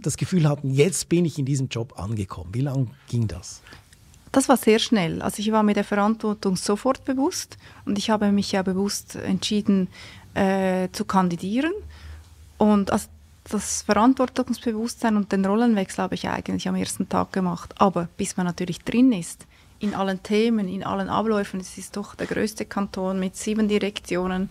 das 0.01 0.17
Gefühl 0.17 0.49
hatten, 0.49 0.71
jetzt 0.71 1.09
bin 1.09 1.25
ich 1.25 1.39
in 1.39 1.45
diesem 1.45 1.69
Job 1.69 1.99
angekommen. 1.99 2.51
Wie 2.53 2.61
lange 2.61 2.89
ging 3.09 3.29
das? 3.29 3.63
Das 4.33 4.49
war 4.49 4.57
sehr 4.57 4.79
schnell. 4.79 5.23
Also 5.23 5.41
ich 5.41 5.53
war 5.53 5.63
mir 5.63 5.75
der 5.75 5.85
Verantwortung 5.85 6.57
sofort 6.57 7.05
bewusst 7.05 7.57
und 7.87 7.99
ich 7.99 8.11
habe 8.11 8.31
mich 8.31 8.53
ja 8.53 8.63
bewusst 8.63 9.17
entschieden 9.17 9.89
äh, 10.35 10.89
zu 10.93 11.05
kandidieren. 11.05 11.73
Und 12.59 12.91
also 12.91 13.09
das 13.49 13.83
Verantwortungsbewusstsein 13.83 15.17
und 15.17 15.33
den 15.33 15.45
Rollenwechsel 15.45 16.03
habe 16.03 16.15
ich 16.15 16.29
eigentlich 16.29 16.69
am 16.69 16.75
ersten 16.75 17.09
Tag 17.09 17.33
gemacht. 17.33 17.75
Aber 17.79 18.09
bis 18.17 18.37
man 18.37 18.47
natürlich 18.47 18.81
drin 18.81 19.13
ist, 19.13 19.47
in 19.81 19.95
allen 19.95 20.23
Themen, 20.23 20.69
in 20.69 20.83
allen 20.83 21.09
Abläufen, 21.09 21.61
es 21.61 21.79
ist 21.79 21.97
doch 21.97 22.15
der 22.15 22.27
größte 22.27 22.65
Kanton 22.65 23.21
mit 23.21 23.37
sieben 23.37 23.69
Direktionen, 23.69 24.51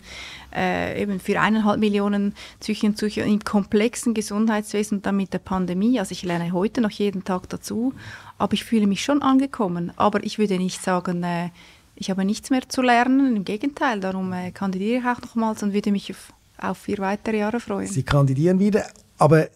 äh, 0.54 1.00
eben 1.00 1.20
für 1.20 1.40
eineinhalb 1.40 1.78
Millionen 1.78 2.34
Psychinnen 2.60 2.92
und 2.92 2.96
Psychiater 2.96 3.28
im 3.28 3.44
komplexen 3.44 4.14
Gesundheitswesen 4.14 4.98
und 4.98 5.06
dann 5.06 5.16
mit 5.16 5.32
der 5.32 5.38
Pandemie. 5.38 5.98
Also 5.98 6.12
ich 6.12 6.22
lerne 6.22 6.52
heute 6.52 6.80
noch 6.80 6.90
jeden 6.90 7.24
Tag 7.24 7.48
dazu, 7.50 7.92
aber 8.38 8.54
ich 8.54 8.64
fühle 8.64 8.86
mich 8.86 9.04
schon 9.04 9.22
angekommen. 9.22 9.92
Aber 9.96 10.24
ich 10.24 10.38
würde 10.38 10.56
nicht 10.56 10.82
sagen, 10.82 11.22
äh, 11.22 11.50
ich 11.94 12.10
habe 12.10 12.24
nichts 12.24 12.50
mehr 12.50 12.68
zu 12.68 12.80
lernen. 12.80 13.36
Im 13.36 13.44
Gegenteil, 13.44 14.00
darum 14.00 14.32
äh, 14.32 14.50
kandidiere 14.52 15.00
ich 15.00 15.04
auch 15.04 15.20
nochmals 15.20 15.62
und 15.62 15.74
würde 15.74 15.92
mich 15.92 16.10
auf, 16.10 16.32
auf 16.58 16.78
vier 16.78 16.98
weitere 16.98 17.38
Jahre 17.38 17.60
freuen. 17.60 17.88
Sie 17.88 18.02
kandidieren 18.02 18.58
wieder, 18.58 18.86
aber 19.18 19.48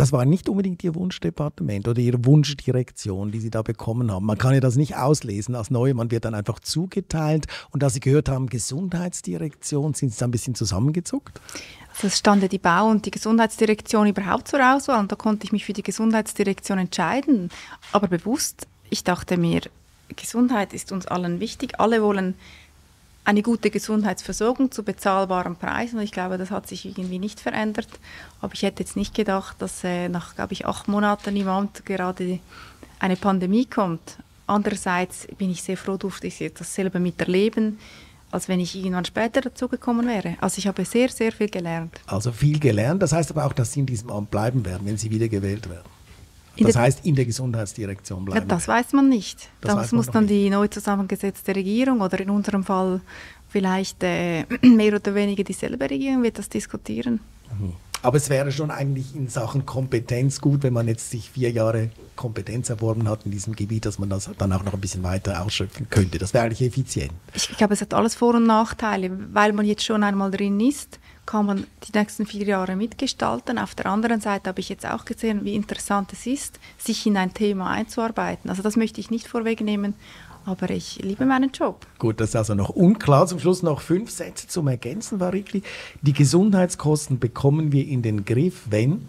das 0.00 0.12
war 0.12 0.24
nicht 0.24 0.48
unbedingt 0.48 0.82
Ihr 0.82 0.94
Wunschdepartement 0.94 1.86
oder 1.86 2.00
Ihre 2.00 2.24
Wunschdirektion, 2.24 3.30
die 3.32 3.38
Sie 3.38 3.50
da 3.50 3.60
bekommen 3.60 4.10
haben. 4.10 4.24
Man 4.24 4.38
kann 4.38 4.54
ja 4.54 4.60
das 4.60 4.76
nicht 4.76 4.96
auslesen 4.96 5.54
als 5.54 5.70
neu, 5.70 5.92
man 5.92 6.10
wird 6.10 6.24
dann 6.24 6.34
einfach 6.34 6.58
zugeteilt. 6.58 7.46
Und 7.70 7.82
da 7.82 7.90
Sie 7.90 8.00
gehört 8.00 8.30
haben, 8.30 8.46
Gesundheitsdirektion, 8.46 9.92
sind 9.92 10.14
Sie 10.14 10.18
da 10.18 10.26
ein 10.26 10.30
bisschen 10.30 10.54
zusammengezuckt? 10.54 11.38
Also 11.92 12.06
es 12.06 12.18
stand 12.18 12.40
ja 12.40 12.48
die 12.48 12.58
Bau- 12.58 12.88
und 12.88 13.04
die 13.04 13.10
Gesundheitsdirektion 13.10 14.06
überhaupt 14.06 14.48
zur 14.48 14.74
Auswahl 14.74 15.00
und 15.00 15.12
da 15.12 15.16
konnte 15.16 15.44
ich 15.44 15.52
mich 15.52 15.66
für 15.66 15.74
die 15.74 15.82
Gesundheitsdirektion 15.82 16.78
entscheiden. 16.78 17.50
Aber 17.92 18.08
bewusst, 18.08 18.66
ich 18.88 19.04
dachte 19.04 19.36
mir, 19.36 19.60
Gesundheit 20.16 20.72
ist 20.72 20.92
uns 20.92 21.06
allen 21.06 21.40
wichtig. 21.40 21.78
Alle 21.78 22.02
wollen 22.02 22.36
eine 23.24 23.42
gute 23.42 23.70
Gesundheitsversorgung 23.70 24.70
zu 24.70 24.82
bezahlbaren 24.82 25.56
Preisen. 25.56 25.98
Und 25.98 26.04
ich 26.04 26.12
glaube, 26.12 26.38
das 26.38 26.50
hat 26.50 26.66
sich 26.66 26.86
irgendwie 26.86 27.18
nicht 27.18 27.40
verändert. 27.40 27.88
Aber 28.40 28.54
ich 28.54 28.62
hätte 28.62 28.82
jetzt 28.82 28.96
nicht 28.96 29.14
gedacht, 29.14 29.56
dass 29.60 29.84
äh, 29.84 30.08
nach, 30.08 30.34
glaube 30.34 30.52
ich, 30.52 30.66
acht 30.66 30.88
Monaten 30.88 31.36
im 31.36 31.48
Amt 31.48 31.84
gerade 31.84 32.40
eine 32.98 33.16
Pandemie 33.16 33.66
kommt. 33.66 34.18
Andererseits 34.46 35.28
bin 35.38 35.50
ich 35.50 35.62
sehr 35.62 35.76
froh, 35.76 35.96
durfte 35.96 36.26
ich 36.26 36.52
das 36.56 36.74
selber 36.74 36.98
miterleben, 36.98 37.78
als 38.30 38.48
wenn 38.48 38.58
ich 38.58 38.74
irgendwann 38.74 39.04
später 39.04 39.40
dazugekommen 39.40 40.06
wäre. 40.06 40.36
Also 40.40 40.58
ich 40.58 40.66
habe 40.66 40.84
sehr, 40.84 41.08
sehr 41.08 41.30
viel 41.30 41.48
gelernt. 41.48 42.00
Also 42.06 42.32
viel 42.32 42.58
gelernt. 42.58 43.02
Das 43.02 43.12
heißt 43.12 43.30
aber 43.30 43.44
auch, 43.44 43.52
dass 43.52 43.72
Sie 43.72 43.80
in 43.80 43.86
diesem 43.86 44.10
Amt 44.10 44.30
bleiben 44.30 44.64
werden, 44.64 44.86
wenn 44.86 44.96
Sie 44.96 45.10
wieder 45.10 45.28
gewählt 45.28 45.68
werden. 45.68 45.88
Das 46.58 46.76
heißt, 46.76 47.06
in 47.06 47.14
der 47.14 47.24
Gesundheitsdirektion 47.24 48.20
Ja, 48.20 48.24
bleiben. 48.24 48.48
das 48.48 48.68
werden. 48.68 48.84
weiß 48.84 48.92
man 48.92 49.08
nicht. 49.08 49.48
Das 49.60 49.74
Das, 49.74 49.92
muss 49.92 50.06
dann 50.10 50.26
die 50.26 50.50
neu 50.50 50.68
zusammengesetzte 50.68 51.54
Regierung 51.54 52.00
oder 52.00 52.20
in 52.20 52.30
unserem 52.30 52.64
Fall 52.64 53.00
vielleicht 53.48 54.02
äh, 54.02 54.44
mehr 54.62 54.94
oder 54.94 55.14
weniger 55.14 55.44
dieselbe 55.44 55.88
Regierung 55.88 56.22
wird 56.22 56.38
das 56.38 56.48
diskutieren. 56.48 57.20
Aber 58.02 58.16
es 58.16 58.30
wäre 58.30 58.50
schon 58.52 58.70
eigentlich 58.70 59.14
in 59.14 59.28
Sachen 59.28 59.66
Kompetenz 59.66 60.40
gut, 60.40 60.62
wenn 60.62 60.72
man 60.72 60.88
jetzt 60.88 61.10
sich 61.10 61.30
vier 61.30 61.50
Jahre 61.50 61.90
Kompetenz 62.16 62.70
erworben 62.70 63.08
hat 63.08 63.24
in 63.26 63.30
diesem 63.30 63.54
Gebiet, 63.56 63.84
dass 63.86 63.98
man 63.98 64.08
das 64.08 64.30
dann 64.38 64.52
auch 64.52 64.62
noch 64.62 64.72
ein 64.74 64.80
bisschen 64.80 65.02
weiter 65.02 65.42
ausschöpfen 65.44 65.88
könnte. 65.90 66.18
Das 66.18 66.32
wäre 66.32 66.44
eigentlich 66.44 66.62
effizient. 66.62 67.12
Ich 67.34 67.48
glaube, 67.58 67.74
es 67.74 67.80
hat 67.80 67.92
alles 67.92 68.14
Vor- 68.14 68.34
und 68.34 68.46
Nachteile. 68.46 69.10
Weil 69.32 69.52
man 69.52 69.66
jetzt 69.66 69.84
schon 69.84 70.02
einmal 70.02 70.30
drin 70.30 70.60
ist, 70.60 70.98
kann 71.26 71.46
man 71.46 71.66
die 71.84 71.96
nächsten 71.96 72.26
vier 72.26 72.44
Jahre 72.44 72.76
mitgestalten. 72.76 73.58
Auf 73.58 73.74
der 73.74 73.86
anderen 73.86 74.20
Seite 74.20 74.48
habe 74.48 74.60
ich 74.60 74.68
jetzt 74.68 74.86
auch 74.86 75.04
gesehen, 75.04 75.44
wie 75.44 75.54
interessant 75.54 76.12
es 76.12 76.26
ist, 76.26 76.58
sich 76.78 77.06
in 77.06 77.16
ein 77.16 77.32
Thema 77.34 77.70
einzuarbeiten. 77.70 78.50
Also 78.50 78.62
das 78.62 78.76
möchte 78.76 79.00
ich 79.00 79.10
nicht 79.10 79.28
vorwegnehmen, 79.28 79.94
aber 80.44 80.70
ich 80.70 80.98
liebe 81.02 81.26
meinen 81.26 81.50
Job. 81.52 81.86
Gut, 81.98 82.20
das 82.20 82.30
ist 82.30 82.36
also 82.36 82.54
noch 82.54 82.70
unklar. 82.70 83.26
Zum 83.26 83.38
Schluss 83.38 83.62
noch 83.62 83.80
fünf 83.80 84.10
Sätze 84.10 84.48
zum 84.48 84.68
Ergänzen, 84.68 85.20
Varikli. 85.20 85.62
Die 86.02 86.12
Gesundheitskosten 86.12 87.18
bekommen 87.18 87.72
wir 87.72 87.86
in 87.86 88.02
den 88.02 88.24
Griff, 88.24 88.62
wenn 88.70 89.08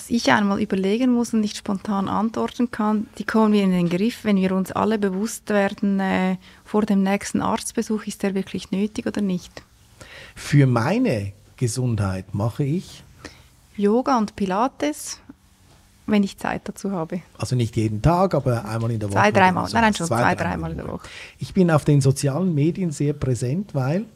dass 0.00 0.08
ich 0.08 0.32
einmal 0.32 0.62
überlegen 0.62 1.12
muss 1.12 1.34
und 1.34 1.40
nicht 1.40 1.58
spontan 1.58 2.08
antworten 2.08 2.70
kann, 2.70 3.06
die 3.18 3.24
kommen 3.24 3.52
wir 3.52 3.62
in 3.62 3.70
den 3.70 3.90
Griff, 3.90 4.24
wenn 4.24 4.38
wir 4.38 4.52
uns 4.52 4.72
alle 4.72 4.98
bewusst 4.98 5.50
werden, 5.50 6.00
äh, 6.00 6.36
vor 6.64 6.86
dem 6.86 7.02
nächsten 7.02 7.42
Arztbesuch, 7.42 8.06
ist 8.06 8.22
der 8.22 8.34
wirklich 8.34 8.70
nötig 8.70 9.06
oder 9.06 9.20
nicht. 9.20 9.62
für 10.34 10.66
meine 10.66 11.32
Gesundheit 11.58 12.34
mache 12.34 12.64
ich, 12.64 13.04
Yoga 13.76 14.16
und 14.16 14.36
Pilates, 14.36 15.20
wenn 16.06 16.22
ich 16.22 16.38
Zeit 16.38 16.62
dazu 16.64 16.92
habe. 16.92 17.20
also 17.36 17.54
nicht 17.54 17.76
jeden 17.76 18.00
Tag, 18.00 18.34
aber 18.34 18.64
einmal 18.64 18.90
in 18.92 19.00
der 19.00 19.10
Woche. 19.10 19.18
Zwei, 19.18 19.32
dreimal. 19.32 19.68
Nein, 19.70 19.82
nein, 19.82 19.94
schon 19.94 20.06
zwei, 20.06 20.34
dreimal 20.34 20.70
in 20.70 20.78
der 20.78 20.88
Woche. 20.88 21.06
Ich 21.38 21.52
bin 21.52 21.70
auf 21.70 21.84
den 21.84 22.00
sozialen 22.00 22.54
Medien 22.54 22.90
sehr 22.90 23.12
präsent, 23.12 23.74
weil 23.74 24.06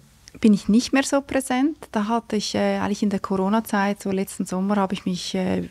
Bin 0.40 0.52
ich 0.52 0.68
nicht 0.68 0.92
mehr 0.92 1.04
so 1.04 1.20
präsent. 1.20 1.76
Da 1.92 2.08
hatte 2.08 2.36
ich 2.36 2.54
äh, 2.54 2.78
eigentlich 2.78 3.02
in 3.02 3.10
der 3.10 3.20
Corona-Zeit, 3.20 4.02
so 4.02 4.10
letzten 4.10 4.46
Sommer, 4.46 4.76
habe 4.76 4.94
ich 4.94 5.06
mich 5.06 5.34
äh, 5.34 5.68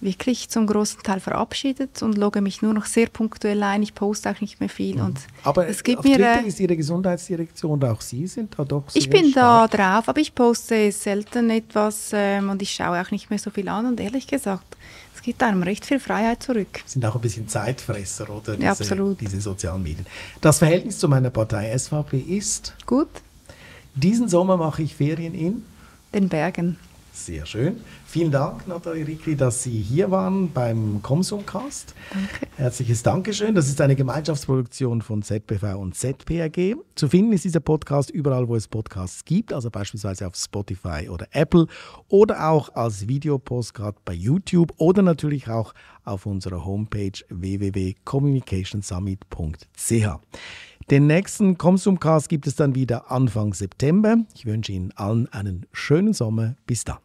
wirklich 0.00 0.48
zum 0.50 0.66
großen 0.66 1.02
Teil 1.02 1.20
verabschiedet 1.20 2.02
und 2.02 2.18
logge 2.18 2.40
mich 2.40 2.60
nur 2.60 2.74
noch 2.74 2.84
sehr 2.84 3.08
punktuell 3.08 3.62
ein. 3.62 3.82
Ich 3.82 3.94
poste 3.94 4.30
auch 4.30 4.40
nicht 4.40 4.60
mehr 4.60 4.68
viel. 4.68 4.96
Mhm. 4.96 5.06
Und 5.06 5.18
aber 5.42 5.66
es 5.68 5.82
gibt 5.82 6.00
auf 6.00 6.04
mir, 6.04 6.16
Twitter 6.16 6.44
ist 6.44 6.60
Ihre 6.60 6.76
Gesundheitsdirektion 6.76 7.72
und 7.72 7.84
auch 7.84 8.00
Sie 8.00 8.26
sind 8.26 8.54
da 8.58 8.64
doch 8.64 8.84
Ich 8.94 9.08
bin 9.08 9.30
stark. 9.30 9.72
da 9.72 9.76
drauf, 9.98 10.08
aber 10.08 10.20
ich 10.20 10.34
poste 10.34 10.92
selten 10.92 11.50
etwas 11.50 12.10
ähm, 12.12 12.50
und 12.50 12.60
ich 12.60 12.70
schaue 12.70 13.00
auch 13.00 13.10
nicht 13.10 13.30
mehr 13.30 13.38
so 13.38 13.50
viel 13.50 13.68
an. 13.68 13.86
Und 13.86 14.00
ehrlich 14.00 14.26
gesagt, 14.26 14.76
es 15.14 15.22
gibt 15.22 15.42
einem 15.42 15.62
recht 15.62 15.84
viel 15.86 15.98
Freiheit 15.98 16.42
zurück. 16.42 16.82
Sind 16.84 17.04
auch 17.04 17.14
ein 17.14 17.20
bisschen 17.22 17.48
Zeitfresser, 17.48 18.28
oder? 18.28 18.52
Diese, 18.52 18.64
ja, 18.64 18.72
absolut. 18.72 19.20
Diese 19.20 19.40
sozialen 19.40 19.82
Medien. 19.82 20.06
Das 20.42 20.58
Verhältnis 20.58 20.98
zu 20.98 21.08
meiner 21.08 21.30
Partei 21.30 21.76
SVP 21.76 22.18
ist? 22.18 22.74
Gut. 22.84 23.08
Diesen 23.96 24.28
Sommer 24.28 24.56
mache 24.58 24.82
ich 24.82 24.94
Ferien 24.94 25.34
in? 25.34 25.62
Den 26.12 26.28
Bergen. 26.28 26.76
Sehr 27.14 27.46
schön. 27.46 27.80
Vielen 28.06 28.30
Dank, 28.30 28.68
Nathalie 28.68 29.06
Rickli, 29.06 29.36
dass 29.36 29.62
Sie 29.62 29.80
hier 29.80 30.10
waren 30.10 30.52
beim 30.52 31.00
Comsumcast. 31.00 31.94
Danke. 32.12 32.46
Herzliches 32.58 33.02
Dankeschön. 33.02 33.54
Das 33.54 33.68
ist 33.68 33.80
eine 33.80 33.96
Gemeinschaftsproduktion 33.96 35.00
von 35.00 35.22
ZBV 35.22 35.78
und 35.78 35.94
ZPRG. 35.94 36.74
Zu 36.94 37.08
finden 37.08 37.32
ist 37.32 37.46
dieser 37.46 37.60
Podcast 37.60 38.10
überall, 38.10 38.48
wo 38.48 38.54
es 38.54 38.68
Podcasts 38.68 39.24
gibt, 39.24 39.54
also 39.54 39.70
beispielsweise 39.70 40.26
auf 40.26 40.36
Spotify 40.36 41.08
oder 41.08 41.28
Apple 41.30 41.66
oder 42.08 42.50
auch 42.50 42.74
als 42.74 43.08
Videopostcard 43.08 44.04
bei 44.04 44.12
YouTube 44.12 44.74
oder 44.76 45.00
natürlich 45.00 45.48
auch 45.48 45.72
auf 46.04 46.26
unserer 46.26 46.66
Homepage 46.66 47.12
www.communicationsummit.ch. 47.30 50.06
Den 50.88 51.08
nächsten 51.08 51.58
Konsumcast 51.58 52.28
gibt 52.28 52.46
es 52.46 52.54
dann 52.54 52.76
wieder 52.76 53.10
Anfang 53.10 53.54
September. 53.54 54.18
Ich 54.34 54.46
wünsche 54.46 54.70
Ihnen 54.70 54.92
allen 54.92 55.26
einen 55.32 55.66
schönen 55.72 56.12
Sommer. 56.12 56.54
Bis 56.64 56.84
dann. 56.84 56.98